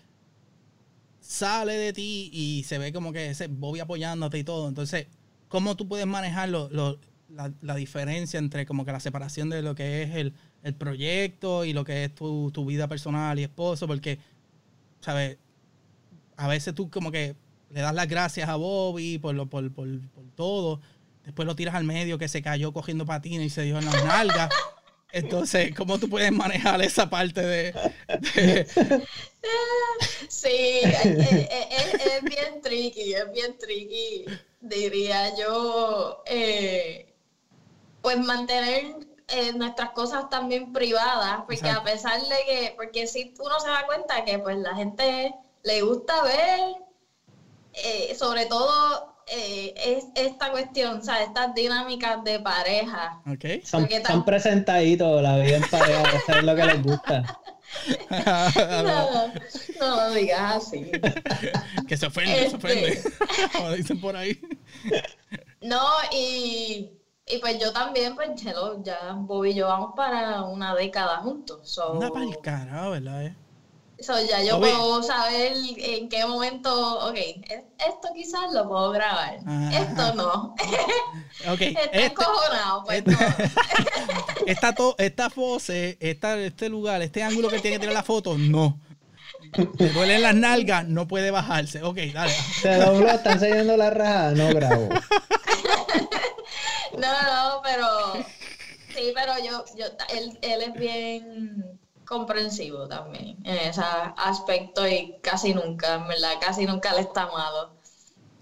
sale 1.21 1.73
de 1.75 1.92
ti 1.92 2.31
y 2.33 2.62
se 2.64 2.79
ve 2.79 2.92
como 2.92 3.12
que 3.12 3.31
ese 3.31 3.49
Bobby 3.49 3.81
apoyándote 3.81 4.38
y 4.38 4.45
todo. 4.45 4.69
Entonces, 4.69 5.07
¿cómo 5.49 5.77
tú 5.77 5.89
puedes 5.89 6.07
manejar 6.07 6.49
la, 6.49 7.75
diferencia 7.75 8.39
entre 8.39 8.67
como 8.67 8.85
que 8.85 8.93
la 8.93 9.01
separación 9.01 9.51
de 9.51 9.63
lo 9.63 9.75
que 9.75 10.03
es 10.03 10.15
el, 10.15 10.33
proyecto 10.75 11.65
y 11.65 11.73
lo 11.73 11.85
que 11.85 12.05
es 12.05 12.15
tu, 12.15 12.65
vida 12.67 12.89
personal 12.89 13.39
y 13.39 13.45
esposo? 13.45 13.87
Porque, 13.87 14.19
¿sabes? 15.01 15.39
A 16.37 16.49
veces 16.49 16.75
tú 16.75 16.91
como 16.91 17.11
que 17.11 17.37
le 17.71 17.81
das 17.81 17.95
las 17.95 18.09
gracias 18.09 18.49
a 18.49 18.57
Bobby 18.57 19.19
por, 19.19 19.35
lo, 19.35 19.47
por, 19.47 19.71
todo, 20.35 20.81
Después 21.25 21.45
lo 21.45 21.57
tiras 21.57 21.75
al 21.75 21.83
medio 21.83 22.19
que 22.19 22.29
se 22.29 22.41
cayó 22.41 22.73
cogiendo 22.73 23.05
patines 23.05 23.49
y 23.49 23.51
se 23.51 23.63
dio 23.63 23.79
en 23.81 23.85
las 23.85 24.05
nalgas. 24.05 24.49
Entonces, 25.11 25.75
¿cómo 25.75 25.99
tú 25.99 26.09
puedes 26.09 26.31
manejar 26.31 26.81
esa 26.83 27.11
parte 27.11 27.43
de...? 27.43 27.75
Sí, 30.29 30.81
es, 30.83 32.25
bien 32.25 32.61
tricky, 32.63 33.15
es 33.15 33.33
bien 33.33 33.57
tricky, 33.59 34.25
diría 34.61 35.35
yo. 35.37 36.23
Eh, 36.27 37.07
pues 38.07 38.21
mantener 38.21 38.95
eh, 39.27 39.53
nuestras 39.57 39.90
cosas 39.90 40.31
también 40.31 40.73
privadas, 40.73 41.40
porque 41.45 41.69
a 41.69 41.83
pesar 41.83 42.21
de 42.21 42.37
que, 42.47 42.75
porque 42.77 43.09
si 43.09 43.35
uno 43.40 43.59
se 43.59 43.66
da 43.66 43.85
cuenta 43.85 44.25
que 44.25 44.38
pues 44.38 44.57
la 44.59 44.77
gente 44.77 45.35
le 45.64 45.83
gusta 45.83 46.23
ver, 46.23 46.61
eh, 47.73 48.14
sobre 48.14 48.47
todo 48.47 49.16
eh, 49.27 49.75
es 49.77 50.05
esta 50.14 50.53
cuestión, 50.53 51.01
o 51.01 51.03
sea, 51.03 51.25
estas 51.25 51.53
dinámicas 51.53 52.23
de 52.23 52.38
pareja. 52.38 53.21
Okay. 53.35 53.61
Son, 53.62 53.88
son 54.07 54.25
presentaditos, 54.25 55.21
la 55.21 55.38
vida 55.38 55.57
en 55.57 55.69
pareja, 55.69 56.03
eso 56.03 56.38
es 56.38 56.45
lo 56.45 56.55
que 56.55 56.64
les 56.64 56.83
gusta. 56.85 57.40
no, 58.11 59.33
no 59.81 59.97
lo 59.97 60.11
digas 60.11 60.57
así. 60.57 60.91
que 61.89 61.97
se 61.97 62.07
ofende, 62.07 62.51
se 62.51 62.57
ofende. 62.57 62.89
Este. 62.89 63.11
Como 63.53 63.71
dicen 63.73 64.01
por 64.01 64.17
ahí. 64.17 64.41
no, 65.61 65.85
y, 66.12 66.91
y 67.27 67.39
pues 67.41 67.59
yo 67.59 67.73
también, 67.73 68.15
pues 68.15 68.31
ya 68.83 69.12
Bobby 69.15 69.51
y 69.51 69.55
yo 69.55 69.69
vamos 69.69 69.93
para 69.97 70.43
una 70.43 70.75
década 70.75 71.19
juntos. 71.19 71.69
So... 71.69 71.93
Una 71.93 72.11
para 72.11 72.25
el 72.25 72.39
carajo, 72.41 72.91
¿verdad? 72.91 73.27
Eh? 73.27 73.37
So, 73.99 74.21
ya 74.21 74.43
yo 74.43 74.61
puedo 74.61 75.03
saber 75.03 75.55
en 75.79 76.11
qué 76.11 76.27
momento, 76.27 77.09
ok, 77.09 77.17
esto 77.17 78.09
quizás 78.15 78.53
lo 78.53 78.69
puedo 78.69 78.91
grabar, 78.91 79.39
esto 79.73 80.15
no. 80.15 80.55
Okay. 81.49 81.69
Está 81.69 81.83
este, 81.83 82.07
encojonado, 82.07 82.85
pues 82.85 83.05
este, 83.07 83.17
esta, 84.47 84.75
esta 84.99 85.31
pose, 85.31 85.97
esta, 86.01 86.37
este 86.39 86.69
lugar, 86.69 87.03
este 87.03 87.23
ángulo 87.23 87.49
que 87.49 87.61
tiene 87.61 87.77
que 87.77 87.81
tener 87.81 87.95
la 87.95 88.03
foto, 88.03 88.37
no. 88.39 88.81
Te 89.77 89.91
duelen 89.91 90.23
las 90.23 90.35
nalgas, 90.35 90.87
no 90.87 91.07
puede 91.07 91.31
bajarse. 91.31 91.83
Ok, 91.83 91.99
dale. 92.13 92.35
Se 92.61 92.75
dobló, 92.77 93.09
está 93.09 93.33
enseñando 93.33 93.77
la 93.77 93.91
raja, 93.91 94.31
no 94.33 94.49
grabo. 94.49 94.89
no, 96.99 97.23
no, 97.23 97.61
pero 97.62 97.87
sí, 98.95 99.12
pero 99.14 99.33
yo, 99.45 99.64
yo 99.77 99.87
él, 100.14 100.39
él 100.43 100.62
es 100.62 100.73
bien 100.75 101.76
comprensivo 102.07 102.87
también 102.89 103.37
en 103.45 103.57
ese 103.57 103.83
aspecto 104.17 104.87
y 104.87 105.19
casi 105.21 105.53
nunca, 105.53 105.97
en 105.97 106.09
verdad, 106.09 106.35
casi 106.41 106.65
nunca 106.65 106.95
le 106.95 107.01
está 107.03 107.25
amado 107.25 107.77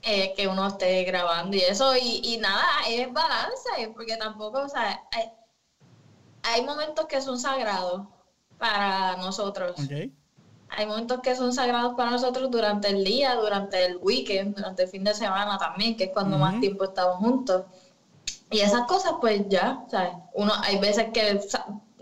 eh, 0.02 0.34
que 0.36 0.46
uno 0.46 0.66
esté 0.66 1.02
grabando 1.04 1.56
y 1.56 1.60
eso. 1.60 1.92
Y, 1.96 2.36
nada, 2.38 2.64
es 2.88 3.10
balance, 3.12 3.90
porque 3.94 4.16
tampoco, 4.16 4.60
o 4.60 4.68
sea, 4.68 5.02
hay, 6.42 6.62
momentos 6.62 7.06
que 7.06 7.22
son 7.22 7.38
sagrados 7.38 8.06
para 8.58 9.16
nosotros. 9.16 9.76
Hay 10.76 10.86
momentos 10.86 11.20
que 11.20 11.34
son 11.34 11.54
sagrados 11.54 11.94
para 11.94 12.10
nosotros 12.10 12.50
durante 12.50 12.88
el 12.88 13.02
día, 13.04 13.34
durante 13.36 13.84
el 13.84 13.96
weekend, 13.96 14.56
durante 14.56 14.82
el 14.82 14.88
fin 14.88 15.04
de 15.04 15.14
semana 15.14 15.56
también, 15.56 15.96
que 15.96 16.04
es 16.04 16.10
cuando 16.12 16.36
más 16.36 16.60
tiempo 16.60 16.84
estamos 16.84 17.16
juntos. 17.16 17.64
Y 18.50 18.60
esas 18.60 18.82
cosas, 18.86 19.14
pues 19.20 19.48
ya, 19.48 19.84
¿sabes? 19.90 20.12
Uno, 20.34 20.52
hay 20.62 20.78
veces 20.78 21.06
que 21.14 21.40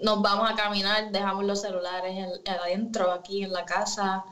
nos 0.03 0.21
vamos 0.23 0.51
a 0.51 0.55
caminar, 0.55 1.11
dejamos 1.13 1.45
los 1.45 1.61
celulares 1.63 2.17
adentro, 2.47 3.13
aquí 3.13 3.45
en 3.45 3.53
la 3.53 3.65
casa. 3.65 4.25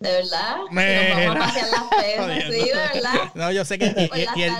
De 0.00 0.10
verdad. 0.12 0.56
Nos 0.70 0.74
vamos 0.74 1.36
a 1.36 1.38
pasear 1.46 1.66
las 1.70 1.82
pedas, 2.02 2.42
sí, 2.44 2.50
de 2.50 2.74
verdad. 2.74 3.12
No, 3.34 3.50
yo 3.52 3.64
sé 3.64 3.78
que 3.78 4.10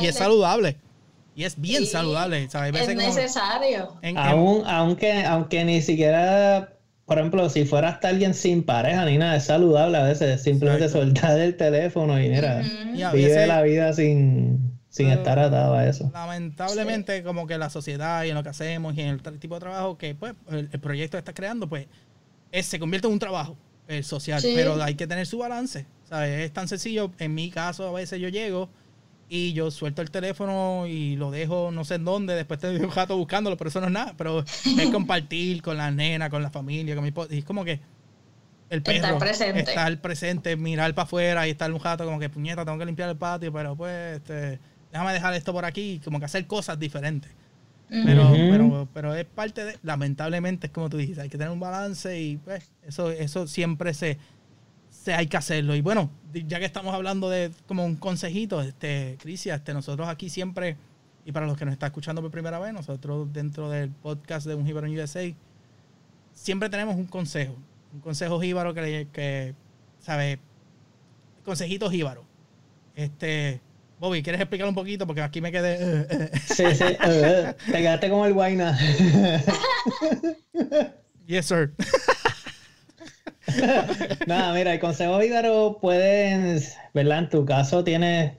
y, 0.00 0.06
es 0.06 0.14
saludable. 0.16 0.76
Y 1.34 1.44
es 1.44 1.60
bien 1.60 1.82
Sí, 1.82 1.86
saludable, 1.88 2.48
¿sabes? 2.48 2.74
Hay 2.74 2.80
Es 2.80 2.86
como- 2.94 3.00
necesario. 3.08 3.94
en- 4.00 4.16
en- 4.16 4.18
Aún, 4.18 4.62
aunque, 4.66 5.22
aunque 5.26 5.64
ni 5.66 5.82
siquiera, 5.82 6.72
por 7.04 7.18
ejemplo, 7.18 7.50
si 7.50 7.66
fuera 7.66 7.90
hasta 7.90 8.08
alguien 8.08 8.32
sin 8.32 8.62
pareja 8.64 9.04
ni 9.04 9.18
nada, 9.18 9.36
es 9.36 9.44
saludable 9.44 9.98
a 9.98 10.04
veces. 10.04 10.42
Simplemente 10.42 10.86
Exacto. 10.86 11.04
soltar 11.06 11.38
el 11.38 11.54
teléfono 11.58 12.18
y 12.18 12.30
mira, 12.30 12.60
a 12.60 13.12
vive 13.12 13.28
veces- 13.28 13.48
la 13.48 13.60
vida 13.60 13.92
sin, 13.92 14.65
sin 14.96 15.08
Pero- 15.08 15.18
estar 15.20 15.38
atado 15.38 15.74
a 15.74 15.86
eso. 15.86 16.10
lamentablemente 16.14 17.22
como 17.22 17.46
que 17.46 17.58
la 17.58 17.68
sociedad 17.70 18.24
y 18.24 18.30
en 18.30 18.34
lo 18.34 18.42
que 18.42 18.48
hacemos 18.48 18.96
y 18.96 19.02
en 19.02 19.08
el 19.08 19.38
tipo 19.38 19.54
de 19.54 19.60
trabajo 19.60 19.98
que 19.98 20.14
pues 20.14 20.34
el, 20.50 20.68
el 20.72 20.80
proyecto 20.80 21.18
está 21.18 21.34
creando 21.34 21.68
pues 21.68 21.86
es- 22.52 22.66
se 22.66 22.78
convierte 22.78 23.06
en 23.06 23.12
un 23.12 23.18
trabajo 23.18 23.56
eh, 23.88 24.02
social 24.02 24.40
Sí. 24.40 24.52
pero 24.56 24.82
hay 24.82 24.94
que 24.94 25.06
tener 25.06 25.26
su 25.26 25.38
balance 25.38 25.86
¿sabes? 26.08 26.40
es 26.46 26.52
tan 26.52 26.66
sencillo 26.68 27.10
en 27.18 27.34
mi 27.34 27.50
caso 27.50 27.86
a 27.88 27.92
veces 27.92 28.20
yo 28.20 28.28
llego 28.28 28.68
y 29.28 29.52
yo 29.52 29.70
suelto 29.70 30.02
el 30.02 30.10
teléfono 30.10 30.86
y 30.86 31.16
lo 31.16 31.30
dejo 31.30 31.70
no 31.72 31.84
sé 31.84 31.96
en 31.96 32.04
dónde 32.04 32.34
después 32.34 32.58
te 32.60 32.68
un 32.78 32.90
rato 32.90 33.16
buscándolo 33.18 33.56
pero 33.56 33.68
eso 33.68 33.80
no 33.80 33.86
es 33.88 33.92
nada 33.92 34.14
pero 34.16 34.40
es 34.40 34.90
compartir 34.92 35.60
con 35.62 35.76
la 35.76 35.90
nena 35.90 36.30
con 36.30 36.42
la 36.42 36.50
familia 36.50 36.94
con 36.94 37.02
mi 37.02 37.08
esposa 37.08 37.34
y 37.34 37.38
es 37.38 37.44
como 37.44 37.64
que 37.64 37.80
el 38.70 38.82
perro 38.82 38.96
Estar 38.96 39.18
presente. 39.18 39.60
estar 39.60 40.00
presente 40.00 40.56
mirar 40.56 40.92
para 40.94 41.04
afuera 41.04 41.46
y 41.46 41.50
estar 41.50 41.70
un 41.72 41.80
rato 41.80 42.04
como 42.04 42.18
que 42.18 42.28
puñeta 42.28 42.64
tengo 42.64 42.78
que 42.78 42.86
limpiar 42.86 43.10
el 43.10 43.16
patio 43.16 43.52
pero 43.52 43.76
pues 43.76 44.16
este, 44.16 44.58
déjame 44.92 45.12
dejar 45.12 45.34
esto 45.34 45.52
por 45.52 45.64
aquí 45.64 46.00
como 46.04 46.18
que 46.18 46.26
hacer 46.26 46.46
cosas 46.46 46.78
diferentes. 46.78 47.30
Pero, 47.88 48.32
pero, 48.32 48.88
pero 48.92 49.14
es 49.14 49.24
parte 49.26 49.64
de, 49.64 49.78
lamentablemente 49.82 50.66
es 50.66 50.72
como 50.72 50.90
tú 50.90 50.96
dices, 50.96 51.18
hay 51.18 51.28
que 51.28 51.38
tener 51.38 51.52
un 51.52 51.60
balance 51.60 52.20
y 52.20 52.36
pues 52.38 52.68
eso, 52.82 53.12
eso 53.12 53.46
siempre 53.46 53.94
se, 53.94 54.18
se 54.90 55.14
hay 55.14 55.28
que 55.28 55.36
hacerlo. 55.36 55.76
Y 55.76 55.82
bueno, 55.82 56.10
ya 56.32 56.58
que 56.58 56.64
estamos 56.64 56.92
hablando 56.94 57.30
de 57.30 57.52
como 57.66 57.84
un 57.84 57.94
consejito, 57.94 58.60
este, 58.60 59.16
Crisia, 59.20 59.54
este, 59.54 59.72
nosotros 59.72 60.08
aquí 60.08 60.28
siempre, 60.30 60.76
y 61.24 61.30
para 61.30 61.46
los 61.46 61.56
que 61.56 61.64
nos 61.64 61.72
están 61.72 61.88
escuchando 61.88 62.22
por 62.22 62.32
primera 62.32 62.58
vez, 62.58 62.72
nosotros 62.72 63.32
dentro 63.32 63.70
del 63.70 63.90
podcast 63.90 64.46
de 64.46 64.56
Un 64.56 64.66
Jíbaro 64.66 64.88
en 64.88 64.98
USA, 64.98 65.32
siempre 66.32 66.68
tenemos 66.68 66.96
un 66.96 67.06
consejo, 67.06 67.56
un 67.92 68.00
consejo 68.00 68.40
jíbaro 68.40 68.74
que, 68.74 69.06
que 69.12 69.54
sabe, 70.00 70.40
consejito 71.44 71.88
jíbaro. 71.88 72.24
Este, 72.96 73.60
Bobby, 73.98 74.22
¿quieres 74.22 74.40
explicar 74.40 74.68
un 74.68 74.74
poquito? 74.74 75.06
Porque 75.06 75.22
aquí 75.22 75.40
me 75.40 75.50
quedé... 75.50 75.76
eh, 75.80 76.06
eh. 76.10 76.30
Sí, 76.44 76.64
sí, 76.74 76.84
eh, 77.04 77.54
te 77.66 77.78
quedaste 77.78 78.10
como 78.10 78.26
el 78.26 78.34
guayna. 78.34 78.78
Yes, 81.26 81.46
sir. 81.46 81.72
Nada, 84.26 84.54
mira, 84.54 84.72
el 84.74 84.78
consejo 84.78 85.20
Ígaro 85.20 85.78
puede, 85.80 86.60
¿verdad? 86.94 87.18
En 87.18 87.28
tu 87.28 87.44
caso 87.44 87.82
tienes 87.82 88.34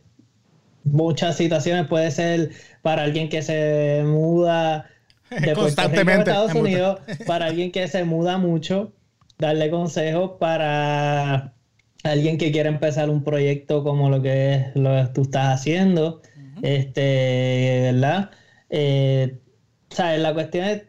muchas 0.85 1.35
situaciones, 1.35 1.87
puede 1.87 2.11
ser 2.11 2.51
para 2.81 3.03
alguien 3.03 3.27
que 3.27 3.41
se 3.41 4.03
muda 4.05 4.89
de 5.29 5.37
Puerto 5.37 5.49
Rico 5.49 5.59
a 5.59 5.63
Constantemente. 5.63 6.31
Estados 6.31 6.53
Unidos, 6.53 7.01
para 7.25 7.47
alguien 7.47 7.73
que 7.73 7.89
se 7.89 8.05
muda 8.05 8.37
mucho, 8.37 8.93
darle 9.37 9.69
consejos 9.69 10.37
para 10.39 11.53
alguien 12.07 12.37
que 12.37 12.51
quiere 12.51 12.69
empezar 12.69 13.09
un 13.09 13.23
proyecto 13.23 13.83
como 13.83 14.09
lo 14.09 14.21
que 14.21 14.53
es 14.55 14.75
lo 14.75 14.89
que 14.91 15.11
tú 15.13 15.21
estás 15.23 15.59
haciendo, 15.59 16.21
este, 16.61 17.91
¿verdad? 17.91 18.31
Eh, 18.69 19.39
¿sabes? 19.89 20.19
La 20.19 20.33
cuestión 20.33 20.65
es 20.65 20.83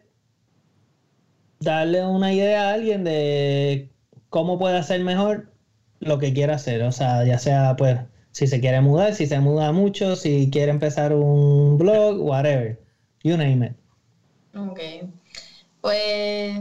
darle 1.59 2.05
una 2.05 2.33
idea 2.33 2.69
a 2.69 2.73
alguien 2.73 3.03
de 3.03 3.89
cómo 4.29 4.57
puede 4.57 4.77
hacer 4.77 5.01
mejor 5.01 5.51
lo 5.99 6.19
que 6.19 6.33
quiera 6.33 6.55
hacer. 6.55 6.83
O 6.83 6.91
sea, 6.91 7.25
ya 7.25 7.37
sea, 7.37 7.75
pues, 7.75 7.99
si 8.31 8.47
se 8.47 8.59
quiere 8.59 8.81
mudar, 8.81 9.13
si 9.13 9.27
se 9.27 9.39
muda 9.39 9.71
mucho, 9.71 10.15
si 10.15 10.49
quiere 10.49 10.71
empezar 10.71 11.13
un 11.13 11.77
blog, 11.77 12.21
whatever. 12.21 12.79
You 13.23 13.35
name 13.37 13.67
it. 13.67 13.73
Ok. 14.57 14.79
Pues 15.81 16.57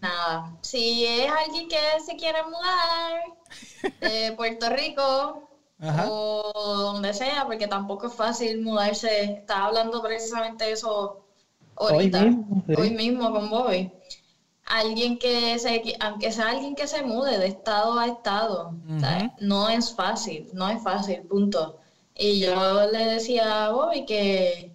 nada, 0.00 0.56
si 0.62 1.04
es 1.04 1.30
alguien 1.30 1.68
que 1.68 1.76
se 2.04 2.16
quiere 2.16 2.42
mudar 2.42 3.35
de 4.00 4.32
Puerto 4.36 4.68
Rico 4.70 5.48
Ajá. 5.80 6.06
o 6.10 6.52
donde 6.54 7.12
sea, 7.14 7.44
porque 7.46 7.68
tampoco 7.68 8.06
es 8.08 8.14
fácil 8.14 8.62
mudarse. 8.62 9.24
Estaba 9.24 9.66
hablando 9.66 10.02
precisamente 10.02 10.70
eso 10.72 11.22
Hoy 11.76 11.92
ahorita, 11.92 12.22
mismo, 12.22 12.64
sí. 12.66 12.74
hoy 12.78 12.90
mismo 12.90 13.30
con 13.32 13.50
Bobby. 13.50 13.92
Alguien 14.64 15.18
que 15.18 15.58
se, 15.58 15.82
aunque 16.00 16.32
sea 16.32 16.48
alguien 16.48 16.74
que 16.74 16.86
se 16.88 17.02
mude 17.02 17.38
de 17.38 17.46
estado 17.46 17.98
a 17.98 18.06
estado, 18.06 18.74
no 19.40 19.68
es 19.68 19.94
fácil, 19.94 20.48
no 20.54 20.68
es 20.68 20.82
fácil, 20.82 21.22
punto. 21.22 21.78
Y 22.16 22.40
yo 22.40 22.90
le 22.90 23.04
decía 23.06 23.66
a 23.66 23.70
Bobby 23.72 24.04
que, 24.06 24.74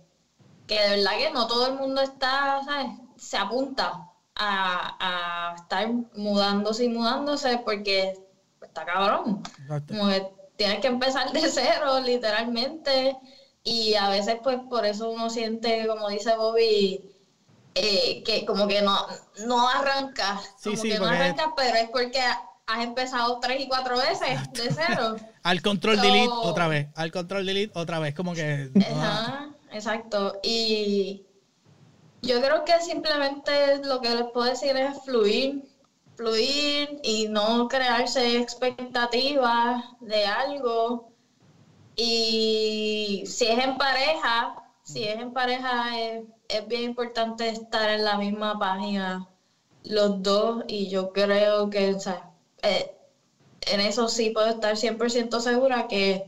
que 0.67 0.79
de 0.79 0.89
verdad 0.97 1.17
que 1.17 1.31
no 1.31 1.47
todo 1.47 1.67
el 1.67 1.73
mundo 1.73 2.01
está, 2.01 2.61
¿sabes? 2.63 2.87
Se 3.17 3.37
apunta 3.37 4.09
a, 4.35 5.51
a 5.51 5.55
estar 5.55 5.89
mudándose 6.15 6.85
y 6.85 6.89
mudándose 6.89 7.57
porque 7.65 8.13
está 8.71 8.85
cabrón. 8.85 9.43
Exacto. 9.61 9.93
Como 9.93 10.09
que 10.09 10.27
tienes 10.55 10.79
que 10.79 10.87
empezar 10.87 11.31
de 11.31 11.41
cero, 11.49 11.99
literalmente. 12.03 13.17
Y 13.63 13.93
a 13.95 14.09
veces, 14.09 14.37
pues, 14.41 14.57
por 14.69 14.85
eso 14.85 15.09
uno 15.09 15.29
siente, 15.29 15.85
como 15.87 16.09
dice 16.09 16.35
Bobby, 16.35 17.11
eh, 17.75 18.23
que 18.25 18.45
como 18.45 18.67
que 18.67 18.81
no, 18.81 18.97
no 19.45 19.67
arrancas. 19.67 20.41
Sí, 20.57 20.71
como 20.71 20.81
sí, 20.81 20.89
que 20.89 20.99
no 20.99 21.05
arrancas, 21.05 21.47
pero 21.55 21.77
es 21.77 21.89
porque 21.89 22.21
has 22.67 22.83
empezado 22.83 23.39
tres 23.39 23.61
y 23.61 23.67
cuatro 23.67 23.97
veces 23.97 24.51
de 24.53 24.73
cero. 24.73 25.15
Al 25.43 25.61
control 25.61 25.99
delete 25.99 26.29
otra 26.29 26.67
vez. 26.67 26.87
Al 26.95 27.11
control 27.11 27.45
delete 27.45 27.77
otra 27.77 27.99
vez. 27.99 28.15
Como 28.15 28.33
que. 28.33 28.71
ah, 28.85 28.95
Ajá, 29.01 29.49
exacto. 29.71 30.39
Y 30.43 31.25
yo 32.21 32.41
creo 32.41 32.63
que 32.65 32.79
simplemente 32.81 33.83
lo 33.83 33.99
que 34.01 34.15
les 34.15 34.25
puedo 34.31 34.47
decir 34.47 34.75
es 34.77 35.03
fluir, 35.03 35.63
fluir 36.15 36.99
y 37.03 37.27
no 37.27 37.67
crearse 37.67 38.37
expectativas 38.39 39.83
de 39.99 40.25
algo. 40.25 41.05
Y 41.95 43.23
si 43.27 43.45
es 43.47 43.59
en 43.63 43.77
pareja, 43.77 44.53
si 44.83 45.03
es 45.03 45.19
en 45.19 45.33
pareja, 45.33 45.99
es, 45.99 46.23
es 46.47 46.67
bien 46.67 46.83
importante 46.83 47.49
estar 47.49 47.89
en 47.89 48.03
la 48.03 48.17
misma 48.17 48.57
página 48.59 49.27
los 49.83 50.21
dos 50.23 50.63
y 50.67 50.89
yo 50.89 51.11
creo 51.11 51.69
que 51.69 51.93
o 51.95 51.99
sea, 51.99 52.29
eh, 52.63 52.85
en 53.67 53.79
eso 53.79 54.07
sí 54.07 54.29
puedo 54.31 54.47
estar 54.49 54.77
100% 54.77 55.39
segura 55.39 55.87
que 55.87 56.23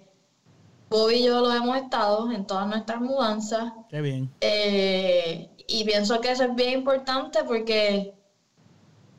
Bobby 0.90 1.16
y 1.16 1.24
yo 1.26 1.42
lo 1.42 1.52
hemos 1.54 1.78
estado 1.78 2.32
en 2.32 2.46
todas 2.46 2.68
nuestras 2.68 3.00
mudanzas 3.02 3.72
Qué 3.90 4.02
bien. 4.02 4.30
eh, 4.42 5.48
y 5.68 5.84
pienso 5.86 6.20
que 6.22 6.32
eso 6.32 6.44
es 6.44 6.56
bien 6.56 6.80
importante 6.80 7.44
porque 7.44 8.14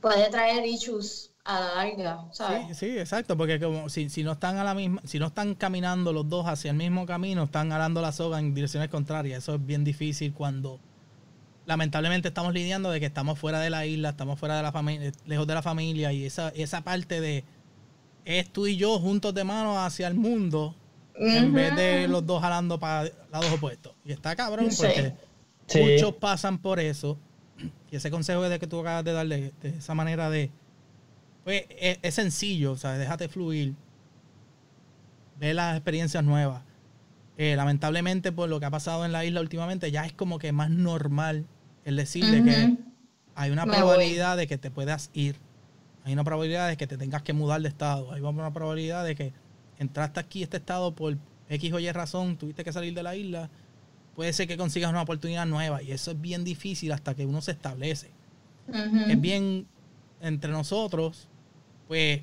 puede 0.04 0.28
traer 0.28 0.66
issues 0.66 1.30
a 1.44 1.60
la 1.60 1.74
larga, 1.76 2.24
¿sabes? 2.32 2.68
Sí, 2.68 2.90
sí, 2.90 2.98
exacto. 2.98 3.38
Porque 3.38 3.58
como 3.58 3.88
si, 3.88 4.10
si 4.10 4.22
no 4.22 4.32
están 4.32 4.58
a 4.58 4.64
la 4.64 4.74
misma, 4.74 5.00
si 5.04 5.18
no 5.18 5.28
están 5.28 5.54
caminando 5.54 6.12
los 6.12 6.28
dos 6.28 6.46
hacia 6.46 6.70
el 6.72 6.76
mismo 6.76 7.06
camino, 7.06 7.44
están 7.44 7.72
alando 7.72 8.02
la 8.02 8.12
soga 8.12 8.38
en 8.38 8.54
direcciones 8.54 8.90
contrarias. 8.90 9.38
Eso 9.38 9.54
es 9.54 9.64
bien 9.64 9.82
difícil 9.82 10.34
cuando 10.34 10.78
lamentablemente 11.64 12.28
estamos 12.28 12.52
lidiando 12.52 12.90
de 12.90 13.00
que 13.00 13.06
estamos 13.06 13.38
fuera 13.38 13.60
de 13.60 13.70
la 13.70 13.86
isla, 13.86 14.10
estamos 14.10 14.38
fuera 14.38 14.58
de 14.58 14.62
la 14.62 14.72
familia, 14.72 15.10
lejos 15.24 15.46
de 15.46 15.54
la 15.54 15.62
familia 15.62 16.12
y 16.12 16.26
esa, 16.26 16.50
esa 16.50 16.82
parte 16.82 17.22
de 17.22 17.44
es 18.26 18.50
tú 18.50 18.66
y 18.66 18.76
yo 18.76 18.98
juntos 18.98 19.32
de 19.32 19.44
mano 19.44 19.82
hacia 19.82 20.06
el 20.06 20.14
mundo 20.14 20.74
en 21.16 21.52
vez 21.54 21.74
de 21.76 22.08
los 22.08 22.26
dos 22.26 22.42
jalando 22.42 22.78
para 22.78 23.08
lados 23.32 23.50
opuestos. 23.52 23.94
Y 24.04 24.12
está 24.12 24.36
cabrón 24.36 24.70
Sí. 24.70 24.82
porque 24.82 25.14
Sí. 25.66 25.80
muchos 25.80 26.14
pasan 26.16 26.58
por 26.58 26.78
eso. 26.78 27.16
Y 27.90 27.96
ese 27.96 28.10
consejo 28.10 28.42
de 28.42 28.58
que 28.58 28.66
tú 28.66 28.80
acabas 28.80 29.04
de 29.04 29.12
darle, 29.12 29.52
de 29.62 29.68
esa 29.70 29.94
manera 29.94 30.30
de. 30.30 30.50
Pues 31.44 31.64
es, 31.70 31.98
es 32.02 32.14
sencillo, 32.14 32.76
¿sabes? 32.76 32.98
Déjate 32.98 33.28
fluir. 33.28 33.74
Ve 35.38 35.54
las 35.54 35.76
experiencias 35.76 36.24
nuevas. 36.24 36.62
Eh, 37.36 37.56
lamentablemente, 37.56 38.32
por 38.32 38.48
lo 38.48 38.60
que 38.60 38.66
ha 38.66 38.70
pasado 38.70 39.04
en 39.04 39.12
la 39.12 39.24
isla 39.24 39.40
últimamente, 39.40 39.90
ya 39.90 40.06
es 40.06 40.12
como 40.12 40.38
que 40.38 40.52
más 40.52 40.70
normal 40.70 41.46
el 41.84 41.96
decir 41.96 42.24
de 42.24 42.42
que 42.44 42.76
hay 43.34 43.50
una 43.50 43.66
Me 43.66 43.72
voy. 43.72 43.80
probabilidad 43.80 44.36
de 44.36 44.46
que 44.46 44.58
te 44.58 44.70
puedas 44.70 45.10
ir. 45.12 45.36
Hay 46.04 46.12
una 46.12 46.22
probabilidad 46.24 46.68
de 46.68 46.76
que 46.76 46.86
te 46.86 46.96
tengas 46.96 47.22
que 47.22 47.32
mudar 47.32 47.60
de 47.60 47.68
estado. 47.68 48.12
Hay 48.12 48.20
una 48.20 48.52
probabilidad 48.52 49.04
de 49.04 49.14
que 49.16 49.32
entraste 49.78 50.20
aquí 50.20 50.42
este 50.42 50.58
estado 50.58 50.94
por 50.94 51.16
X 51.48 51.72
o 51.72 51.78
Y 51.80 51.90
razón, 51.92 52.36
tuviste 52.36 52.62
que 52.64 52.72
salir 52.72 52.94
de 52.94 53.02
la 53.02 53.16
isla. 53.16 53.50
Puede 54.14 54.32
ser 54.32 54.46
que 54.46 54.56
consigas 54.56 54.90
una 54.90 55.02
oportunidad 55.02 55.46
nueva 55.46 55.82
y 55.82 55.90
eso 55.92 56.12
es 56.12 56.20
bien 56.20 56.44
difícil 56.44 56.92
hasta 56.92 57.14
que 57.14 57.26
uno 57.26 57.40
se 57.40 57.50
establece. 57.52 58.10
Es 59.08 59.20
bien 59.20 59.66
entre 60.20 60.50
nosotros, 60.50 61.28
pues 61.88 62.20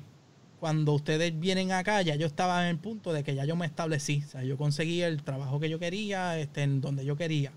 cuando 0.58 0.92
ustedes 0.92 1.38
vienen 1.38 1.72
acá, 1.72 2.02
ya 2.02 2.14
yo 2.16 2.26
estaba 2.26 2.62
en 2.64 2.70
el 2.70 2.78
punto 2.78 3.12
de 3.12 3.22
que 3.24 3.34
ya 3.34 3.44
yo 3.44 3.56
me 3.56 3.66
establecí. 3.66 4.22
O 4.26 4.30
sea, 4.30 4.42
yo 4.42 4.56
conseguí 4.56 5.02
el 5.02 5.22
trabajo 5.22 5.60
que 5.60 5.68
yo 5.68 5.78
quería, 5.78 6.38
este, 6.38 6.62
en 6.62 6.80
donde 6.80 7.04
yo 7.04 7.16
quería. 7.16 7.52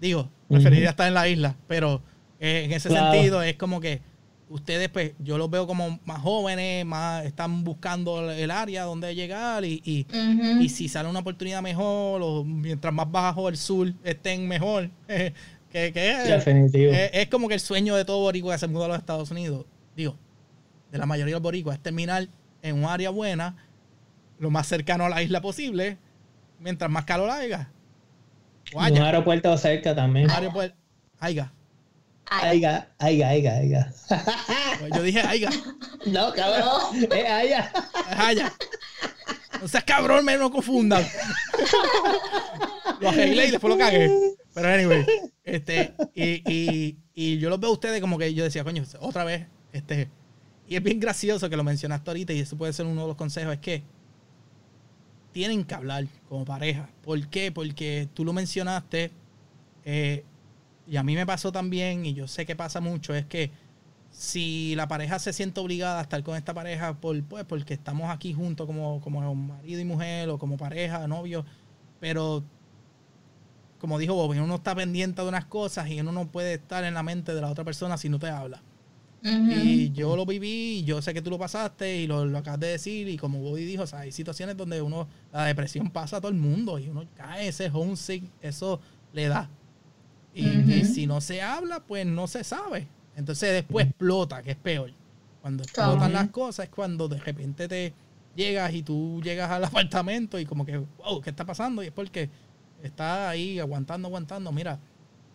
Digo, 0.00 0.28
preferiría 0.48 0.90
estar 0.90 1.06
en 1.08 1.14
la 1.14 1.28
isla, 1.28 1.56
pero 1.68 2.02
eh, 2.40 2.64
en 2.64 2.72
ese 2.72 2.88
Claro. 2.88 3.12
sentido 3.12 3.42
es 3.42 3.56
como 3.56 3.80
que 3.80 4.00
ustedes, 4.52 4.88
pues, 4.90 5.12
yo 5.18 5.38
los 5.38 5.50
veo 5.50 5.66
como 5.66 5.98
más 6.04 6.20
jóvenes, 6.20 6.84
más 6.84 7.24
están 7.24 7.64
buscando 7.64 8.30
el 8.30 8.50
área 8.50 8.84
donde 8.84 9.14
llegar 9.14 9.64
y, 9.64 9.80
y, 9.84 10.68
si 10.68 10.88
sale 10.88 11.08
una 11.08 11.20
oportunidad 11.20 11.62
mejor 11.62 12.20
o 12.22 12.44
mientras 12.44 12.92
más 12.92 13.10
bajo 13.10 13.48
el 13.48 13.56
sur 13.56 13.92
estén 14.04 14.46
mejor, 14.46 14.90
que, 15.08 15.32
que 15.92 16.10
es, 16.10 16.28
Definitivo. 16.28 16.92
es, 16.92 17.10
es 17.14 17.28
como 17.28 17.48
que 17.48 17.54
el 17.54 17.60
sueño 17.60 17.96
de 17.96 18.04
todo 18.04 18.20
boricua 18.20 18.54
que 18.54 18.58
se 18.58 18.68
muda 18.68 18.84
a 18.84 18.88
los 18.88 18.98
Estados 18.98 19.30
Unidos, 19.30 19.64
digo, 19.96 20.16
de 20.90 20.98
la 20.98 21.06
mayoría 21.06 21.32
de 21.32 21.36
los 21.36 21.42
boricuas, 21.42 21.76
es 21.78 21.82
terminar 21.82 22.28
en 22.60 22.76
un 22.76 22.84
área 22.84 23.10
buena, 23.10 23.56
lo 24.38 24.50
más 24.50 24.66
cercano 24.66 25.04
a 25.06 25.08
la 25.08 25.22
isla 25.22 25.40
posible, 25.40 25.96
mientras 26.60 26.90
más 26.90 27.04
calor 27.04 27.30
haya. 27.30 27.70
O 28.74 28.78
un 28.78 28.98
aeropuerto 28.98 29.56
cerca 29.56 29.94
también. 29.94 30.26
Un 30.26 30.30
aeropuerto- 30.32 30.76
haya. 31.18 31.52
Aiga, 32.26 32.88
aiga, 32.98 33.28
aiga, 33.28 33.56
aiga. 33.56 33.92
Pues 34.80 34.92
Yo 34.94 35.02
dije 35.02 35.20
haya. 35.20 35.50
No, 36.06 36.32
cabrón. 36.32 37.04
Es 37.10 37.30
aiga. 37.30 37.72
Es 38.10 38.18
haya. 38.18 38.52
No 39.60 39.68
seas 39.68 39.84
cabrón, 39.84 40.24
me 40.24 40.36
no 40.36 40.50
confundan. 40.50 41.04
lo 43.00 43.08
arreglé 43.08 43.46
y 43.46 43.50
después 43.50 43.72
lo 43.72 43.78
cagué. 43.78 44.10
Pero 44.54 44.68
anyway, 44.68 45.06
este, 45.44 45.94
y, 46.14 46.42
y, 46.52 46.98
y 47.14 47.38
yo 47.38 47.48
los 47.48 47.60
veo 47.60 47.70
a 47.70 47.72
ustedes 47.74 48.00
como 48.00 48.18
que 48.18 48.34
yo 48.34 48.44
decía, 48.44 48.64
coño, 48.64 48.82
otra 49.00 49.24
vez, 49.24 49.46
este, 49.72 50.10
y 50.66 50.76
es 50.76 50.82
bien 50.82 51.00
gracioso 51.00 51.48
que 51.48 51.56
lo 51.56 51.64
mencionaste 51.64 52.10
ahorita 52.10 52.32
y 52.32 52.40
eso 52.40 52.56
puede 52.56 52.72
ser 52.72 52.86
uno 52.86 53.02
de 53.02 53.08
los 53.08 53.16
consejos, 53.16 53.52
es 53.54 53.60
que 53.60 53.82
tienen 55.32 55.64
que 55.64 55.74
hablar 55.74 56.06
como 56.28 56.44
pareja. 56.44 56.88
¿Por 57.02 57.26
qué? 57.28 57.52
Porque 57.52 58.08
tú 58.14 58.24
lo 58.24 58.32
mencionaste 58.32 59.10
eh, 59.84 60.24
y 60.92 60.98
a 60.98 61.02
mí 61.02 61.14
me 61.14 61.24
pasó 61.24 61.50
también 61.52 62.04
y 62.04 62.12
yo 62.12 62.28
sé 62.28 62.44
que 62.44 62.54
pasa 62.54 62.78
mucho, 62.78 63.14
es 63.14 63.24
que 63.24 63.50
si 64.10 64.74
la 64.74 64.88
pareja 64.88 65.18
se 65.18 65.32
siente 65.32 65.58
obligada 65.58 66.00
a 66.00 66.02
estar 66.02 66.22
con 66.22 66.36
esta 66.36 66.52
pareja 66.52 67.00
por, 67.00 67.18
pues, 67.24 67.46
porque 67.46 67.72
estamos 67.72 68.10
aquí 68.10 68.34
juntos 68.34 68.66
como, 68.66 69.00
como 69.00 69.34
marido 69.34 69.80
y 69.80 69.86
mujer 69.86 70.28
o 70.28 70.36
como 70.36 70.58
pareja, 70.58 71.08
novio, 71.08 71.46
pero 71.98 72.44
como 73.80 73.98
dijo 73.98 74.12
Bob, 74.12 74.32
uno 74.32 74.56
está 74.56 74.74
pendiente 74.74 75.22
de 75.22 75.28
unas 75.28 75.46
cosas 75.46 75.88
y 75.88 75.98
uno 75.98 76.12
no 76.12 76.28
puede 76.28 76.52
estar 76.52 76.84
en 76.84 76.92
la 76.92 77.02
mente 77.02 77.34
de 77.34 77.40
la 77.40 77.48
otra 77.48 77.64
persona 77.64 77.96
si 77.96 78.10
no 78.10 78.18
te 78.18 78.28
habla. 78.28 78.62
Y 79.22 79.92
yo 79.92 80.14
lo 80.14 80.26
viví, 80.26 80.80
y 80.80 80.84
yo 80.84 81.00
sé 81.00 81.14
que 81.14 81.22
tú 81.22 81.30
lo 81.30 81.38
pasaste 81.38 82.00
y 82.00 82.06
lo, 82.06 82.26
lo 82.26 82.36
acabas 82.36 82.60
de 82.60 82.66
decir. 82.66 83.08
Y 83.08 83.16
como 83.16 83.38
Bobby 83.38 83.64
dijo, 83.64 83.84
o 83.84 83.86
sea, 83.86 84.00
hay 84.00 84.12
situaciones 84.12 84.56
donde 84.56 84.82
uno, 84.82 85.08
la 85.32 85.44
depresión 85.44 85.90
pasa 85.90 86.16
a 86.18 86.20
todo 86.20 86.30
el 86.32 86.38
mundo 86.38 86.78
y 86.78 86.88
uno 86.88 87.06
cae 87.16 87.48
ese 87.48 87.70
homesick, 87.72 88.24
eso 88.42 88.80
le 89.12 89.28
da. 89.28 89.48
Y, 90.34 90.84
si 90.84 91.06
no 91.06 91.20
se 91.20 91.42
habla, 91.42 91.80
pues 91.80 92.06
no 92.06 92.26
se 92.26 92.44
sabe. 92.44 92.88
Entonces 93.16 93.52
después 93.52 93.86
explota, 93.86 94.42
que 94.42 94.52
es 94.52 94.56
peor. 94.56 94.90
Cuando 95.40 95.62
explotan 95.64 96.10
Claro. 96.10 96.12
las 96.12 96.28
cosas 96.28 96.64
es 96.66 96.70
cuando 96.70 97.08
de 97.08 97.18
repente 97.18 97.68
te 97.68 97.92
llegas 98.34 98.72
y 98.72 98.82
tú 98.82 99.20
llegas 99.22 99.50
al 99.50 99.64
apartamento 99.64 100.38
y 100.38 100.46
como 100.46 100.64
que, 100.64 100.78
wow, 100.78 101.20
¿qué 101.20 101.30
está 101.30 101.44
pasando? 101.44 101.82
Y 101.82 101.86
es 101.88 101.92
porque 101.92 102.30
está 102.82 103.28
ahí 103.28 103.58
aguantando, 103.58 104.08
aguantando. 104.08 104.52
Mira, 104.52 104.78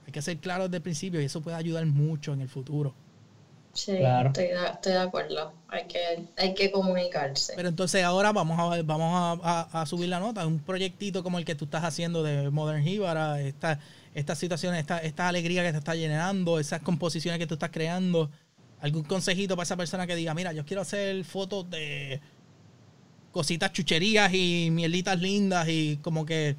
hay 0.06 0.12
que 0.12 0.22
ser 0.22 0.38
claro 0.40 0.64
desde 0.66 0.78
el 0.78 0.84
principio 0.84 1.22
y 1.22 1.26
eso 1.26 1.42
puede 1.42 1.58
ayudar 1.58 1.86
mucho 1.86 2.34
en 2.34 2.42
el 2.42 2.50
futuro. 2.50 2.96
Sí, 3.74 3.96
Claro. 3.98 4.30
estoy, 4.30 4.46
de, 4.48 4.66
estoy 4.74 4.94
de 4.94 4.98
acuerdo. 5.00 5.54
Hay 5.68 5.86
que, 5.88 6.28
hay 6.38 6.54
que 6.56 6.72
comunicarse. 6.72 7.54
Pero 7.56 7.70
entonces 7.70 8.04
ahora 8.04 8.32
vamos 8.32 8.58
a 8.60 8.82
vamos 8.82 9.40
a, 9.44 9.68
a- 9.72 9.82
a 9.82 9.86
subir 9.86 10.10
la 10.10 10.20
nota. 10.20 10.48
Un 10.48 10.60
proyectito 10.60 11.22
como 11.22 11.38
el 11.38 11.46
que 11.46 11.54
tú 11.54 11.66
estás 11.66 11.84
haciendo 11.84 12.24
de 12.24 12.50
Modern 12.50 12.84
Jíbara, 12.84 13.40
esta, 13.42 13.80
estas 14.18 14.40
situaciones, 14.40 14.80
esta, 14.80 14.98
esta 14.98 15.28
alegría 15.28 15.62
que 15.64 15.72
te 15.72 15.78
está 15.78 15.94
llenando, 15.94 16.60
esas 16.60 16.82
composiciones 16.82 17.38
que 17.38 17.46
tú 17.46 17.54
estás 17.54 17.70
creando. 17.70 18.32
¿Algún 18.82 19.04
consejito 19.04 19.56
para 19.56 19.64
esa 19.64 19.78
persona 19.78 20.08
que 20.08 20.16
diga, 20.16 20.34
mira, 20.34 20.54
yo 20.54 20.66
quiero 20.66 20.82
hacer 20.82 21.24
fotos 21.24 21.70
de 21.70 22.20
cositas 23.32 23.72
chucherías 23.74 24.34
y 24.34 24.70
mielitas 24.72 25.20
lindas 25.20 25.68
y 25.70 26.00
como 26.02 26.26
que 26.26 26.56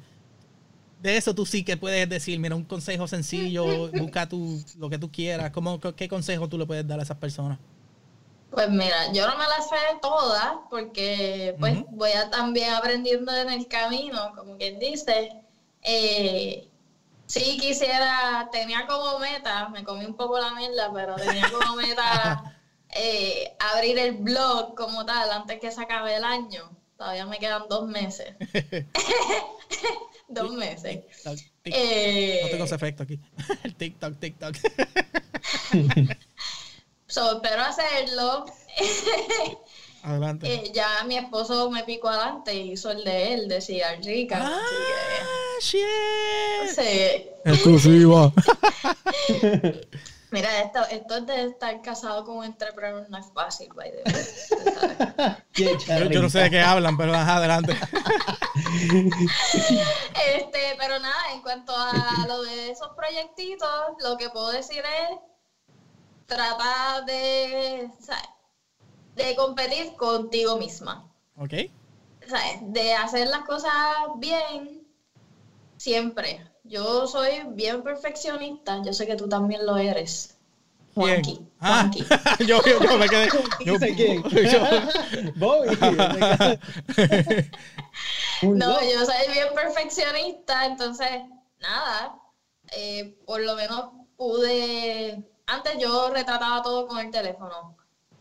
de 1.01 1.17
eso 1.17 1.35
tú 1.35 1.45
sí 1.45 1.65
que 1.65 1.75
puedes 1.75 2.07
decir, 2.07 2.39
mira, 2.39 2.55
un 2.55 2.63
consejo 2.63 3.09
sencillo, 3.09 3.91
busca 3.91 4.29
tu, 4.29 4.63
lo 4.77 4.89
que 4.89 4.97
tú 4.97 5.11
quieras. 5.11 5.51
¿Cómo, 5.51 5.81
¿Qué 5.81 6.07
consejo 6.07 6.47
tú 6.47 6.57
le 6.57 6.65
puedes 6.65 6.87
dar 6.87 7.01
a 7.01 7.03
esas 7.03 7.17
personas? 7.17 7.59
Pues 8.51 8.69
mira, 8.69 9.11
yo 9.11 9.27
no 9.27 9.37
me 9.37 9.43
las 9.43 9.67
sé 9.67 9.75
todas 10.01 10.53
porque 10.69 11.57
pues 11.59 11.83
voy 11.91 12.11
a 12.11 12.29
también 12.29 12.73
aprendiendo 12.73 13.35
en 13.35 13.49
el 13.49 13.67
camino, 13.67 14.33
como 14.37 14.57
quien 14.57 14.79
dice. 14.79 15.33
Eh, 15.81 16.68
sí 17.29 17.57
quisiera, 17.59 18.49
tenía 18.51 18.85
como 18.87 19.19
meta, 19.19 19.69
me 19.69 19.83
comí 19.83 20.05
un 20.05 20.15
poco 20.15 20.39
la 20.39 20.51
mierda, 20.55 20.91
pero 20.91 21.15
tenía 21.15 21.49
como 21.51 21.75
meta 21.75 22.55
eh, 22.89 23.55
abrir 23.59 23.99
el 23.99 24.15
blog 24.17 24.75
como 24.75 25.05
tal 25.05 25.31
antes 25.31 25.59
que 25.59 25.71
se 25.71 25.81
acabe 25.81 26.15
el 26.15 26.23
año. 26.23 26.75
Todavía 26.97 27.25
me 27.27 27.39
quedan 27.39 27.63
dos 27.69 27.87
meses. 27.87 28.35
dos 30.27 30.51
meses. 30.51 31.05
TikTok, 31.05 31.37
TikTok. 31.61 31.81
Eh, 31.81 32.39
No 32.43 32.49
tengo 32.49 32.65
ese 32.65 32.75
efecto 32.75 33.03
aquí. 33.03 33.19
El 33.63 33.75
TikTok, 33.75 34.19
TikTok. 34.19 34.55
so, 37.07 37.35
espero 37.35 37.61
hacerlo. 37.61 38.45
Adelante. 40.03 40.53
Eh, 40.53 40.71
ya 40.73 41.03
mi 41.05 41.17
esposo 41.17 41.69
me 41.69 41.83
picó 41.83 42.09
adelante 42.09 42.53
y 42.53 42.71
hizo 42.71 42.91
el 42.91 43.03
de 43.03 43.33
él, 43.33 43.47
de 43.47 43.61
Cigar 43.61 43.99
Rica. 44.01 44.39
ah, 44.41 44.59
así 45.57 45.77
shit. 45.77 46.75
que, 46.75 46.83
sí. 46.83 47.29
Exclusiva. 47.45 48.31
Mira, 50.31 50.61
esto, 50.61 50.79
esto 50.91 51.21
de 51.21 51.45
estar 51.47 51.81
casado 51.81 52.23
con 52.23 52.37
un 52.37 52.45
entrepreneur 52.45 53.03
no 53.09 53.17
es 53.17 53.25
fácil, 53.33 53.69
by 53.73 53.91
the 53.91 54.03
way, 54.13 55.35
Yo, 55.55 56.09
yo 56.09 56.21
no 56.21 56.29
sé 56.29 56.39
de 56.41 56.49
qué 56.51 56.61
hablan, 56.61 56.95
pero 56.97 57.13
ajá, 57.15 57.37
adelante. 57.37 57.75
Este, 60.35 60.75
pero 60.77 60.99
nada, 60.99 61.33
en 61.33 61.41
cuanto 61.41 61.73
a 61.75 62.25
lo 62.27 62.43
de 62.43 62.71
esos 62.71 62.89
proyectitos, 62.95 63.69
lo 64.03 64.17
que 64.17 64.29
puedo 64.29 64.51
decir 64.51 64.79
es 64.79 65.17
trata 66.25 67.01
de, 67.05 67.89
¿sabes? 67.99 68.23
De 69.25 69.35
competir 69.35 69.93
contigo 69.95 70.57
misma. 70.57 71.05
¿Ok? 71.37 71.53
¿sabes? 72.27 72.57
De 72.73 72.93
hacer 72.93 73.27
las 73.27 73.43
cosas 73.43 73.71
bien 74.17 74.87
siempre. 75.77 76.45
Yo 76.63 77.07
soy 77.07 77.43
bien 77.51 77.81
perfeccionista, 77.83 78.81
yo 78.83 78.93
sé 78.93 79.07
que 79.07 79.15
tú 79.15 79.27
también 79.27 79.65
lo 79.65 79.77
eres. 79.77 80.35
Juanqui, 80.93 81.47
Ah, 81.59 81.79
Juanqui. 81.81 82.05
yo, 82.45 82.61
yo, 82.65 82.79
yo 82.83 82.97
me 82.97 83.07
quedé. 83.07 83.29
Yo, 83.65 83.73
¿Dice 83.73 83.95
quién? 83.95 84.23
yo- 84.23 85.31
Bobby. 85.35 85.77
No, 88.41 88.81
yo 88.81 89.05
soy 89.05 89.31
bien 89.33 89.47
perfeccionista, 89.55 90.65
entonces, 90.65 91.09
nada, 91.59 92.15
eh, 92.71 93.17
por 93.25 93.41
lo 93.41 93.55
menos 93.55 93.91
pude, 94.17 95.23
antes 95.47 95.77
yo 95.79 96.09
retrataba 96.11 96.61
todo 96.61 96.87
con 96.87 96.99
el 96.99 97.11
teléfono. 97.11 97.75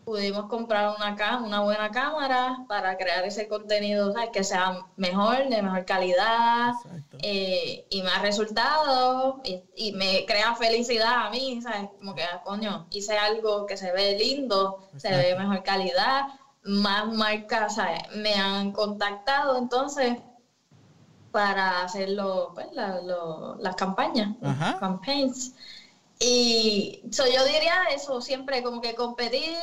Pudimos 0.08 0.46
comprar 0.48 0.84
una, 0.96 1.38
una 1.44 1.60
buena 1.60 1.90
cámara 1.90 2.56
para 2.68 2.96
crear 2.96 3.24
ese 3.26 3.46
contenido, 3.46 4.12
¿sabes? 4.12 4.30
Que 4.32 4.42
sea 4.44 4.64
mejor, 4.96 5.48
de 5.48 5.60
mejor 5.62 5.84
calidad, 5.84 6.72
eh, 7.20 7.84
y 7.90 8.02
más 8.02 8.22
resultados, 8.22 9.34
y, 9.44 9.60
y 9.76 9.92
me 9.92 10.24
crea 10.26 10.54
felicidad 10.54 11.26
a 11.26 11.30
mí, 11.30 11.60
¿sabes? 11.62 11.88
Como 11.98 12.14
que, 12.14 12.22
ah, 12.24 12.40
coño, 12.44 12.86
hice 12.90 13.16
algo 13.18 13.66
que 13.66 13.76
se 13.76 13.92
ve 13.92 14.16
lindo, 14.18 14.78
se 14.96 15.10
ve 15.10 15.34
mejor 15.34 15.62
calidad, 15.62 16.22
más 16.62 17.06
marcas, 17.12 17.74
¿sabes? 17.74 18.00
Me 18.14 18.34
han 18.34 18.72
contactado, 18.72 19.58
entonces, 19.58 20.16
para 21.30 21.82
hacer 21.84 22.08
lo- 22.10 22.52
pues, 22.54 22.66
la- 22.72 23.00
lo- 23.00 23.56
las 23.58 23.74
campañas, 23.76 24.30
campaigns. 24.78 25.52
Y 26.20 27.00
so, 27.12 27.24
yo 27.26 27.44
diría 27.44 27.74
eso, 27.92 28.20
siempre 28.20 28.62
como 28.62 28.80
que 28.80 28.94
competir, 28.94 29.56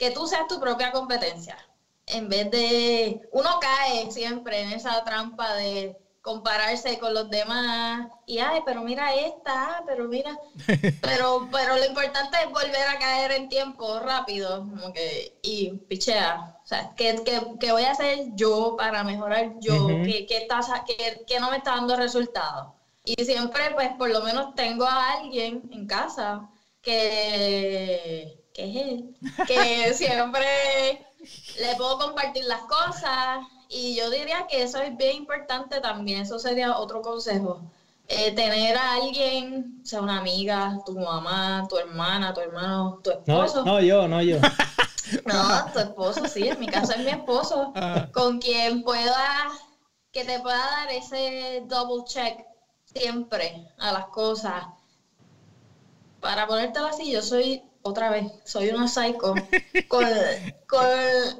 que 0.00 0.10
tú 0.12 0.26
seas 0.28 0.48
tu 0.48 0.60
propia 0.60 0.92
competencia. 0.92 1.58
En 2.06 2.28
vez 2.28 2.50
de, 2.50 3.20
uno 3.32 3.58
cae 3.60 4.10
siempre 4.12 4.62
en 4.62 4.70
esa 4.72 5.04
trampa 5.04 5.54
de 5.56 5.96
compararse 6.22 6.98
con 7.00 7.14
los 7.14 7.30
demás 7.30 8.08
y, 8.26 8.38
ay, 8.40 8.60
pero 8.66 8.82
mira 8.82 9.14
esta, 9.14 9.78
ah, 9.78 9.82
pero 9.86 10.08
mira, 10.08 10.36
pero, 11.00 11.48
pero 11.52 11.76
lo 11.76 11.84
importante 11.86 12.38
es 12.42 12.50
volver 12.50 12.86
a 12.88 12.98
caer 12.98 13.32
en 13.32 13.48
tiempo 13.48 14.00
rápido, 14.00 14.60
como 14.68 14.92
que, 14.92 15.38
y 15.42 15.72
pichea, 15.88 16.56
o 16.62 16.66
sea, 16.66 16.92
¿qué, 16.96 17.16
qué, 17.24 17.40
qué 17.60 17.72
voy 17.72 17.84
a 17.84 17.92
hacer 17.92 18.18
yo 18.34 18.74
para 18.76 19.04
mejorar 19.04 19.54
yo? 19.60 20.00
¿Qué, 20.02 20.26
qué, 20.26 20.38
está 20.38 20.60
qué- 20.86 21.24
qué 21.26 21.40
no 21.40 21.50
me 21.50 21.58
está 21.58 21.76
dando 21.76 21.96
resultados? 21.96 22.74
Y 23.04 23.24
siempre, 23.24 23.70
pues, 23.74 23.90
por 23.98 24.10
lo 24.10 24.22
menos 24.22 24.54
tengo 24.54 24.84
a 24.84 25.12
alguien 25.12 25.62
en 25.72 25.86
casa 25.86 26.48
que, 26.82 28.39
que 28.60 28.70
es 28.70 28.76
él, 28.76 29.14
que 29.46 29.94
siempre 29.94 31.06
le 31.58 31.76
puedo 31.76 31.98
compartir 31.98 32.44
las 32.44 32.62
cosas. 32.62 33.46
Y 33.68 33.96
yo 33.96 34.10
diría 34.10 34.46
que 34.48 34.62
eso 34.62 34.78
es 34.78 34.96
bien 34.96 35.16
importante 35.16 35.80
también, 35.80 36.22
eso 36.22 36.38
sería 36.38 36.76
otro 36.76 37.02
consejo. 37.02 37.62
eh, 38.08 38.32
tener 38.32 38.76
a 38.76 38.94
alguien, 38.94 39.80
o 39.84 39.86
sea, 39.86 40.00
una 40.00 40.18
amiga, 40.18 40.76
tu 40.84 40.98
mamá, 40.98 41.64
tu 41.68 41.78
hermana, 41.78 42.34
tu 42.34 42.40
hermano, 42.40 42.98
tu 43.04 43.10
esposo. 43.12 43.64
No, 43.64 43.74
no 43.74 43.80
yo, 43.80 44.08
no 44.08 44.20
yo. 44.20 44.38
no, 45.26 45.72
tu 45.72 45.78
esposo, 45.78 46.26
sí, 46.26 46.48
en 46.48 46.58
mi 46.58 46.66
caso 46.66 46.92
es 46.92 47.04
mi 47.04 47.10
esposo, 47.12 47.72
ah. 47.76 48.08
con 48.12 48.40
quien 48.40 48.82
pueda, 48.82 49.48
que 50.10 50.24
te 50.24 50.40
pueda 50.40 50.58
dar 50.58 50.90
ese 50.90 51.62
double 51.66 52.02
check 52.04 52.44
siempre 52.84 53.68
a 53.78 53.92
las 53.92 54.06
cosas. 54.06 54.64
Para 56.18 56.48
ponértelo 56.48 56.86
así, 56.86 57.12
yo 57.12 57.22
soy 57.22 57.62
otra 57.82 58.10
vez, 58.10 58.26
soy 58.44 58.68
una 58.68 58.88
psycho 58.88 59.34
con, 59.88 60.06
con 60.66 60.86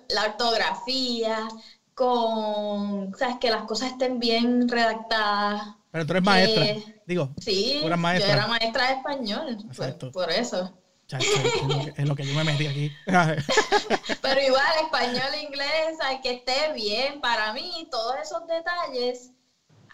la 0.09 0.25
ortografía, 0.25 1.49
con, 1.95 3.15
sabes, 3.19 3.37
que 3.41 3.51
las 3.51 3.65
cosas 3.65 3.93
estén 3.93 4.19
bien 4.19 4.69
redactadas, 4.69 5.77
pero 5.91 6.07
tú 6.07 6.13
eres 6.13 6.23
maestra, 6.23 6.93
digo. 7.07 7.35
Sí, 7.41 7.81
yo 7.81 7.87
era 7.89 7.97
maestra 7.97 8.87
de 8.87 8.93
español, 8.95 9.59
pues, 9.75 9.95
por, 10.13 10.31
eso. 10.31 10.73
es 11.09 12.09
lo 12.09 12.15
que 12.15 12.25
yo 12.25 12.35
me 12.35 12.45
metí 12.45 12.67
aquí. 12.69 12.93
Pero 14.23 14.41
igual, 14.41 14.73
español, 14.85 15.35
inglés, 15.43 15.99
hay 16.05 16.21
que 16.21 16.35
esté 16.35 16.73
bien. 16.75 17.21
Para 17.21 17.53
mí, 17.53 17.89
todos 17.91 18.15
esos 18.23 18.47
detalles, 18.47 19.33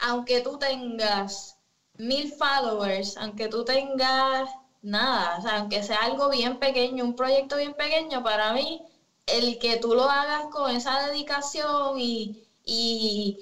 aunque 0.02 0.42
tú 0.42 0.58
tengas 0.58 1.56
mil 1.96 2.30
followers, 2.34 3.16
aunque 3.16 3.48
tú 3.48 3.64
tengas 3.64 4.50
nada, 4.86 5.38
o 5.38 5.42
sea, 5.42 5.58
aunque 5.58 5.82
sea 5.82 6.02
algo 6.04 6.30
bien 6.30 6.58
pequeño, 6.58 7.04
un 7.04 7.14
proyecto 7.14 7.56
bien 7.56 7.74
pequeño, 7.76 8.22
para 8.22 8.52
mí, 8.52 8.84
el 9.26 9.58
que 9.58 9.76
tú 9.78 9.94
lo 9.94 10.04
hagas 10.04 10.46
con 10.52 10.70
esa 10.70 11.08
dedicación 11.08 11.98
y, 11.98 12.36
y 12.64 13.36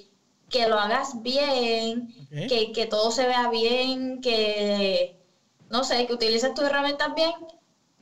que 0.49 0.67
lo 0.67 0.77
hagas 0.77 1.21
bien, 1.21 2.07
que, 2.49 2.87
todo 2.89 3.11
se 3.11 3.27
vea 3.27 3.49
bien, 3.49 4.21
que, 4.21 5.15
no 5.69 5.83
sé, 5.83 6.05
que 6.07 6.13
utilices 6.13 6.53
tus 6.53 6.65
herramientas 6.65 7.13
bien, 7.15 7.31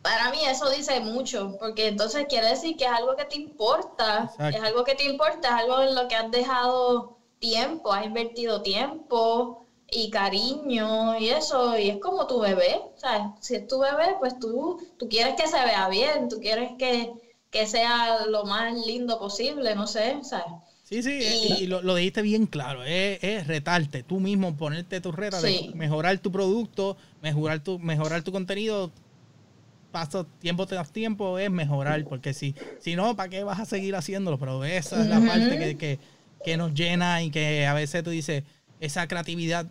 para 0.01 0.31
mí 0.31 0.45
eso 0.45 0.69
dice 0.69 0.99
mucho, 1.01 1.55
porque 1.59 1.87
entonces 1.87 2.25
quiere 2.27 2.47
decir 2.47 2.75
que 2.77 2.85
es 2.85 2.91
algo 2.91 3.15
que 3.15 3.25
te 3.25 3.35
importa, 3.35 4.29
es 4.37 4.61
algo 4.61 4.83
que 4.83 4.95
te 4.95 5.05
importa, 5.05 5.49
es 5.49 5.55
algo 5.55 5.81
en 5.81 5.95
lo 5.95 6.07
que 6.07 6.15
has 6.15 6.29
dejado 6.31 7.17
tiempo, 7.39 7.91
has 7.93 8.05
invertido 8.05 8.61
tiempo 8.61 9.62
y 9.91 10.09
cariño 10.09 11.19
y 11.19 11.29
eso, 11.29 11.77
y 11.77 11.89
es 11.89 11.97
como 11.97 12.27
tu 12.27 12.39
bebé, 12.39 12.81
¿sabes? 12.95 13.27
Si 13.41 13.55
es 13.55 13.67
tu 13.67 13.79
bebé, 13.79 14.15
pues 14.19 14.39
tú, 14.39 14.79
tú 14.97 15.07
quieres 15.07 15.35
que 15.35 15.47
se 15.47 15.63
vea 15.63 15.87
bien, 15.89 16.29
tú 16.29 16.39
quieres 16.39 16.71
que, 16.77 17.11
que 17.51 17.67
sea 17.67 18.25
lo 18.25 18.45
más 18.45 18.73
lindo 18.85 19.19
posible, 19.19 19.75
no 19.75 19.87
sé, 19.87 20.17
¿sabes? 20.23 20.53
Sí, 20.83 21.01
sí, 21.01 21.57
y, 21.61 21.65
lo, 21.65 21.95
dijiste 21.95 22.21
bien 22.21 22.45
claro, 22.45 22.83
es, 22.83 23.47
retarte, 23.47 24.03
tú 24.03 24.19
mismo 24.19 24.55
ponerte 24.55 25.01
tu 25.01 25.11
reta 25.11 25.41
de 25.41 25.71
mejorar 25.73 26.19
tu 26.19 26.31
producto, 26.31 26.97
mejorar 27.21 27.61
tu, 27.61 27.79
mejorar 27.79 28.21
tu 28.21 28.31
contenido, 28.31 28.91
paso 29.91 30.25
tiempo 30.39 30.67
tras 30.67 30.91
tiempo, 30.91 31.39
es 31.39 31.49
mejorar, 31.49 32.03
porque 32.03 32.33
si, 32.33 32.53
si 32.79 32.95
no, 32.95 33.15
¿para 33.15 33.29
qué 33.29 33.43
vas 33.43 33.59
a 33.59 33.65
seguir 33.65 33.95
haciéndolo? 33.95 34.37
Pero 34.37 34.63
esa 34.65 35.01
es 35.01 35.07
la 35.07 35.21
parte 35.21 35.77
que, 35.77 35.99
que, 36.43 36.57
nos 36.57 36.73
llena 36.73 37.23
y 37.23 37.31
que 37.31 37.65
a 37.65 37.73
veces 37.73 38.03
tú 38.03 38.09
dices, 38.09 38.43
esa 38.85 39.07
creatividad, 39.07 39.65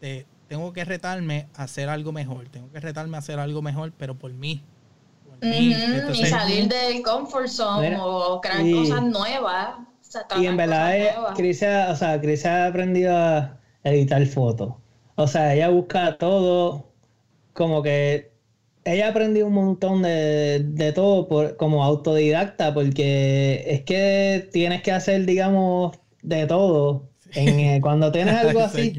de, 0.00 0.26
tengo 0.48 0.72
que 0.72 0.84
retarme 0.84 1.48
a 1.54 1.64
hacer 1.64 1.88
algo 1.88 2.12
mejor, 2.12 2.48
tengo 2.48 2.70
que 2.70 2.80
retarme 2.80 3.16
a 3.16 3.20
hacer 3.20 3.38
algo 3.38 3.62
mejor, 3.62 3.92
pero 3.96 4.14
por 4.14 4.32
mí. 4.32 4.62
y 5.42 5.74
salir 6.26 6.68
del 6.68 7.02
comfort 7.02 7.48
zone 7.48 7.96
o 8.00 8.40
crear 8.40 8.62
cosas 8.70 9.02
nuevas 9.02 9.74
y 10.40 10.46
en 10.46 10.56
verdad, 10.56 11.34
Chris 11.36 11.62
ha, 11.62 11.90
o 11.90 11.96
sea, 11.96 12.20
Chris 12.20 12.46
ha 12.46 12.66
aprendido 12.66 13.16
a 13.16 13.58
editar 13.84 14.24
fotos. 14.26 14.74
O 15.16 15.26
sea, 15.26 15.54
ella 15.54 15.68
busca 15.68 16.16
todo, 16.18 16.92
como 17.52 17.82
que 17.82 18.32
ella 18.84 19.06
ha 19.06 19.10
aprendido 19.10 19.46
un 19.46 19.54
montón 19.54 20.02
de, 20.02 20.60
de 20.64 20.92
todo 20.92 21.28
por, 21.28 21.56
como 21.56 21.84
autodidacta, 21.84 22.74
porque 22.74 23.64
es 23.66 23.82
que 23.82 24.48
tienes 24.52 24.82
que 24.82 24.92
hacer, 24.92 25.24
digamos, 25.26 25.96
de 26.22 26.46
todo. 26.46 27.08
En, 27.34 27.60
eh, 27.60 27.80
cuando 27.82 28.10
tienes 28.12 28.34
algo 28.34 28.60
así. 28.60 28.94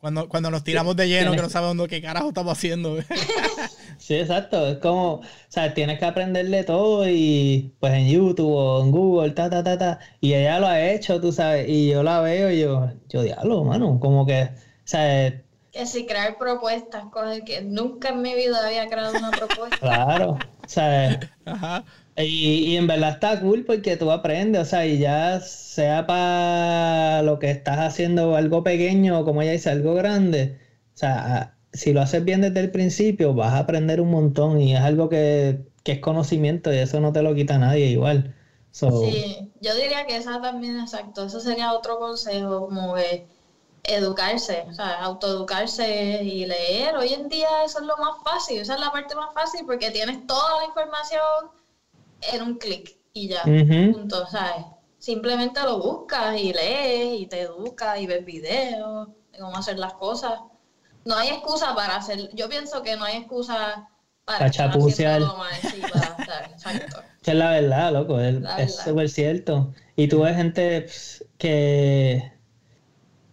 Cuando, 0.00 0.28
cuando 0.30 0.50
nos 0.50 0.64
tiramos 0.64 0.96
de 0.96 1.08
lleno, 1.08 1.32
que 1.32 1.42
no 1.42 1.50
sabemos 1.50 1.86
qué 1.86 2.00
carajo 2.00 2.28
estamos 2.28 2.56
haciendo. 2.56 2.96
sí, 3.98 4.14
exacto. 4.14 4.66
Es 4.66 4.78
como, 4.78 5.16
o 5.16 5.22
sea, 5.48 5.74
tienes 5.74 5.98
que 5.98 6.06
aprenderle 6.06 6.64
todo 6.64 7.06
y 7.06 7.74
pues 7.80 7.92
en 7.92 8.08
YouTube 8.08 8.50
o 8.50 8.82
en 8.82 8.90
Google, 8.92 9.32
ta, 9.32 9.50
ta, 9.50 9.62
ta, 9.62 9.76
ta. 9.76 9.98
Y 10.20 10.32
ella 10.32 10.58
lo 10.58 10.68
ha 10.68 10.80
hecho, 10.80 11.20
tú 11.20 11.32
sabes. 11.32 11.68
Y 11.68 11.90
yo 11.90 12.02
la 12.02 12.20
veo 12.20 12.50
y 12.50 12.60
yo, 12.60 12.90
yo 13.10 13.22
diablo, 13.22 13.62
mano. 13.64 14.00
Como 14.00 14.24
que, 14.24 14.44
o 14.44 14.48
sea, 14.84 15.42
que 15.72 15.86
si 15.86 16.04
crear 16.04 16.36
propuestas, 16.36 17.04
cosas 17.12 17.42
que 17.46 17.62
nunca 17.62 18.08
en 18.08 18.22
mi 18.22 18.34
vida 18.34 18.66
había 18.66 18.88
creado 18.88 19.16
una 19.16 19.30
propuesta. 19.30 19.78
Claro, 19.78 20.38
o 20.70 20.72
sea, 20.72 21.18
Ajá. 21.44 21.84
Y, 22.16 22.76
en 22.76 22.86
verdad 22.86 23.10
está 23.10 23.40
cool 23.40 23.64
porque 23.64 23.96
tú 23.96 24.10
aprendes, 24.12 24.62
o 24.62 24.64
sea, 24.64 24.86
y 24.86 24.98
ya 24.98 25.40
sea 25.40 26.06
para 26.06 27.22
lo 27.22 27.40
que 27.40 27.50
estás 27.50 27.78
haciendo 27.78 28.36
algo 28.36 28.62
pequeño 28.62 29.18
o 29.18 29.24
como 29.24 29.42
ella 29.42 29.52
dice, 29.52 29.70
algo 29.70 29.94
grande, 29.94 30.60
o 30.94 30.96
sea, 30.96 31.56
si 31.72 31.92
lo 31.92 32.00
haces 32.00 32.24
bien 32.24 32.42
desde 32.42 32.60
el 32.60 32.70
principio, 32.70 33.34
vas 33.34 33.54
a 33.54 33.58
aprender 33.58 34.00
un 34.00 34.10
montón 34.10 34.60
y 34.60 34.74
es 34.76 34.80
algo 34.80 35.08
que, 35.08 35.60
es 35.84 35.98
conocimiento 35.98 36.72
y 36.72 36.76
eso 36.76 37.00
no 37.00 37.12
te 37.12 37.22
lo 37.22 37.34
quita 37.34 37.58
nadie 37.58 37.86
igual. 37.86 38.32
Sí, 38.70 39.50
yo 39.60 39.74
diría 39.74 40.06
que 40.06 40.16
esa 40.16 40.40
también, 40.40 40.78
exacto, 40.78 41.24
eso 41.24 41.40
sería 41.40 41.72
otro 41.72 41.98
consejo, 41.98 42.66
como 42.66 42.94
de 42.94 43.26
educarse, 43.84 44.64
o 44.68 44.72
sea, 44.72 45.00
autoeducarse 45.02 46.22
y 46.22 46.46
leer. 46.46 46.96
Hoy 46.96 47.12
en 47.12 47.28
día 47.28 47.64
eso 47.64 47.80
es 47.80 47.86
lo 47.86 47.96
más 47.96 48.22
fácil, 48.24 48.58
esa 48.58 48.74
es 48.74 48.80
la 48.80 48.90
parte 48.90 49.14
más 49.14 49.32
fácil 49.34 49.64
porque 49.64 49.90
tienes 49.90 50.26
toda 50.26 50.58
la 50.58 50.64
información 50.66 51.50
en 52.32 52.42
un 52.42 52.58
clic 52.58 52.96
y 53.12 53.28
ya, 53.28 53.42
punto, 53.42 54.26
¿sabes? 54.28 54.64
Simplemente 54.98 55.60
lo 55.62 55.78
buscas 55.78 56.36
y 56.38 56.52
lees 56.52 57.20
y 57.20 57.26
te 57.26 57.40
educas 57.42 57.98
y 57.98 58.06
ves 58.06 58.24
videos 58.24 59.08
de 59.32 59.38
cómo 59.38 59.56
hacer 59.56 59.78
las 59.78 59.94
cosas. 59.94 60.38
No 61.04 61.16
hay 61.16 61.28
excusa 61.28 61.74
para 61.74 61.96
hacer, 61.96 62.28
yo 62.34 62.48
pienso 62.48 62.82
que 62.82 62.96
no 62.96 63.04
hay 63.04 63.16
excusa 63.16 63.88
para 64.24 64.50
chapucear. 64.50 65.22
exacto. 66.52 67.02
es 67.24 67.34
la 67.34 67.50
verdad, 67.50 67.92
loco, 67.92 68.20
es 68.20 68.76
súper 68.76 69.08
cierto. 69.08 69.72
Y 69.96 70.08
tú 70.08 70.20
ves 70.20 70.36
gente 70.36 70.86
que 71.38 72.39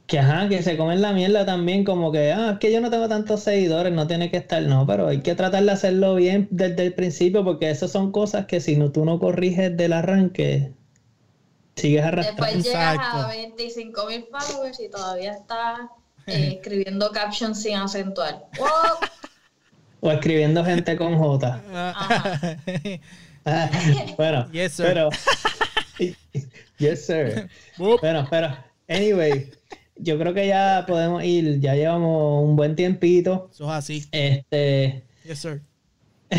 que 0.08 0.20
ajá, 0.20 0.48
que 0.48 0.64
se 0.64 0.78
comen 0.78 1.02
la 1.02 1.12
mierda 1.12 1.46
también, 1.46 1.84
como 1.84 2.14
que, 2.14 2.32
ah, 2.32 2.52
es 2.54 2.60
que 2.60 2.72
yo 2.72 2.80
no 2.80 2.90
tengo 2.90 3.10
tantos 3.10 3.44
seguidores, 3.44 3.92
no 3.92 4.08
tiene 4.08 4.32
que 4.32 4.38
estar, 4.38 4.64
no, 4.64 4.88
pero 4.88 5.08
hay 5.10 5.22
que 5.22 5.36
tratar 5.36 5.66
de 5.66 5.72
hacerlo 5.72 6.16
bien 6.16 6.48
desde 6.50 6.84
el 6.84 6.94
principio, 6.94 7.44
porque 7.44 7.70
esas 7.70 7.92
son 7.92 8.14
cosas 8.14 8.46
que 8.46 8.62
si 8.62 8.78
no, 8.78 8.90
tú 8.90 9.04
no 9.04 9.20
corriges 9.20 9.76
del 9.76 9.92
arranque, 9.92 10.72
sigues 11.76 12.06
arrastrando. 12.06 12.46
Después 12.46 12.66
llegas 12.66 12.98
a 13.00 13.28
25 13.28 14.08
mil 14.08 14.26
followers 14.32 14.80
y 14.80 14.90
todavía 14.90 15.34
estás 15.34 15.80
eh, 16.26 16.54
escribiendo 16.62 17.12
captions 17.12 17.62
sin 17.62 17.76
acentuar. 17.76 18.46
o 20.00 20.10
escribiendo 20.10 20.64
gente 20.64 20.96
con 20.96 21.18
J. 21.18 21.62
Ajá. 21.74 22.58
bueno, 24.16 24.50
yes, 24.54 24.72
sir. 24.72 24.86
pero... 24.86 25.10
yes, 26.78 27.06
sir. 27.06 27.50
bueno, 27.78 28.26
pero, 28.30 28.56
anyway 28.88 29.52
yo 30.00 30.18
creo 30.18 30.34
que 30.34 30.48
ya 30.48 30.86
podemos 30.88 31.24
ir, 31.24 31.60
ya 31.60 31.76
llevamos 31.76 32.44
un 32.44 32.56
buen 32.56 32.76
tiempito. 32.76 33.50
Eso 33.52 33.66
es 33.66 33.72
así. 33.72 34.06
Este. 34.12 35.04
Yes, 35.24 35.40
sir. 35.40 35.62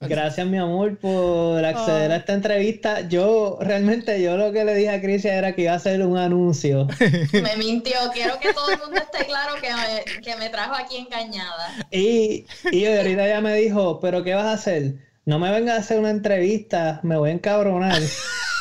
Gracias, 0.00 0.46
mi 0.46 0.58
amor, 0.58 0.98
por 0.98 1.64
acceder 1.64 2.12
a 2.12 2.16
esta 2.16 2.34
entrevista. 2.34 3.08
Yo, 3.08 3.58
realmente, 3.60 4.20
yo 4.20 4.36
lo 4.36 4.52
que 4.52 4.64
le 4.64 4.74
dije 4.74 4.90
a 4.90 5.00
Crisia 5.00 5.34
era 5.34 5.54
que 5.54 5.62
iba 5.62 5.72
a 5.72 5.76
hacer 5.76 6.02
un 6.02 6.18
anuncio. 6.18 6.86
Me 7.32 7.56
mintió. 7.56 7.96
Quiero 8.12 8.38
que 8.38 8.52
todo 8.52 8.70
el 8.70 8.78
mundo 8.78 8.96
esté 8.96 9.24
claro 9.26 9.54
que 9.60 9.68
me, 9.72 10.22
que 10.22 10.36
me 10.36 10.50
trajo 10.50 10.74
aquí 10.74 10.96
engañada. 10.98 11.68
Y, 11.90 12.46
y 12.70 12.84
ahorita 12.86 13.26
ya 13.26 13.40
me 13.40 13.54
dijo, 13.56 14.00
¿pero 14.00 14.22
qué 14.22 14.34
vas 14.34 14.46
a 14.46 14.52
hacer? 14.52 14.96
No 15.24 15.38
me 15.38 15.50
vengas 15.50 15.76
a 15.76 15.80
hacer 15.80 15.98
una 15.98 16.10
entrevista, 16.10 17.00
me 17.02 17.16
voy 17.16 17.30
a 17.30 17.32
encabronar. 17.32 18.02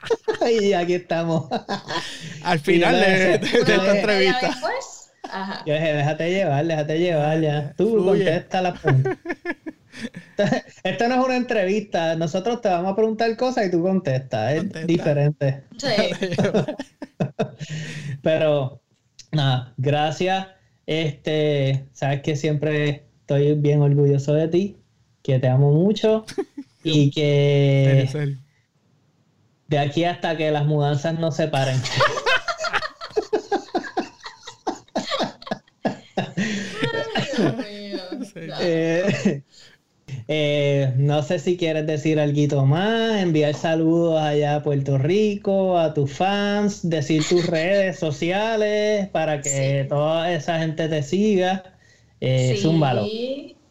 y 0.60 0.72
aquí 0.72 0.94
estamos. 0.94 1.48
Al 2.42 2.58
final 2.60 3.00
de, 3.00 3.34
esta 3.34 3.96
entrevista. 3.96 4.56
Yo 5.66 5.74
dije, 5.74 5.92
déjate 5.92 6.30
llevar, 6.30 6.66
déjate 6.66 6.98
llevar 6.98 7.40
ya. 7.40 7.74
Tú 7.76 8.04
contesta 8.04 8.62
la 8.62 8.74
pregunta. 8.74 9.16
Esto 10.84 11.08
no 11.08 11.14
es 11.20 11.24
una 11.24 11.36
entrevista. 11.36 12.16
Nosotros 12.16 12.60
te 12.60 12.68
vamos 12.68 12.92
a 12.92 12.96
preguntar 12.96 13.36
cosas 13.36 13.66
y 13.66 13.70
tú 13.70 13.82
contestas. 13.82 14.54
Es 14.54 14.86
diferente. 14.86 15.64
Sí. 15.78 15.88
Pero, 18.22 18.80
nada, 19.32 19.74
gracias. 19.76 20.48
Este, 20.86 21.84
sabes 21.92 22.22
que 22.22 22.34
siempre 22.34 23.04
estoy 23.20 23.54
bien 23.54 23.82
orgulloso 23.82 24.32
de 24.34 24.48
ti, 24.48 24.76
que 25.22 25.38
te 25.38 25.48
amo 25.48 25.70
mucho 25.70 26.24
y 26.82 27.10
que 27.12 28.08
de 29.70 29.78
aquí 29.78 30.04
hasta 30.04 30.36
que 30.36 30.50
las 30.50 30.66
mudanzas 30.66 31.18
no 31.18 31.32
se 31.32 31.48
paren. 31.48 31.80
Eh, 38.62 39.42
eh, 40.28 40.92
no 40.96 41.22
sé 41.22 41.38
si 41.38 41.56
quieres 41.56 41.86
decir 41.86 42.20
algo 42.20 42.66
más, 42.66 43.22
enviar 43.22 43.54
saludos 43.54 44.20
allá 44.20 44.56
a 44.56 44.62
Puerto 44.62 44.98
Rico, 44.98 45.78
a 45.78 45.94
tus 45.94 46.12
fans, 46.12 46.88
decir 46.88 47.24
tus 47.26 47.46
redes 47.46 47.98
sociales 47.98 49.08
para 49.08 49.40
que 49.40 49.86
toda 49.88 50.32
esa 50.32 50.58
gente 50.58 50.88
te 50.88 51.02
siga. 51.02 51.74
Eh, 52.20 52.58
sí. 52.60 52.78
valor. 52.78 53.08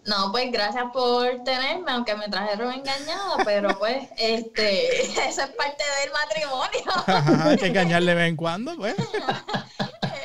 No, 0.06 0.32
pues 0.32 0.52
gracias 0.52 0.86
por 0.94 1.44
tenerme, 1.44 1.92
aunque 1.92 2.16
me 2.16 2.30
trajeron 2.30 2.74
engañada, 2.74 3.38
pero 3.44 3.78
pues, 3.78 4.08
este, 4.18 5.02
eso 5.28 5.42
es 5.42 5.50
parte 5.50 5.84
del 6.02 6.12
matrimonio. 6.12 7.44
Hay 7.46 7.58
que 7.58 7.68
engañarle 7.68 8.12
de 8.12 8.18
vez 8.18 8.30
en 8.30 8.36
cuando, 8.36 8.76
pues. 8.76 8.96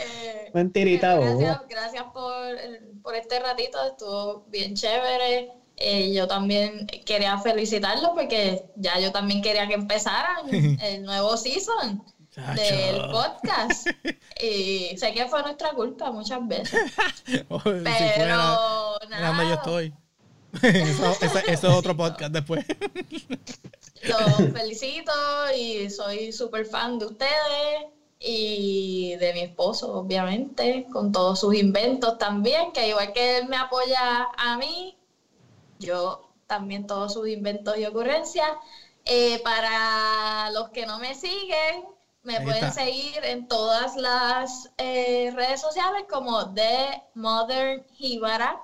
Eh, 0.06 0.50
Mentirita, 0.54 1.16
gracias, 1.16 1.60
gracias 1.68 2.04
por, 2.12 2.56
por 3.02 3.14
este 3.14 3.40
ratito, 3.40 3.78
estuvo 3.86 4.44
bien 4.48 4.74
chévere. 4.74 5.50
Eh, 5.76 6.14
yo 6.14 6.28
también 6.28 6.86
quería 7.04 7.36
felicitarlos 7.38 8.12
porque 8.14 8.64
ya 8.76 9.00
yo 9.00 9.10
también 9.10 9.42
quería 9.42 9.66
que 9.66 9.74
empezaran 9.74 10.48
el 10.80 11.02
nuevo 11.02 11.36
season 11.36 12.00
del 12.36 13.10
podcast. 13.10 13.88
Y 14.40 14.96
sé 14.98 15.12
que 15.12 15.26
fue 15.26 15.42
nuestra 15.42 15.72
culpa 15.72 16.10
muchas 16.10 16.46
veces. 16.46 16.80
Oh, 17.48 17.60
pero 17.62 18.98
nada. 19.08 19.44
yo 19.44 19.54
estoy. 19.54 19.94
eso, 20.62 21.16
es 21.46 21.64
otro 21.64 21.96
podcast 21.96 22.32
después. 22.32 22.64
Los 24.02 24.52
felicito 24.52 25.12
y 25.56 25.90
soy 25.90 26.32
súper 26.32 26.66
fan 26.66 26.98
de 26.98 27.06
ustedes 27.06 27.86
y 28.20 29.16
de 29.16 29.32
mi 29.32 29.40
esposo, 29.40 29.92
obviamente, 29.92 30.86
con 30.92 31.12
todos 31.12 31.40
sus 31.40 31.54
inventos 31.54 32.18
también, 32.18 32.72
que 32.72 32.88
igual 32.88 33.12
que 33.12 33.38
él 33.38 33.48
me 33.48 33.56
apoya 33.56 34.28
a 34.36 34.56
mí, 34.56 34.96
yo 35.78 36.30
también 36.46 36.86
todos 36.86 37.14
sus 37.14 37.28
inventos 37.28 37.76
y 37.78 37.84
ocurrencias. 37.84 38.50
Eh, 39.06 39.40
para 39.44 40.50
los 40.52 40.70
que 40.70 40.86
no 40.86 40.98
me 40.98 41.14
siguen, 41.14 41.84
me 42.24 42.40
pueden 42.40 42.72
seguir 42.72 43.22
en 43.24 43.46
todas 43.46 43.94
las 43.96 44.70
eh, 44.78 45.30
redes 45.34 45.60
sociales 45.60 46.04
como 46.08 46.54
The 46.54 47.02
Modern 47.14 47.84
Hibara. 47.98 48.58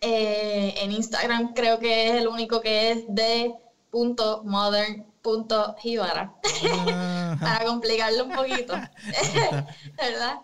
Eh, 0.00 0.74
en 0.76 0.92
Instagram 0.92 1.54
creo 1.54 1.78
que 1.78 2.08
es 2.08 2.14
el 2.14 2.28
único 2.28 2.60
que 2.60 2.92
es 2.92 3.04
de 3.08 3.54
modern.hibara. 3.92 6.34
Para 7.40 7.64
complicarlo 7.64 8.24
un 8.24 8.32
poquito. 8.32 8.74
¿Verdad? 9.96 10.40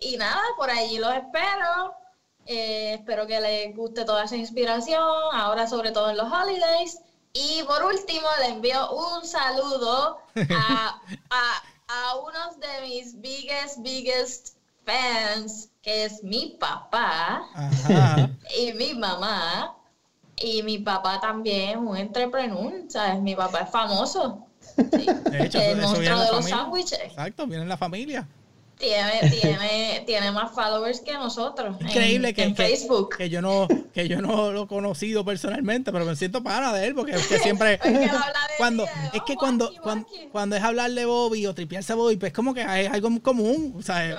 y 0.00 0.16
nada, 0.16 0.40
por 0.56 0.70
allí 0.70 0.98
los 0.98 1.12
espero. 1.12 1.94
Eh, 2.46 2.94
espero 2.94 3.26
que 3.26 3.40
les 3.40 3.74
guste 3.74 4.04
toda 4.04 4.24
esa 4.24 4.36
inspiración, 4.36 5.02
ahora 5.32 5.66
sobre 5.66 5.90
todo 5.90 6.10
en 6.10 6.16
los 6.16 6.32
holidays. 6.32 7.00
Y 7.36 7.62
por 7.64 7.84
último, 7.84 8.26
le 8.40 8.48
envío 8.48 8.90
un 8.90 9.26
saludo 9.26 10.18
a, 10.50 11.00
a, 11.30 11.62
a 11.88 12.16
uno 12.16 12.56
de 12.58 12.88
mis 12.88 13.20
biggest, 13.20 13.78
biggest 13.80 14.56
fans, 14.84 15.68
que 15.82 16.06
es 16.06 16.22
mi 16.22 16.56
papá 16.58 17.46
y 18.58 18.72
mi 18.72 18.94
mamá. 18.94 19.74
Y 20.38 20.62
mi 20.62 20.78
papá 20.78 21.18
también, 21.20 21.78
un 21.78 21.96
entrepreneur, 21.96 22.72
¿sabes? 22.88 23.20
Mi 23.20 23.34
papá 23.34 23.60
es 23.60 23.70
famoso. 23.70 24.46
De 24.76 25.44
hecho, 25.44 25.58
el 25.58 25.80
monstruo 25.80 26.20
de 26.20 26.32
los 26.32 26.44
sándwiches. 26.44 27.00
Exacto, 27.00 27.46
viene 27.46 27.62
en 27.62 27.68
la 27.68 27.78
familia 27.78 28.28
tiene, 28.78 29.30
tiene, 29.40 30.02
tiene 30.06 30.32
más 30.32 30.52
followers 30.52 31.00
que 31.00 31.14
nosotros. 31.14 31.76
Increíble 31.80 32.28
en, 32.28 32.34
que, 32.34 32.42
en 32.42 32.56
Facebook. 32.56 33.16
Que, 33.16 33.28
yo 33.28 33.40
no, 33.42 33.66
que 33.92 34.08
yo 34.08 34.20
no 34.20 34.52
lo 34.52 34.64
he 34.64 34.66
conocido 34.66 35.24
personalmente, 35.24 35.92
pero 35.92 36.04
me 36.04 36.16
siento 36.16 36.42
para 36.42 36.72
de 36.72 36.86
él, 36.86 36.94
porque 36.94 37.12
es 37.12 37.26
que 37.26 37.38
siempre. 37.42 37.78
cuando, 38.58 38.84
es 39.12 39.22
que 39.22 39.36
cuando, 39.36 39.72
cuando, 39.82 40.06
cuando, 40.32 40.56
es 40.56 40.62
hablar 40.62 40.90
de 40.90 41.04
Bobby 41.04 41.46
o 41.46 41.54
tripearse 41.54 41.92
a 41.92 41.96
Bobby, 41.96 42.16
pues 42.16 42.32
como 42.32 42.54
que 42.54 42.62
es 42.62 42.90
algo 42.90 43.20
común. 43.20 43.82
¿sabes? 43.82 44.16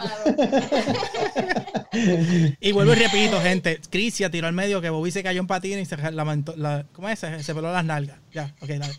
y 2.60 2.72
vuelvo 2.72 2.94
y 2.94 2.96
repito, 2.96 3.40
gente. 3.42 3.80
Crisia 3.90 4.30
tiró 4.30 4.48
al 4.48 4.54
medio 4.54 4.82
que 4.82 4.90
Bobby 4.90 5.12
se 5.12 5.24
cayó 5.24 5.42
en 5.42 5.48
patín 5.48 5.80
y 5.80 5.86
se 5.86 5.98
lamentó. 6.12 6.56
La, 6.56 6.86
¿Cómo 6.94 7.10
es? 7.10 7.20
Se, 7.20 7.44
se 7.44 7.54
peló 7.56 7.72
las 7.72 7.86
nalgas. 7.86 8.18
Ya, 8.34 8.54
ok, 8.62 8.70
dale. 8.70 8.94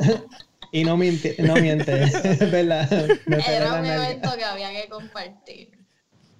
Y 0.72 0.84
no 0.84 0.96
miente, 0.96 1.36
no 1.38 1.54
miente, 1.56 1.92
¿verdad? 2.50 3.10
Era 3.48 3.74
un 3.74 3.86
evento 3.86 4.30
que 4.36 4.44
había 4.44 4.70
que 4.70 4.88
compartir. 4.88 5.70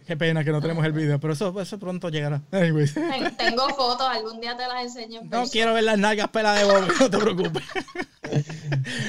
Qué 0.07 0.17
pena 0.17 0.43
que 0.43 0.51
no 0.51 0.61
tenemos 0.61 0.85
el 0.85 0.93
video, 0.93 1.21
pero 1.21 1.35
eso, 1.35 1.61
eso 1.61 1.79
pronto 1.79 2.09
llegará. 2.09 2.43
Tengo 2.51 3.69
fotos, 3.69 4.09
algún 4.09 4.41
día 4.41 4.57
te 4.57 4.67
las 4.67 4.83
enseño. 4.83 5.21
no 5.25 5.47
quiero 5.47 5.73
ver 5.73 5.85
las 5.85 5.99
nalgas 5.99 6.29
pelas 6.31 6.59
de 6.59 6.65
Bobby, 6.65 6.89
no 6.99 7.11
te 7.11 7.19
preocupes. 7.19 7.63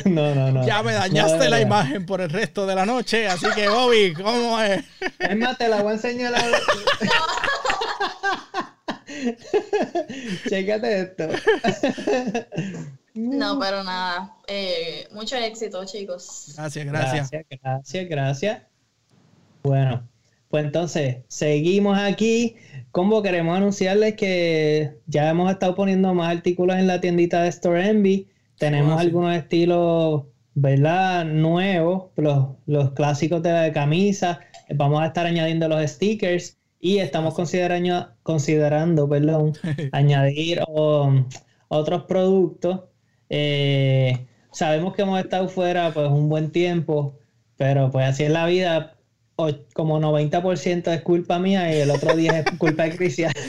No, 0.05 0.33
no, 0.33 0.51
no. 0.51 0.65
Ya 0.65 0.81
me 0.81 0.93
dañaste 0.93 1.49
la 1.49 1.61
imagen 1.61 2.05
por 2.05 2.21
el 2.21 2.29
resto 2.29 2.65
de 2.65 2.75
la 2.75 2.85
noche, 2.85 3.27
así 3.27 3.45
que 3.55 3.69
Bobby, 3.69 4.13
¿cómo 4.13 4.59
es? 4.59 4.83
Es 5.19 5.37
más, 5.37 5.57
te 5.57 5.69
la 5.69 5.81
voy 5.81 5.91
a 5.91 5.95
enseñar. 5.95 6.31
La... 6.31 6.41
Chécate 10.49 11.01
esto. 11.01 11.29
No, 13.13 13.59
pero 13.59 13.83
nada. 13.83 14.35
Eh, 14.47 15.07
mucho 15.11 15.35
éxito, 15.35 15.83
chicos. 15.85 16.53
Gracias, 16.55 16.85
gracias. 16.85 17.31
Gracias, 17.31 17.61
gracias, 17.61 18.09
gracias. 18.09 18.61
Bueno, 19.63 20.07
pues 20.49 20.65
entonces, 20.65 21.17
seguimos 21.27 21.97
aquí. 21.97 22.55
Como 22.91 23.21
queremos 23.21 23.57
anunciarles 23.57 24.15
que 24.15 24.97
ya 25.07 25.29
hemos 25.29 25.51
estado 25.51 25.75
poniendo 25.75 26.13
más 26.13 26.35
artículos 26.35 26.77
en 26.77 26.87
la 26.87 27.01
tiendita 27.01 27.43
de 27.43 27.49
Store 27.49 27.87
Envy. 27.87 28.27
Tenemos 28.57 28.99
algunos 28.99 29.35
estilos, 29.35 30.23
¿verdad? 30.53 31.25
Nuevos, 31.25 32.11
los, 32.15 32.49
los 32.65 32.91
clásicos 32.91 33.41
de 33.41 33.51
la 33.51 33.71
camisa. 33.73 34.39
Vamos 34.73 35.01
a 35.01 35.07
estar 35.07 35.25
añadiendo 35.25 35.67
los 35.67 35.81
stickers 35.89 36.57
y 36.79 36.97
estamos 36.97 37.33
considerando, 37.33 38.13
considerando 38.23 39.07
perdón, 39.07 39.53
añadir 39.91 40.61
otros 41.67 42.03
productos 42.03 42.81
eh, 43.33 44.27
sabemos 44.51 44.93
que 44.93 45.03
hemos 45.03 45.17
estado 45.17 45.47
fuera 45.47 45.93
pues 45.93 46.09
un 46.09 46.27
buen 46.27 46.51
tiempo, 46.51 47.17
pero 47.55 47.89
pues 47.89 48.05
así 48.05 48.23
es 48.23 48.29
la 48.29 48.45
vida. 48.45 48.97
como 49.73 49.99
90% 49.99 50.93
es 50.93 51.01
culpa 51.01 51.39
mía 51.39 51.73
y 51.73 51.79
el 51.79 51.91
otro 51.91 52.13
10 52.13 52.33
es 52.33 52.45
culpa 52.57 52.83
de 52.83 52.95
Cristian. 52.95 53.31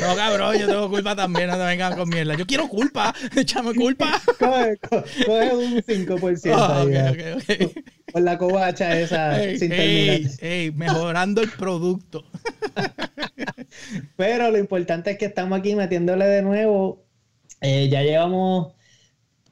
No, 0.00 0.14
cabrón, 0.14 0.56
yo 0.56 0.66
tengo 0.66 0.88
culpa 0.88 1.16
también, 1.16 1.48
no 1.48 1.56
te 1.56 1.64
vengan 1.64 1.96
con 1.96 2.08
mierda. 2.08 2.34
Yo 2.34 2.46
quiero 2.46 2.68
culpa, 2.68 3.14
échame 3.36 3.74
culpa. 3.74 4.20
Coge, 4.38 4.78
coge 5.26 5.54
un 5.54 5.82
5%. 5.82 6.54
Oh, 6.54 6.84
okay, 6.84 7.34
okay, 7.34 7.72
Por 8.12 8.22
la 8.22 8.38
covacha 8.38 8.98
esa 8.98 9.42
ey, 9.42 9.58
sin 9.58 9.72
ey, 9.72 10.28
ey, 10.40 10.70
mejorando 10.70 11.42
el 11.42 11.50
producto. 11.50 12.24
Pero 14.16 14.50
lo 14.50 14.58
importante 14.58 15.12
es 15.12 15.18
que 15.18 15.26
estamos 15.26 15.58
aquí 15.58 15.74
metiéndole 15.74 16.26
de 16.26 16.42
nuevo. 16.42 17.04
Eh, 17.60 17.88
ya 17.90 18.02
llevamos 18.02 18.74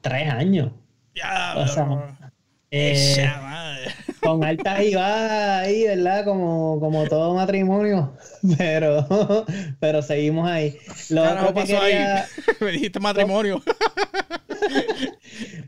tres 0.01 0.29
años. 0.29 0.71
Ya, 1.15 1.55
eh, 2.71 3.27
con 4.21 4.43
altas 4.43 4.83
y 4.83 4.93
bajas 4.93 5.65
ahí, 5.65 5.83
¿verdad? 5.85 6.23
Como, 6.23 6.79
como 6.79 7.07
todo 7.07 7.33
matrimonio, 7.33 8.13
pero, 8.57 9.45
pero 9.79 10.01
seguimos 10.01 10.47
ahí. 10.47 10.77
Lo 11.09 11.23
otro 11.23 11.53
que 11.53 11.63
quería... 11.63 12.27
Me 12.59 12.71
dijiste 12.71 12.99
matrimonio. 12.99 13.61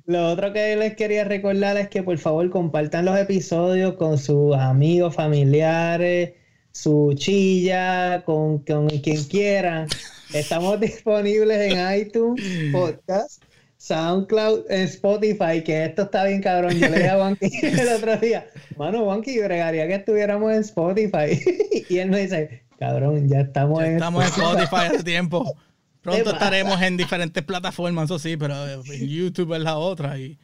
Lo 0.06 0.30
otro 0.30 0.54
que 0.54 0.76
les 0.76 0.96
quería 0.96 1.24
recordar 1.24 1.78
es 1.78 1.90
que 1.90 2.04
por 2.04 2.18
favor 2.18 2.50
compartan 2.50 3.06
los 3.06 3.18
episodios 3.18 3.96
con 3.96 4.18
sus 4.18 4.56
amigos, 4.56 5.16
familiares, 5.16 6.34
su 6.72 7.14
chilla, 7.16 8.24
con, 8.26 8.60
con 8.60 8.90
quien 8.90 9.24
quieran. 9.24 9.88
Estamos 10.34 10.80
disponibles 10.80 11.72
en 11.72 12.00
iTunes, 12.00 12.44
podcast 12.72 13.44
SoundCloud, 13.82 14.70
Spotify, 14.70 15.64
que 15.66 15.86
esto 15.86 16.04
está 16.04 16.26
bien 16.26 16.40
cabrón. 16.40 16.74
Yo 16.74 16.88
le 16.88 16.98
dije 16.98 17.10
a 17.10 17.18
Wanky 17.20 17.50
el 17.64 17.90
otro 17.90 18.16
día, 18.18 18.46
mano, 18.78 19.04
Wanky, 19.06 19.40
bregaría 19.40 19.88
que 19.88 19.96
estuviéramos 19.96 20.54
en 20.54 20.60
Spotify. 20.60 21.42
y 21.90 21.98
él 21.98 22.12
me 22.12 22.20
dice, 22.20 22.62
cabrón, 22.78 23.28
ya 23.28 23.42
estamos 23.42 23.84
en 23.84 23.94
Estamos 23.94 24.24
en 24.24 24.30
Spotify 24.30 24.86
hace 24.94 25.04
tiempo. 25.04 25.56
Pronto 26.02 26.32
estaremos 26.32 26.80
en 26.82 26.96
diferentes 26.96 27.44
plataformas, 27.44 28.06
eso 28.06 28.20
sí, 28.20 28.38
pero 28.38 28.56
YouTube 28.84 29.56
es 29.56 29.62
la 29.62 29.78
otra. 29.78 30.16
Y... 30.20 30.38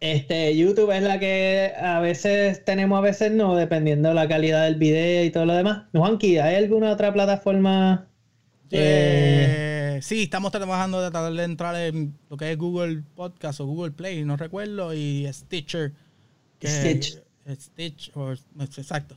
Este, 0.00 0.54
YouTube 0.54 0.90
es 0.90 1.02
la 1.02 1.18
que 1.18 1.72
a 1.80 2.00
veces 2.00 2.66
tenemos, 2.66 2.98
a 2.98 3.00
veces 3.00 3.32
no, 3.32 3.56
dependiendo 3.56 4.10
de 4.10 4.14
la 4.14 4.28
calidad 4.28 4.64
del 4.64 4.74
video 4.74 5.24
y 5.24 5.30
todo 5.30 5.46
lo 5.46 5.54
demás. 5.54 5.84
Juanqui, 5.94 6.36
¿hay 6.36 6.56
alguna 6.56 6.92
otra 6.92 7.14
plataforma? 7.14 8.08
Eh, 8.70 9.83
sí, 10.02 10.24
estamos 10.24 10.52
trabajando 10.52 11.00
de 11.00 11.10
tratar 11.10 11.32
de 11.32 11.44
entrar 11.44 11.76
en 11.76 12.16
lo 12.28 12.36
que 12.36 12.52
es 12.52 12.58
Google 12.58 13.02
Podcast 13.14 13.60
o 13.60 13.66
Google 13.66 13.92
Play, 13.92 14.24
no 14.24 14.36
recuerdo, 14.36 14.94
y 14.94 15.26
Stitcher. 15.32 15.92
Stitch. 16.62 17.18
Stitch, 17.48 18.10
o, 18.14 18.32
exacto. 18.32 19.16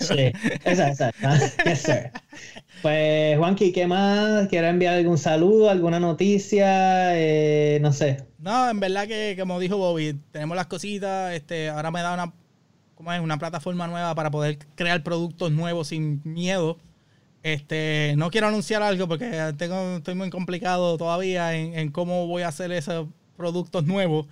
Sí, 0.00 0.32
exacto, 0.64 1.04
exacto. 1.04 1.64
Yes, 1.64 1.82
sir. 1.82 2.12
Pues, 2.82 3.36
Juanqui, 3.38 3.72
¿qué 3.72 3.86
más? 3.86 4.46
¿Quieres 4.48 4.70
enviar 4.70 4.94
algún 4.94 5.18
saludo, 5.18 5.68
alguna 5.68 5.98
noticia? 5.98 7.18
Eh, 7.18 7.78
no 7.80 7.92
sé. 7.92 8.24
No, 8.38 8.70
en 8.70 8.78
verdad 8.78 9.08
que, 9.08 9.36
como 9.38 9.58
dijo 9.58 9.76
Bobby, 9.76 10.16
tenemos 10.30 10.56
las 10.56 10.66
cositas. 10.66 11.34
Este, 11.34 11.70
ahora 11.70 11.90
me 11.90 12.02
da 12.02 12.14
una, 12.14 12.32
¿cómo 12.94 13.12
es? 13.12 13.20
una 13.20 13.38
plataforma 13.38 13.88
nueva 13.88 14.14
para 14.14 14.30
poder 14.30 14.58
crear 14.76 15.02
productos 15.02 15.50
nuevos 15.50 15.88
sin 15.88 16.20
miedo. 16.24 16.78
Este, 17.42 18.14
no 18.16 18.30
quiero 18.30 18.48
anunciar 18.48 18.82
algo 18.82 19.06
porque 19.08 19.54
tengo, 19.56 19.96
estoy 19.98 20.14
muy 20.14 20.28
complicado 20.30 20.96
todavía 20.98 21.54
en, 21.54 21.90
cómo 21.90 22.26
voy 22.26 22.42
a 22.42 22.48
hacer 22.48 22.72
esos 22.72 23.08
productos 23.36 23.84
nuevos. 23.84 24.26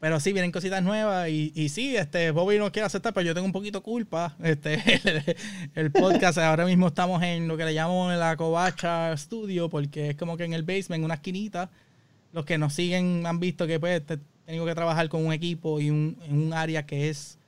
Pero 0.00 0.20
sí, 0.20 0.32
vienen 0.32 0.52
cositas 0.52 0.80
nuevas 0.82 1.28
y, 1.28 1.68
sí, 1.68 1.96
este, 1.96 2.30
Bobby 2.30 2.56
no 2.58 2.70
quiere 2.70 2.86
aceptar, 2.86 3.12
pero 3.12 3.26
yo 3.26 3.34
tengo 3.34 3.46
un 3.46 3.52
poquito 3.52 3.82
culpa. 3.82 4.36
Este, 4.42 4.74
el, 5.04 5.36
el 5.74 5.90
podcast, 5.90 6.38
ahora 6.38 6.64
mismo 6.66 6.86
estamos 6.86 7.20
en 7.24 7.48
lo 7.48 7.56
que 7.56 7.64
le 7.64 7.72
llamo 7.72 8.10
la 8.12 8.36
Covacha 8.36 9.16
Studio, 9.16 9.68
porque 9.68 10.10
es 10.10 10.16
como 10.16 10.36
que 10.36 10.44
en 10.44 10.52
el 10.52 10.62
basement, 10.62 11.00
en 11.00 11.04
una 11.04 11.14
esquinita, 11.14 11.68
los 12.32 12.44
que 12.44 12.58
nos 12.58 12.74
siguen 12.74 13.26
han 13.26 13.40
visto 13.40 13.66
que 13.66 13.80
pues 13.80 14.06
te- 14.06 14.18
tengo 14.46 14.64
que 14.66 14.74
trabajar 14.74 15.08
con 15.08 15.26
un 15.26 15.32
equipo 15.32 15.80
y 15.80 15.90
un, 15.90 16.16
en 16.26 16.38
un 16.46 16.52
área 16.52 16.86
que 16.86 17.08
es 17.08 17.38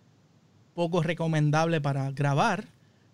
poco 0.75 1.03
recomendable 1.03 1.81
para 1.81 2.11
grabar, 2.11 2.65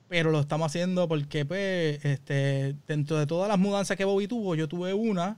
pero 0.08 0.30
lo 0.30 0.40
estamos 0.40 0.66
haciendo 0.66 1.08
porque 1.08 1.44
pues 1.44 2.04
este, 2.04 2.76
dentro 2.86 3.18
de 3.18 3.26
todas 3.26 3.48
las 3.48 3.58
mudanzas 3.58 3.96
que 3.96 4.04
Bobby 4.04 4.28
tuvo, 4.28 4.54
yo 4.54 4.68
tuve 4.68 4.94
una 4.94 5.36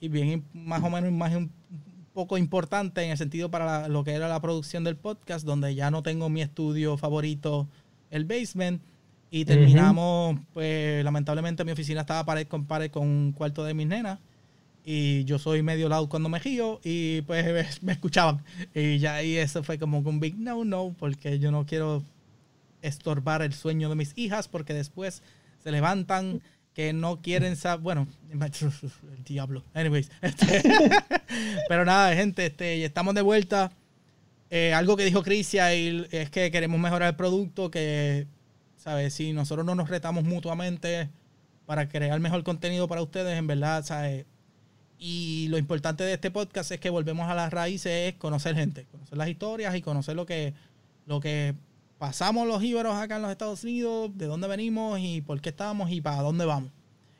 y 0.00 0.08
bien 0.08 0.44
más 0.52 0.82
o 0.82 0.90
menos 0.90 1.10
más 1.12 1.34
un 1.34 1.50
poco 2.12 2.38
importante 2.38 3.02
en 3.02 3.10
el 3.10 3.18
sentido 3.18 3.50
para 3.50 3.64
la- 3.82 3.88
lo 3.88 4.04
que 4.04 4.12
era 4.12 4.28
la 4.28 4.40
producción 4.40 4.84
del 4.84 4.96
podcast, 4.96 5.44
donde 5.44 5.74
ya 5.74 5.90
no 5.90 6.02
tengo 6.02 6.28
mi 6.28 6.40
estudio 6.42 6.96
favorito, 6.96 7.68
el 8.10 8.24
basement, 8.24 8.80
y 9.30 9.44
terminamos, 9.44 10.38
pues 10.54 11.04
lamentablemente 11.04 11.64
mi 11.64 11.72
oficina 11.72 12.02
estaba 12.02 12.24
pared 12.24 12.46
con 12.46 12.64
pared 12.64 12.90
con 12.90 13.06
un 13.06 13.32
cuarto 13.32 13.64
de 13.64 13.74
mis 13.74 13.86
nenas, 13.86 14.18
y 14.84 15.24
yo 15.24 15.38
soy 15.38 15.62
medio 15.62 15.88
loud 15.88 16.08
cuando 16.08 16.28
me 16.28 16.38
río, 16.38 16.80
y 16.84 17.20
pues 17.22 17.44
me, 17.44 17.66
me 17.82 17.92
escuchaban, 17.92 18.42
y 18.74 18.98
ya 18.98 19.16
ahí 19.16 19.36
eso 19.36 19.62
fue 19.62 19.78
como 19.78 19.98
un 19.98 20.20
big 20.20 20.36
no, 20.38 20.64
no, 20.64 20.94
porque 20.98 21.38
yo 21.38 21.50
no 21.50 21.66
quiero 21.66 22.02
estorbar 22.82 23.42
el 23.42 23.52
sueño 23.52 23.88
de 23.88 23.94
mis 23.94 24.12
hijas, 24.16 24.48
porque 24.48 24.74
después 24.74 25.22
se 25.62 25.70
levantan 25.70 26.42
que 26.76 26.92
no 26.92 27.22
quieren 27.22 27.56
saber, 27.56 27.82
bueno, 27.82 28.06
el 28.30 29.24
diablo. 29.24 29.64
Anyways, 29.72 30.10
este, 30.20 30.62
pero 31.68 31.84
nada, 31.84 32.14
gente, 32.14 32.46
este, 32.46 32.84
estamos 32.84 33.14
de 33.14 33.22
vuelta. 33.22 33.72
Eh, 34.50 34.74
algo 34.74 34.96
que 34.96 35.04
dijo 35.04 35.22
Crisia 35.22 35.72
es 35.72 36.30
que 36.30 36.50
queremos 36.50 36.78
mejorar 36.78 37.08
el 37.08 37.16
producto, 37.16 37.70
que, 37.70 38.26
¿sabes? 38.76 39.14
Si 39.14 39.32
nosotros 39.32 39.64
no 39.66 39.74
nos 39.74 39.88
retamos 39.88 40.24
mutuamente 40.24 41.08
para 41.64 41.88
crear 41.88 42.20
mejor 42.20 42.44
contenido 42.44 42.86
para 42.86 43.02
ustedes, 43.02 43.38
en 43.38 43.46
verdad, 43.46 43.84
¿sabes? 43.84 44.26
Y 44.98 45.48
lo 45.48 45.58
importante 45.58 46.04
de 46.04 46.14
este 46.14 46.30
podcast 46.30 46.70
es 46.70 46.80
que 46.80 46.90
volvemos 46.90 47.28
a 47.28 47.34
las 47.34 47.52
raíces, 47.52 48.12
es 48.12 48.14
conocer 48.14 48.54
gente, 48.54 48.86
conocer 48.90 49.18
las 49.18 49.28
historias 49.28 49.74
y 49.74 49.82
conocer 49.82 50.14
lo 50.14 50.24
que, 50.26 50.54
lo 51.06 51.20
que 51.20 51.54
pasamos 51.98 52.46
los 52.46 52.62
íberos 52.62 52.94
acá 52.94 53.16
en 53.16 53.22
los 53.22 53.30
Estados 53.30 53.64
Unidos, 53.64 54.10
de 54.14 54.26
dónde 54.26 54.48
venimos 54.48 54.98
y 55.00 55.22
por 55.22 55.40
qué 55.40 55.50
estamos 55.50 55.90
y 55.90 56.00
para 56.00 56.22
dónde 56.22 56.44
vamos. 56.44 56.70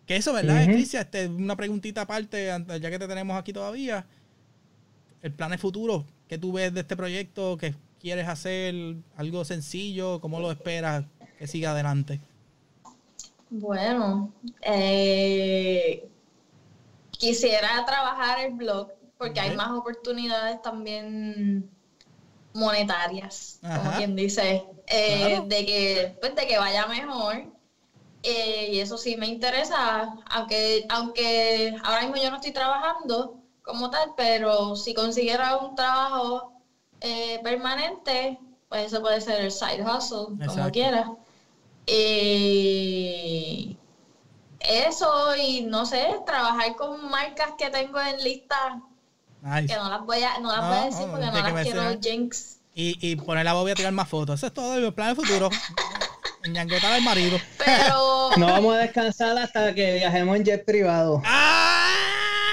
Que 0.06 0.16
eso, 0.16 0.32
¿verdad? 0.32 0.62
Este, 0.68 1.26
una 1.26 1.56
preguntita 1.56 2.02
aparte, 2.02 2.46
ya 2.80 2.90
que 2.90 2.98
te 2.98 3.08
tenemos 3.08 3.36
aquí 3.36 3.52
todavía. 3.52 4.06
El 5.22 5.32
plan 5.32 5.50
de 5.50 5.58
futuro, 5.58 6.04
¿qué 6.28 6.38
tú 6.38 6.52
ves 6.52 6.72
de 6.72 6.80
este 6.80 6.96
proyecto? 6.96 7.56
¿Qué 7.56 7.74
quieres 8.00 8.28
hacer? 8.28 8.74
¿Algo 9.16 9.44
sencillo? 9.44 10.20
¿Cómo 10.20 10.38
lo 10.38 10.52
esperas 10.52 11.04
que 11.38 11.46
siga 11.48 11.72
adelante? 11.72 12.20
Bueno, 13.50 14.32
eh, 14.62 16.08
quisiera 17.10 17.84
trabajar 17.84 18.40
el 18.44 18.54
blog 18.54 18.92
porque 19.18 19.40
hay 19.40 19.56
más 19.56 19.70
oportunidades 19.70 20.60
también 20.62 21.68
monetarias, 22.57 23.59
como 23.62 23.90
quien 23.96 24.16
dice, 24.16 24.62
eh, 24.88 25.26
Claro. 25.28 25.44
de 25.46 25.66
que 25.66 26.16
pues, 26.20 26.34
de 26.34 26.46
que 26.46 26.59
vaya 26.59 26.86
mejor. 26.86 27.36
Eh, 28.22 28.70
y 28.72 28.78
eso 28.80 28.98
sí 28.98 29.16
me 29.16 29.26
interesa, 29.28 30.09
aunque, 30.30 30.84
aunque 30.90 31.76
ahora 31.84 32.02
mismo 32.02 32.16
yo 32.16 32.30
no 32.30 32.36
estoy 32.36 32.52
trabajando 32.52 33.34
como 33.62 33.88
tal, 33.90 34.12
pero 34.16 34.74
si 34.76 34.94
consiguiera 34.94 35.57
un 35.59 35.74
trabajo 35.76 36.52
eh, 37.00 37.38
permanente, 37.44 38.36
pues 38.68 38.86
eso 38.86 39.00
puede 39.00 39.20
ser 39.20 39.42
el 39.42 39.52
side 39.52 39.82
hustle, 39.84 40.44
como 40.46 40.70
quiera. 40.70 41.09
Y 41.86 43.76
eso, 44.61 45.36
y 45.36 45.62
no 45.62 45.86
sé, 45.86 46.09
trabajar 46.26 46.74
con 46.74 47.09
marcas 47.09 47.52
que 47.59 47.70
tengo 47.70 48.00
en 48.00 48.18
lista, 48.24 48.80
Nice. 49.43 49.66
que 49.66 49.76
no 49.76 49.91
las 49.91 50.05
voy 50.05 50.22
a, 50.22 50.39
no 50.41 50.51
las 50.51 50.61
No, 50.61 50.68
voy 50.68 50.78
a 50.78 50.84
decir 50.84 51.07
porque 51.11 51.26
no 51.26 51.32
las 51.32 51.62
quiero 51.62 52.01
jinx. 52.01 52.59
Y, 52.74 52.99
y 53.01 53.16
poner 53.16 53.45
la 53.45 53.55
Bobby 53.55 53.70
a 53.70 53.74
tirar 53.74 53.93
más 53.93 54.09
fotos. 54.09 54.41
Eso 54.41 54.49
es 54.49 54.53
todo 54.53 54.76
el 54.76 54.93
plan 54.93 55.14
de 55.14 55.22
futuro. 55.22 55.51
Ñanguetar 56.49 56.93
al 56.93 57.03
marido. 57.03 57.39
Pero 57.64 58.30
No 58.37 58.47
vamos 58.47 58.74
a 58.74 58.78
descansar 58.78 59.37
hasta 59.39 59.74
que 59.74 59.95
viajemos 59.95 60.37
en 60.37 60.45
jet 60.45 60.64
privado. 60.64 61.22
¡Ah! 61.24 61.93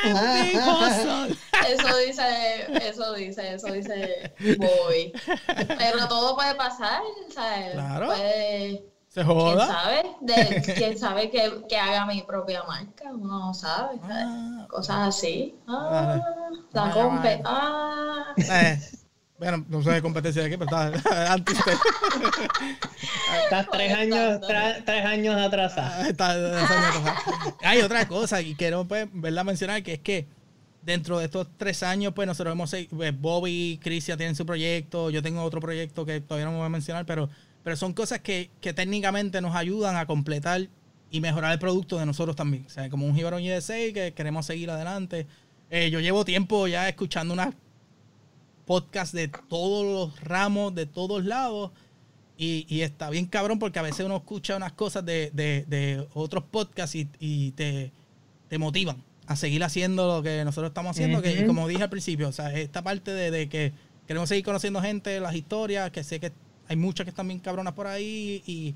Big 0.03 0.57
hustle. 0.57 1.37
eso 1.69 1.97
dice, 1.97 2.87
eso 2.89 3.13
dice, 3.13 3.53
eso 3.53 3.67
dice 3.67 4.33
Boy. 4.57 5.13
Pero 5.77 6.07
todo 6.09 6.35
puede 6.35 6.55
pasar, 6.55 7.01
¿sabes? 7.33 7.71
Claro. 7.71 8.07
Puede, 8.07 8.83
Se 9.13 9.23
quién 9.23 9.57
sabe, 9.59 10.03
de, 10.21 10.73
quién 10.75 10.97
sabe 10.97 11.29
que, 11.29 11.61
que 11.69 11.77
haga 11.77 12.05
mi 12.07 12.23
propia 12.23 12.63
marca, 12.63 13.11
uno 13.13 13.39
no 13.39 13.53
sabe, 13.53 13.99
¿sabes? 13.99 14.25
Ah, 14.27 14.65
Cosas 14.69 15.07
así. 15.09 15.53
Ah, 15.67 16.19
la 16.71 16.81
Vaya, 16.81 17.03
rompe. 17.03 17.37
vaya. 17.37 17.41
Ah. 17.45 18.33
eh, 18.37 18.81
bueno, 19.37 19.63
no 19.69 19.83
sé 19.83 19.91
de 19.91 20.01
competencia 20.01 20.41
de 20.41 20.47
aquí, 20.47 20.57
pero 20.57 20.75
está 20.91 21.31
antes 21.33 21.59
usted. 21.59 21.73
Estás 23.43 23.67
tres 23.71 23.93
años, 23.93 24.41
tra- 24.41 24.83
tres 24.85 25.05
años 25.05 25.35
atrasada. 25.39 26.07
Está- 26.09 26.35
está- 26.61 27.15
Hay 27.63 27.81
otra 27.81 28.07
cosa 28.07 28.41
y 28.41 28.55
quiero 28.55 28.85
pues, 28.85 29.07
verla 29.13 29.43
mencionar 29.43 29.83
que 29.83 29.93
es 29.93 29.99
que 29.99 30.27
dentro 30.81 31.19
de 31.19 31.25
estos 31.25 31.47
tres 31.57 31.83
años, 31.83 32.13
pues 32.15 32.27
nosotros 32.27 32.51
hemos 32.53 32.75
pues, 32.89 33.21
Bobby 33.21 33.73
y 33.73 33.77
Cristian 33.77 34.17
tienen 34.17 34.35
su 34.35 34.45
proyecto, 34.45 35.09
yo 35.09 35.21
tengo 35.21 35.43
otro 35.43 35.59
proyecto 35.61 36.05
que 36.05 36.19
todavía 36.19 36.45
no 36.45 36.51
me 36.51 36.57
voy 36.57 36.65
a 36.65 36.69
mencionar, 36.69 37.05
pero, 37.05 37.29
pero 37.63 37.75
son 37.75 37.93
cosas 37.93 38.19
que, 38.19 38.49
que 38.61 38.73
técnicamente 38.73 39.41
nos 39.41 39.55
ayudan 39.55 39.95
a 39.95 40.05
completar 40.05 40.67
y 41.09 41.21
mejorar 41.21 41.51
el 41.53 41.59
producto 41.59 41.97
de 41.99 42.05
nosotros 42.05 42.35
también. 42.35 42.65
O 42.65 42.69
sea, 42.69 42.89
como 42.89 43.05
un 43.05 43.15
Gibron 43.15 43.41
USA 43.43 43.75
que 43.93 44.13
queremos 44.15 44.45
seguir 44.45 44.69
adelante. 44.69 45.27
Eh, 45.69 45.89
yo 45.89 45.99
llevo 45.99 46.25
tiempo 46.25 46.67
ya 46.67 46.89
escuchando 46.89 47.33
unas 47.33 47.53
podcasts 48.65 49.13
de 49.15 49.27
todos 49.27 49.85
los 50.11 50.19
ramos, 50.21 50.73
de 50.75 50.85
todos 50.85 51.25
lados. 51.25 51.71
Y, 52.37 52.65
y 52.67 52.81
está 52.81 53.09
bien 53.09 53.27
cabrón 53.27 53.59
porque 53.59 53.79
a 53.79 53.83
veces 53.83 54.05
uno 54.05 54.17
escucha 54.17 54.57
unas 54.57 54.71
cosas 54.71 55.05
de, 55.05 55.29
de- 55.33 55.65
de 55.67 56.07
otros 56.15 56.43
podcasts 56.49 56.95
y, 56.95 57.07
y 57.19 57.51
te, 57.51 57.91
te 58.49 58.57
motivan 58.57 59.03
a 59.27 59.35
seguir 59.35 59.63
haciendo 59.63 60.07
lo 60.07 60.23
que 60.23 60.43
nosotros 60.43 60.71
estamos 60.71 60.91
haciendo. 60.91 61.21
que, 61.21 61.31
y 61.33 61.37
Ujú. 61.39 61.47
como 61.47 61.67
dije 61.67 61.83
al 61.83 61.89
principio, 61.89 62.27
o 62.27 62.31
sea, 62.31 62.51
esta 62.53 62.81
parte 62.81 63.11
de, 63.11 63.29
de 63.31 63.49
que 63.49 63.71
queremos 64.07 64.29
seguir 64.29 64.43
conociendo 64.43 64.81
gente, 64.81 65.19
las 65.19 65.35
historias, 65.35 65.91
que 65.91 66.03
sé 66.03 66.19
que 66.19 66.31
hay 66.73 66.77
muchas 66.79 67.05
que 67.05 67.11
están 67.11 67.27
bien 67.27 67.39
cabronas 67.39 67.73
por 67.73 67.87
ahí 67.87 68.41
y, 68.45 68.75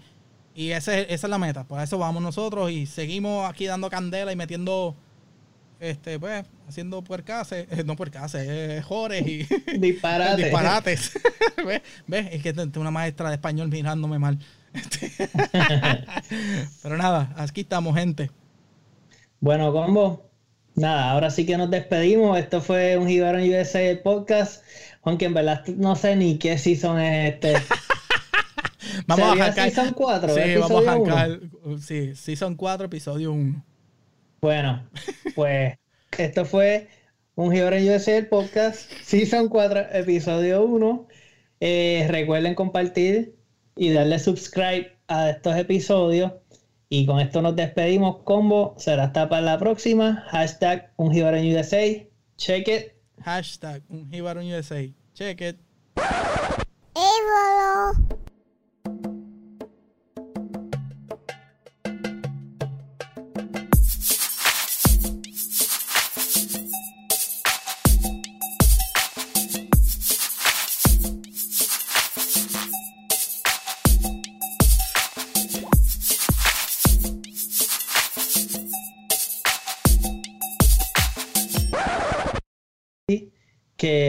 y 0.56 0.72
ese- 0.72 1.12
esa 1.14 1.28
es 1.28 1.32
la 1.32 1.38
meta. 1.40 1.64
Por 1.64 1.82
eso 1.82 1.98
vamos 1.98 2.22
nosotros 2.22 2.72
y 2.72 2.86
seguimos 2.86 3.50
aquí 3.50 3.66
dando 3.66 3.90
candela 3.90 4.32
y 4.32 4.36
metiendo, 4.36 4.96
este 5.80 6.20
pues, 6.20 6.46
haciendo 6.68 7.02
puercases, 7.04 7.68
eh, 7.72 7.84
no 7.86 7.96
puercases, 7.96 8.48
eh, 8.50 8.82
jores 8.84 9.26
y... 9.28 9.48
Disparate. 9.78 10.42
Disparates. 10.44 11.12
¿Ves? 11.66 11.82
¿Ves? 12.08 12.28
Es 12.32 12.44
que 12.44 12.54
tengo 12.54 12.80
una 12.82 12.92
maestra 12.92 13.30
de 13.30 13.36
español 13.36 13.70
mirándome 13.70 14.20
mal. 14.20 14.38
Este. 14.74 15.12
Pero 16.84 16.98
nada, 16.98 17.34
aquí 17.38 17.62
estamos, 17.62 17.96
gente. 17.96 18.30
Bueno, 19.40 19.72
combo. 19.72 20.24
Nada, 20.76 21.10
ahora 21.12 21.32
sí 21.32 21.46
que 21.46 21.58
nos 21.58 21.72
despedimos. 21.72 22.38
Esto 22.38 22.62
fue 22.62 22.98
un 22.98 23.08
Gibaron 23.08 23.42
USA 23.42 23.82
el 23.82 24.00
podcast. 24.02 24.64
Aunque 25.04 25.26
en 25.26 25.34
verdad 25.34 25.66
no 25.68 25.96
sé 25.96 26.16
ni 26.16 26.38
qué 26.38 26.58
season 26.58 27.00
es 27.00 27.34
este. 27.34 27.56
Vamos 29.08 29.26
a 29.26 29.30
¿Sería 29.30 29.44
arrancar. 29.46 29.70
season 29.72 29.94
4? 29.94 30.34
Sí, 30.34 30.40
¿Episodio 30.40 30.60
vamos 30.62 30.88
a 30.88 30.96
uno? 30.98 31.16
arrancar. 31.16 31.40
Sí, 31.80 32.16
Season 32.16 32.56
4, 32.56 32.86
episodio 32.88 33.32
1. 33.34 33.66
Bueno, 34.42 34.90
pues 35.36 35.78
esto 36.18 36.46
fue 36.46 36.90
un 37.36 37.52
Gibaron 37.52 37.88
USA 37.88 38.18
el 38.18 38.28
podcast, 38.28 38.92
Season 39.04 39.48
4, 39.50 39.80
episodio 39.94 40.64
1. 40.66 41.08
Eh, 41.62 42.06
recuerden 42.10 42.54
compartir 42.54 43.36
y 43.76 43.92
darle 43.94 44.20
subscribe 44.20 44.96
a 45.08 45.30
estos 45.32 45.56
episodios. 45.56 46.34
Y 46.90 47.06
con 47.06 47.20
esto 47.20 47.42
nos 47.42 47.56
despedimos, 47.56 48.18
combo. 48.24 48.76
Será 48.78 49.06
hasta 49.06 49.28
para 49.30 49.42
la 49.42 49.58
próxima. 49.58 50.24
Hashtag 50.30 50.92
un 50.98 51.12
Gibaron 51.14 51.46
USA. 51.46 51.84
Check 52.38 52.68
it. 52.68 52.92
Hashtag 53.24 53.82
un 53.90 54.10
Jibarón 54.12 54.46
USA. 54.46 54.88
Check 55.14 55.42
it. 55.42 55.58
Évolo. 56.96 58.18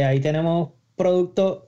Ahí 0.09 0.21
tenemos 0.21 0.71
productos 0.97 1.65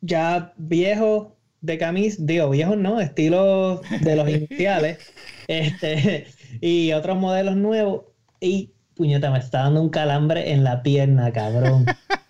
ya 0.00 0.52
viejos 0.56 1.28
de 1.60 1.78
camis, 1.78 2.24
digo, 2.26 2.50
viejos 2.50 2.76
no, 2.76 3.00
estilos 3.00 3.80
de 4.00 4.16
los 4.16 4.28
iniciales, 4.28 4.98
este, 5.48 6.26
y 6.60 6.92
otros 6.92 7.18
modelos 7.18 7.56
nuevos. 7.56 8.04
Y 8.40 8.72
puñeta, 8.94 9.30
me 9.30 9.38
está 9.38 9.60
dando 9.60 9.82
un 9.82 9.88
calambre 9.88 10.52
en 10.52 10.64
la 10.64 10.82
pierna, 10.82 11.32
cabrón. 11.32 11.86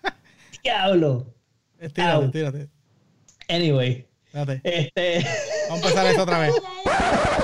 Diablo. 0.63 1.33
Estírate, 1.79 2.13
Au. 2.13 2.23
estírate. 2.23 2.69
Anyway, 3.49 4.07
Espérate. 4.25 4.61
este, 4.63 5.25
Vamos 5.69 5.85
a 5.85 5.87
empezar 5.87 6.07
esto 6.07 6.23
otra 6.23 6.39
vez. 6.39 6.53